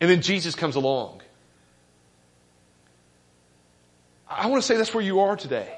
and 0.00 0.10
then 0.10 0.20
Jesus 0.20 0.54
comes 0.54 0.74
along. 0.74 1.22
I 4.28 4.46
want 4.48 4.62
to 4.62 4.66
say 4.66 4.76
that's 4.76 4.92
where 4.94 5.04
you 5.04 5.20
are 5.20 5.36
today. 5.36 5.72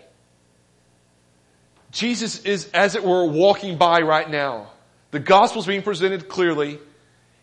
Jesus 1.91 2.41
is, 2.41 2.71
as 2.73 2.95
it 2.95 3.05
were, 3.05 3.25
walking 3.25 3.79
by 3.79 4.01
right 4.01 4.29
now. 4.29 4.71
The 5.11 5.19
gospel's 5.19 5.67
being 5.67 5.83
presented 5.83 6.29
clearly. 6.29 6.79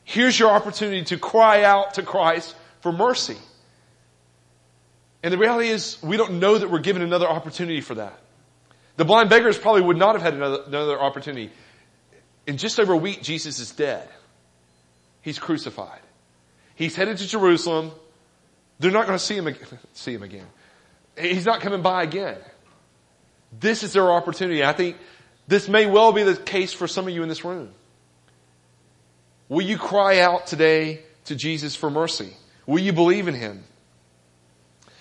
Here's 0.03 0.37
your 0.37 0.51
opportunity 0.51 1.03
to 1.05 1.17
cry 1.17 1.63
out 1.63 1.95
to 1.95 2.03
Christ 2.03 2.55
for 2.81 2.91
mercy. 2.91 3.37
And 5.23 5.33
the 5.33 5.37
reality 5.37 5.69
is, 5.69 5.97
we 6.03 6.17
don't 6.17 6.39
know 6.39 6.57
that 6.57 6.69
we're 6.69 6.79
given 6.79 7.01
another 7.01 7.27
opportunity 7.27 7.81
for 7.81 7.95
that. 7.95 8.19
The 8.97 9.05
blind 9.05 9.29
beggars 9.29 9.57
probably 9.57 9.81
would 9.81 9.97
not 9.97 10.13
have 10.13 10.21
had 10.21 10.35
another, 10.35 10.63
another 10.67 11.01
opportunity. 11.01 11.51
In 12.45 12.57
just 12.57 12.79
over 12.79 12.93
a 12.93 12.97
week, 12.97 13.23
Jesus 13.23 13.59
is 13.59 13.71
dead. 13.71 14.07
He's 15.21 15.39
crucified. 15.39 15.99
He's 16.75 16.95
headed 16.95 17.17
to 17.17 17.27
Jerusalem. 17.27 17.91
They're 18.79 18.91
not 18.91 19.07
going 19.07 19.17
to 19.17 19.23
see 19.23 19.35
him, 19.35 19.55
see 19.93 20.13
him 20.13 20.21
again. 20.21 20.45
He's 21.17 21.45
not 21.45 21.61
coming 21.61 21.81
by 21.81 22.03
again. 22.03 22.37
This 23.57 23.83
is 23.83 23.93
their 23.93 24.11
opportunity. 24.11 24.63
I 24.63 24.73
think 24.73 24.97
this 25.47 25.69
may 25.69 25.85
well 25.85 26.11
be 26.11 26.23
the 26.23 26.35
case 26.35 26.73
for 26.73 26.87
some 26.87 27.07
of 27.07 27.13
you 27.13 27.23
in 27.23 27.29
this 27.29 27.45
room. 27.45 27.71
Will 29.47 29.61
you 29.61 29.77
cry 29.77 30.19
out 30.19 30.47
today 30.47 31.01
to 31.25 31.35
Jesus 31.35 31.75
for 31.75 31.89
mercy? 31.89 32.33
Will 32.65 32.79
you 32.79 32.93
believe 32.93 33.27
in 33.27 33.35
Him? 33.35 33.63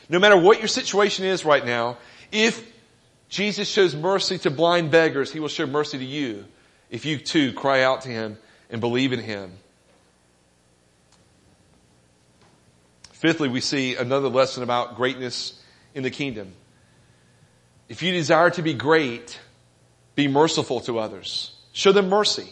No 0.09 0.19
matter 0.19 0.37
what 0.37 0.59
your 0.59 0.69
situation 0.69 1.25
is 1.25 1.45
right 1.45 1.65
now, 1.65 1.97
if 2.31 2.65
Jesus 3.29 3.69
shows 3.69 3.97
mercy 3.97 4.39
to 4.39 4.51
blind 4.51 4.91
beggars, 4.91 5.33
He 5.33 5.41
will 5.41 5.49
show 5.49 5.67
mercy 5.67 5.99
to 5.99 6.05
you 6.05 6.45
if 6.91 7.07
you 7.07 7.19
too 7.19 7.53
cry 7.55 7.83
out 7.83 8.03
to 8.03 8.09
Him 8.11 8.39
and 8.71 8.81
believe 8.81 9.13
in 9.13 9.21
Him. 9.21 9.51
Fifthly, 13.13 13.49
we 13.49 13.61
see 13.61 13.97
another 13.97 14.29
lesson 14.29 14.63
about 14.63 14.97
greatness 14.97 15.59
in 15.95 16.03
the 16.03 16.11
kingdom. 16.11 16.53
If 17.89 18.03
you 18.03 18.13
desire 18.13 18.51
to 18.51 18.63
be 18.63 18.75
great, 18.75 19.39
be 20.15 20.29
merciful 20.29 20.81
to 20.83 20.99
others. 20.99 21.55
Show 21.73 21.93
them 21.93 22.09
mercy. 22.09 22.49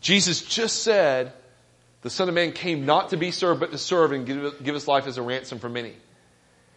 Jesus 0.00 0.42
just 0.42 0.82
said, 0.82 1.32
the 2.02 2.10
Son 2.10 2.28
of 2.28 2.34
Man 2.34 2.52
came 2.52 2.86
not 2.86 3.10
to 3.10 3.16
be 3.16 3.30
served, 3.30 3.60
but 3.60 3.72
to 3.72 3.78
serve 3.78 4.12
and 4.12 4.26
give, 4.26 4.62
give 4.62 4.74
his 4.74 4.86
life 4.86 5.06
as 5.06 5.18
a 5.18 5.22
ransom 5.22 5.58
for 5.58 5.68
many. 5.68 5.94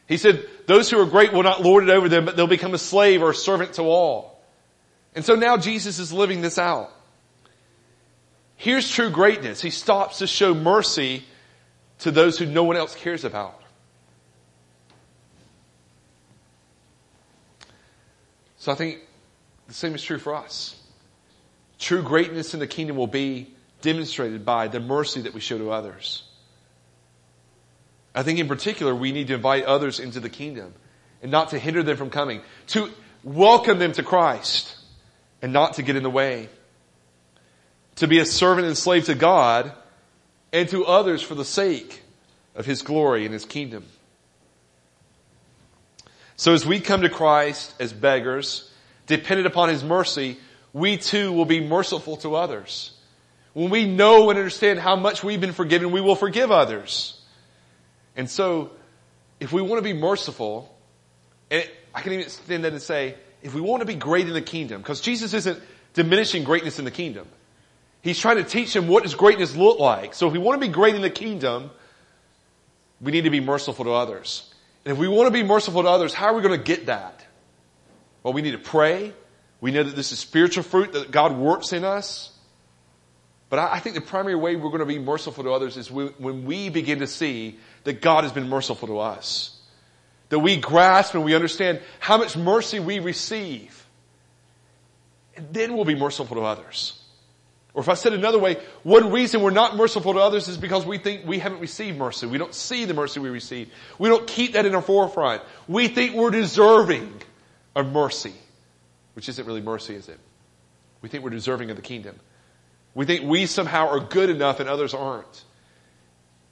He 0.08 0.18
said, 0.18 0.48
those 0.66 0.90
who 0.90 1.00
are 1.00 1.06
great 1.06 1.34
will 1.34 1.44
not 1.44 1.62
lord 1.62 1.84
it 1.84 1.92
over 1.92 2.10
them, 2.10 2.26
but 2.26 2.36
they'll 2.36 2.48
become 2.48 2.74
a 2.74 2.80
slave 2.80 3.22
or 3.22 3.30
a 3.30 3.36
servant 3.36 3.74
to 3.74 3.84
all. 3.84 4.42
And 5.14 5.24
so 5.24 5.36
now 5.36 5.58
Jesus 5.58 6.00
is 6.00 6.12
living 6.12 6.42
this 6.42 6.58
out. 6.58 6.92
Here's 8.56 8.90
true 8.90 9.10
greatness. 9.10 9.62
He 9.62 9.70
stops 9.70 10.20
to 10.20 10.28
show 10.28 10.54
mercy 10.54 11.24
to 12.00 12.12
those 12.12 12.40
who 12.40 12.46
no 12.46 12.64
one 12.64 12.76
else 12.76 12.96
cares 12.96 13.24
about. 13.24 13.59
So 18.60 18.72
I 18.72 18.76
think 18.76 19.00
the 19.68 19.74
same 19.74 19.96
is 19.96 20.04
true 20.04 20.20
for 20.20 20.36
us. 20.36 20.76
True 21.80 22.04
greatness 22.04 22.54
in 22.54 22.60
the 22.60 22.68
kingdom 22.68 22.98
will 22.98 23.08
be 23.08 23.54
demonstrated 23.82 24.46
by 24.46 24.68
the 24.68 24.82
mercy 24.82 25.22
that 25.22 25.34
we 25.34 25.40
show 25.40 25.58
to 25.58 25.72
others. 25.72 26.24
I 28.14 28.24
think 28.24 28.40
in 28.40 28.48
particular 28.48 28.94
we 28.94 29.14
need 29.14 29.28
to 29.28 29.36
invite 29.36 29.64
others 29.64 30.00
into 30.00 30.20
the 30.20 30.30
kingdom 30.30 30.74
and 31.22 31.32
not 31.32 31.52
to 31.52 31.60
hinder 31.60 31.84
them 31.84 31.96
from 31.96 32.10
coming, 32.10 32.42
to 32.68 32.90
welcome 33.24 33.80
them 33.80 33.94
to 33.94 34.04
Christ 34.04 34.76
and 35.42 35.54
not 35.54 35.76
to 35.76 35.84
get 35.84 35.96
in 35.96 36.04
the 36.04 36.10
way, 36.10 36.50
to 37.96 38.08
be 38.08 38.20
a 38.20 38.26
servant 38.26 38.68
and 38.68 38.78
slave 38.78 39.06
to 39.06 39.16
God 39.16 39.72
and 40.52 40.68
to 40.70 40.86
others 40.86 41.22
for 41.22 41.36
the 41.36 41.46
sake 41.46 42.02
of 42.56 42.66
His 42.66 42.82
glory 42.82 43.24
and 43.24 43.34
His 43.34 43.46
kingdom. 43.46 43.86
So 46.40 46.54
as 46.54 46.66
we 46.66 46.80
come 46.80 47.02
to 47.02 47.10
Christ 47.10 47.76
as 47.82 47.92
beggars, 47.92 48.72
dependent 49.08 49.46
upon 49.46 49.68
His 49.68 49.84
mercy, 49.84 50.38
we 50.72 50.96
too 50.96 51.34
will 51.34 51.44
be 51.44 51.60
merciful 51.60 52.16
to 52.18 52.36
others. 52.36 52.94
When 53.52 53.70
we 53.70 53.86
know 53.86 54.30
and 54.30 54.40
understand 54.40 54.80
how 54.80 54.96
much 54.96 55.22
we've 55.22 55.42
been 55.42 55.52
forgiven, 55.52 55.92
we 55.92 56.00
will 56.00 56.16
forgive 56.16 56.50
others. 56.50 57.20
And 58.16 58.30
so, 58.30 58.72
if 59.42 59.52
we 59.52 59.62
want 59.62 59.80
to 59.80 59.82
be 59.84 59.92
merciful, 59.92 60.74
and 61.52 61.70
I 61.94 62.00
can 62.00 62.14
even 62.14 62.24
extend 62.24 62.64
that 62.64 62.72
and 62.72 62.82
say, 62.82 63.16
if 63.44 63.54
we 63.54 63.60
want 63.60 63.82
to 63.82 63.86
be 63.86 63.96
great 63.96 64.26
in 64.26 64.34
the 64.34 64.42
kingdom, 64.42 64.82
because 64.82 65.02
Jesus 65.02 65.34
isn't 65.34 65.62
diminishing 65.94 66.46
greatness 66.46 66.80
in 66.80 66.86
the 66.86 66.92
kingdom. 66.92 67.28
He's 68.02 68.18
trying 68.18 68.38
to 68.38 68.46
teach 68.46 68.74
him 68.74 68.88
what 68.88 69.04
does 69.04 69.14
greatness 69.14 69.58
look 69.58 69.78
like. 69.78 70.14
So 70.14 70.28
if 70.28 70.32
we 70.32 70.40
want 70.40 70.62
to 70.62 70.66
be 70.66 70.72
great 70.72 70.96
in 70.96 71.02
the 71.02 71.10
kingdom, 71.10 71.70
we 73.02 73.12
need 73.12 73.26
to 73.26 73.30
be 73.30 73.42
merciful 73.42 73.84
to 73.84 73.92
others. 73.92 74.49
And 74.90 74.98
if 74.98 75.00
we 75.00 75.08
want 75.08 75.28
to 75.28 75.32
be 75.32 75.44
merciful 75.44 75.84
to 75.84 75.88
others, 75.88 76.16
how 76.16 76.26
are 76.26 76.34
we 76.34 76.42
going 76.42 76.58
to 76.58 76.66
get 76.66 76.88
that? 76.88 77.24
Well, 78.24 78.34
we 78.34 78.42
need 78.42 78.54
to 78.54 78.58
pray. 78.58 79.14
We 79.62 79.70
know 79.70 79.84
that 79.84 79.96
this 79.96 80.12
is 80.12 80.18
spiritual 80.18 80.64
fruit 80.64 80.94
that 80.94 81.12
God 81.12 81.38
works 81.38 81.74
in 81.74 81.84
us. 81.84 82.36
But 83.50 83.60
I 83.60 83.78
think 83.82 83.94
the 83.94 84.02
primary 84.02 84.34
way 84.34 84.56
we're 84.56 84.72
going 84.72 84.80
to 84.80 84.88
be 84.88 84.98
merciful 84.98 85.44
to 85.44 85.52
others 85.52 85.78
is 85.78 85.92
when 85.92 86.44
we 86.44 86.70
begin 86.70 87.02
to 87.02 87.08
see 87.08 87.60
that 87.84 88.02
God 88.02 88.24
has 88.24 88.34
been 88.34 88.50
merciful 88.50 88.88
to 88.88 88.98
us. 88.98 89.62
That 90.30 90.40
we 90.40 90.58
grasp 90.58 91.14
and 91.14 91.24
we 91.24 91.36
understand 91.36 91.82
how 92.00 92.18
much 92.18 92.36
mercy 92.36 92.80
we 92.80 92.98
receive. 92.98 93.86
And 95.36 95.54
then 95.54 95.76
we'll 95.76 95.86
be 95.86 95.94
merciful 95.94 96.36
to 96.38 96.42
others. 96.42 97.00
Or 97.74 97.82
if 97.82 97.90
I 97.90 97.94
said 97.94 98.14
another 98.14 98.40
way, 98.40 98.58
one 98.84 99.12
reason 99.12 99.42
we're 99.42 99.52
not 99.52 99.76
merciful 99.76 100.14
to 100.14 100.20
others 100.20 100.48
is 100.48 100.58
because 100.58 100.86
we 100.86 100.98
think 100.98 101.26
we 101.26 101.40
haven't 101.40 101.60
received 101.60 101.98
mercy. 101.98 102.26
We 102.26 102.38
don't 102.38 102.54
see 102.54 102.86
the 102.86 102.94
mercy 102.94 103.20
we 103.20 103.30
receive. 103.30 103.72
We 104.00 104.10
don't 104.10 104.26
keep 104.26 104.54
that 104.54 104.66
in 104.66 104.74
our 104.74 104.82
forefront. 104.82 105.44
We 105.68 105.88
think 105.88 106.16
we're 106.16 106.32
deserving 106.32 107.14
of 107.76 107.92
mercy, 107.92 108.34
which 109.14 109.30
isn't 109.30 109.46
really 109.46 109.62
mercy, 109.62 109.96
is 109.96 110.10
it? 110.10 110.20
We 111.02 111.10
think 111.10 111.24
we're 111.24 111.30
deserving 111.30 111.70
of 111.70 111.76
the 111.76 111.84
kingdom. 111.84 112.20
We 112.96 113.06
think 113.06 113.24
we 113.24 113.46
somehow 113.46 113.90
are 113.90 114.00
good 114.00 114.30
enough 114.30 114.60
and 114.60 114.68
others 114.68 114.94
aren't. 114.94 115.44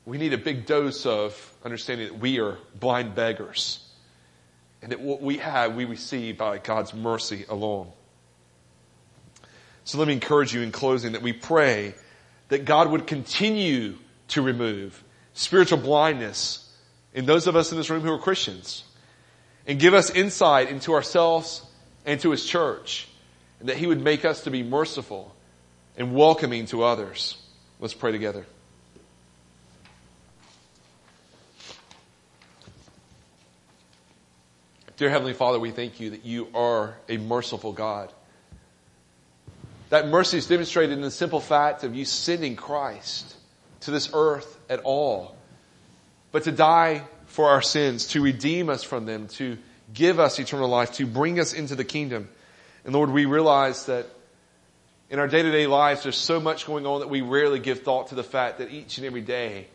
We 0.05 0.17
need 0.17 0.33
a 0.33 0.37
big 0.37 0.65
dose 0.65 1.05
of 1.05 1.53
understanding 1.65 2.07
that 2.07 2.19
we 2.19 2.39
are 2.39 2.57
blind 2.79 3.15
beggars 3.15 3.83
and 4.81 4.91
that 4.91 5.01
what 5.01 5.21
we 5.21 5.37
have 5.39 5.75
we 5.75 5.85
receive 5.85 6.37
by 6.37 6.59
God's 6.59 6.93
mercy 6.93 7.45
alone. 7.49 7.91
So 9.87 9.99
let 9.99 10.09
me 10.09 10.13
encourage 10.13 10.53
you 10.53 10.63
in 10.63 10.73
closing 10.73 11.13
that 11.13 11.21
we 11.21 11.31
pray 11.31 11.95
that 12.49 12.65
God 12.65 12.91
would 12.91 13.07
continue 13.07 13.95
to 14.27 14.41
remove 14.41 15.01
spiritual 15.33 15.77
blindness 15.77 16.69
in 17.13 17.25
those 17.25 17.47
of 17.47 17.55
us 17.55 17.71
in 17.71 17.77
this 17.77 17.89
room 17.89 18.01
who 18.01 18.11
are 18.11 18.19
Christians 18.19 18.83
and 19.65 19.79
give 19.79 19.93
us 19.93 20.09
insight 20.09 20.67
into 20.67 20.93
ourselves 20.93 21.61
and 22.05 22.19
to 22.19 22.31
His 22.31 22.45
church 22.45 23.07
and 23.61 23.69
that 23.69 23.77
He 23.77 23.87
would 23.87 24.01
make 24.01 24.25
us 24.25 24.43
to 24.43 24.51
be 24.51 24.61
merciful 24.61 25.33
and 25.95 26.13
welcoming 26.13 26.65
to 26.65 26.83
others. 26.83 27.37
Let's 27.79 27.93
pray 27.93 28.11
together. 28.11 28.45
Dear 34.97 35.09
Heavenly 35.09 35.33
Father, 35.33 35.59
we 35.59 35.71
thank 35.71 36.01
you 36.01 36.09
that 36.09 36.25
you 36.25 36.49
are 36.53 36.97
a 37.07 37.15
merciful 37.15 37.71
God. 37.71 38.11
That 39.89 40.07
mercy 40.07 40.37
is 40.37 40.47
demonstrated 40.47 40.97
in 40.97 41.01
the 41.01 41.11
simple 41.11 41.39
fact 41.39 41.83
of 41.83 41.95
you 41.95 42.05
sending 42.05 42.55
Christ 42.55 43.35
to 43.81 43.91
this 43.91 44.09
earth 44.13 44.59
at 44.69 44.81
all, 44.81 45.35
but 46.31 46.43
to 46.43 46.51
die 46.51 47.03
for 47.27 47.49
our 47.49 47.61
sins, 47.61 48.07
to 48.07 48.21
redeem 48.21 48.69
us 48.69 48.83
from 48.83 49.05
them, 49.05 49.27
to 49.27 49.57
give 49.93 50.19
us 50.19 50.39
eternal 50.39 50.67
life, 50.67 50.93
to 50.93 51.05
bring 51.05 51.39
us 51.39 51.53
into 51.53 51.75
the 51.75 51.85
kingdom. 51.85 52.27
And 52.83 52.93
Lord, 52.93 53.11
we 53.11 53.25
realize 53.25 53.85
that 53.85 54.07
in 55.09 55.19
our 55.19 55.27
day 55.27 55.41
to 55.41 55.51
day 55.51 55.67
lives, 55.67 56.03
there's 56.03 56.17
so 56.17 56.39
much 56.39 56.65
going 56.65 56.85
on 56.85 56.99
that 56.99 57.09
we 57.09 57.21
rarely 57.21 57.59
give 57.59 57.83
thought 57.83 58.07
to 58.07 58.15
the 58.15 58.23
fact 58.23 58.57
that 58.57 58.71
each 58.71 58.97
and 58.97 59.07
every 59.07 59.21
day 59.21 59.67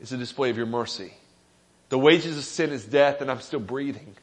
is 0.00 0.12
a 0.12 0.16
display 0.16 0.48
of 0.48 0.56
your 0.56 0.66
mercy. 0.66 1.12
The 1.90 1.98
wages 1.98 2.38
of 2.38 2.44
sin 2.44 2.70
is 2.70 2.84
death, 2.84 3.20
and 3.20 3.30
I'm 3.30 3.40
still 3.40 3.60
breathing. 3.60 4.14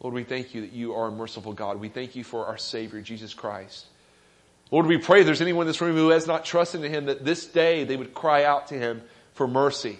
Lord, 0.00 0.14
we 0.14 0.24
thank 0.24 0.54
you 0.54 0.60
that 0.60 0.72
you 0.72 0.94
are 0.94 1.08
a 1.08 1.12
merciful 1.12 1.52
God. 1.52 1.80
We 1.80 1.88
thank 1.88 2.16
you 2.16 2.24
for 2.24 2.46
our 2.46 2.58
Savior, 2.58 3.00
Jesus 3.00 3.32
Christ. 3.34 3.86
Lord, 4.70 4.86
we 4.86 4.98
pray 4.98 5.22
there's 5.22 5.40
anyone 5.40 5.62
in 5.62 5.68
this 5.68 5.80
room 5.80 5.96
who 5.96 6.10
has 6.10 6.26
not 6.26 6.44
trusted 6.44 6.84
in 6.84 6.92
Him, 6.92 7.06
that 7.06 7.24
this 7.24 7.46
day 7.46 7.84
they 7.84 7.96
would 7.96 8.14
cry 8.14 8.44
out 8.44 8.68
to 8.68 8.74
Him 8.74 9.02
for 9.32 9.46
mercy. 9.46 9.98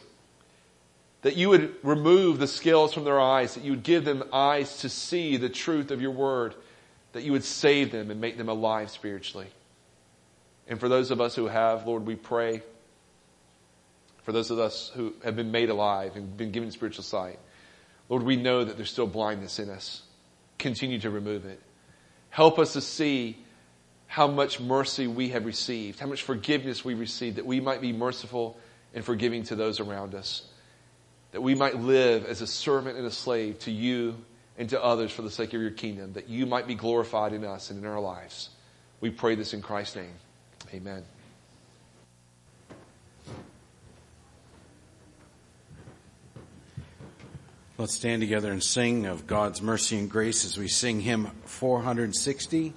That 1.22 1.36
you 1.36 1.48
would 1.48 1.74
remove 1.82 2.38
the 2.38 2.46
scales 2.46 2.92
from 2.92 3.04
their 3.04 3.20
eyes, 3.20 3.54
that 3.54 3.64
you 3.64 3.72
would 3.72 3.82
give 3.82 4.04
them 4.04 4.24
eyes 4.32 4.78
to 4.78 4.88
see 4.88 5.36
the 5.36 5.48
truth 5.48 5.90
of 5.90 6.02
your 6.02 6.10
word, 6.10 6.54
that 7.12 7.22
you 7.22 7.32
would 7.32 7.44
save 7.44 7.90
them 7.90 8.10
and 8.10 8.20
make 8.20 8.36
them 8.36 8.48
alive 8.48 8.90
spiritually. 8.90 9.48
And 10.68 10.78
for 10.78 10.88
those 10.88 11.10
of 11.10 11.20
us 11.20 11.34
who 11.34 11.46
have, 11.46 11.86
Lord, 11.86 12.04
we 12.06 12.16
pray 12.16 12.62
for 14.24 14.32
those 14.32 14.50
of 14.50 14.58
us 14.58 14.90
who 14.94 15.14
have 15.24 15.36
been 15.36 15.52
made 15.52 15.70
alive 15.70 16.16
and 16.16 16.36
been 16.36 16.50
given 16.50 16.70
spiritual 16.72 17.04
sight. 17.04 17.38
Lord, 18.08 18.22
we 18.22 18.36
know 18.36 18.64
that 18.64 18.76
there's 18.76 18.90
still 18.90 19.06
blindness 19.06 19.58
in 19.58 19.68
us. 19.70 20.02
Continue 20.58 20.98
to 21.00 21.10
remove 21.10 21.44
it. 21.44 21.60
Help 22.30 22.58
us 22.58 22.74
to 22.74 22.80
see 22.80 23.38
how 24.06 24.26
much 24.26 24.60
mercy 24.60 25.06
we 25.06 25.30
have 25.30 25.44
received, 25.44 25.98
how 25.98 26.06
much 26.06 26.22
forgiveness 26.22 26.84
we 26.84 26.94
received, 26.94 27.36
that 27.36 27.46
we 27.46 27.60
might 27.60 27.80
be 27.80 27.92
merciful 27.92 28.56
and 28.94 29.04
forgiving 29.04 29.42
to 29.44 29.56
those 29.56 29.80
around 29.80 30.14
us. 30.14 30.46
That 31.32 31.40
we 31.40 31.54
might 31.54 31.76
live 31.76 32.24
as 32.24 32.40
a 32.40 32.46
servant 32.46 32.96
and 32.96 33.06
a 33.06 33.10
slave 33.10 33.58
to 33.60 33.70
you 33.70 34.16
and 34.56 34.70
to 34.70 34.82
others 34.82 35.12
for 35.12 35.22
the 35.22 35.30
sake 35.30 35.52
of 35.52 35.60
your 35.60 35.70
kingdom, 35.70 36.14
that 36.14 36.28
you 36.28 36.46
might 36.46 36.66
be 36.66 36.74
glorified 36.74 37.32
in 37.32 37.44
us 37.44 37.70
and 37.70 37.78
in 37.78 37.86
our 37.86 38.00
lives. 38.00 38.50
We 39.00 39.10
pray 39.10 39.34
this 39.34 39.52
in 39.52 39.60
Christ's 39.60 39.96
name. 39.96 40.14
Amen. 40.72 41.04
Let's 47.78 47.92
stand 47.92 48.22
together 48.22 48.50
and 48.50 48.62
sing 48.62 49.04
of 49.04 49.26
God's 49.26 49.60
mercy 49.60 49.98
and 49.98 50.10
grace 50.10 50.46
as 50.46 50.56
we 50.56 50.66
sing 50.66 50.98
hymn 50.98 51.26
460, 51.44 52.72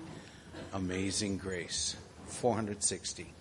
Amazing 0.73 1.37
Grace. 1.37 1.95
460. 2.25 3.31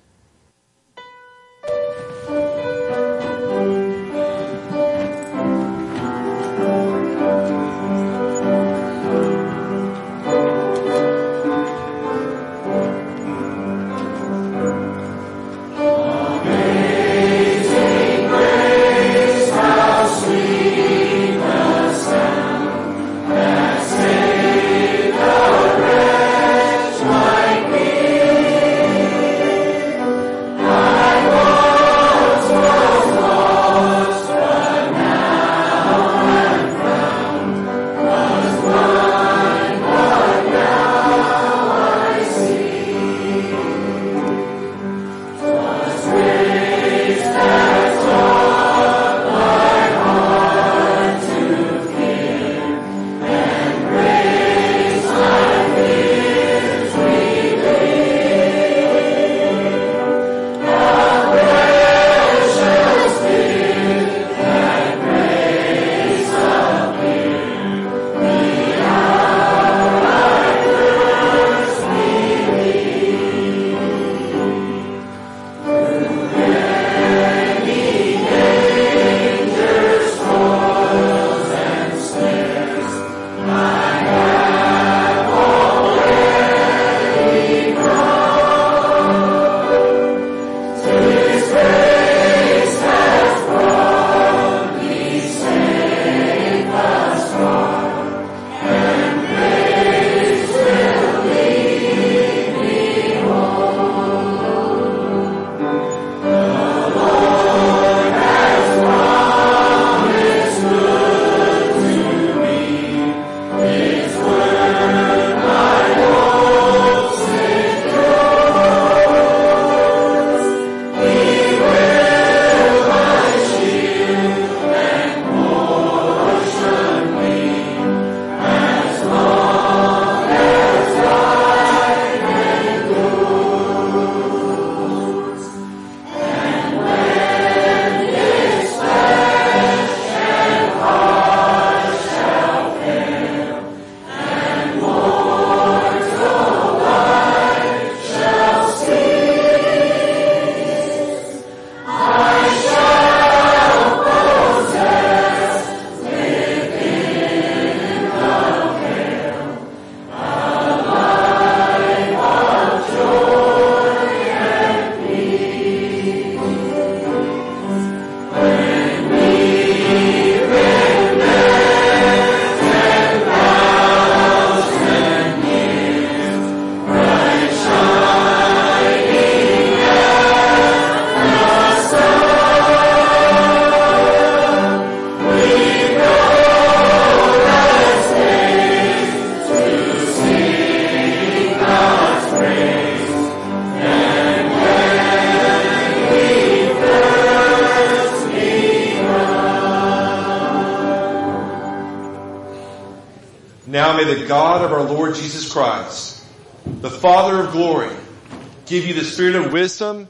Wisdom 209.68 210.08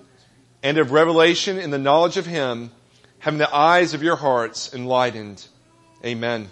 and 0.62 0.78
of 0.78 0.92
revelation 0.92 1.58
in 1.58 1.70
the 1.70 1.78
knowledge 1.78 2.16
of 2.16 2.24
Him, 2.24 2.70
having 3.18 3.38
the 3.38 3.52
eyes 3.52 3.92
of 3.92 4.04
your 4.04 4.14
hearts 4.14 4.72
enlightened. 4.72 5.44
Amen. 6.04 6.48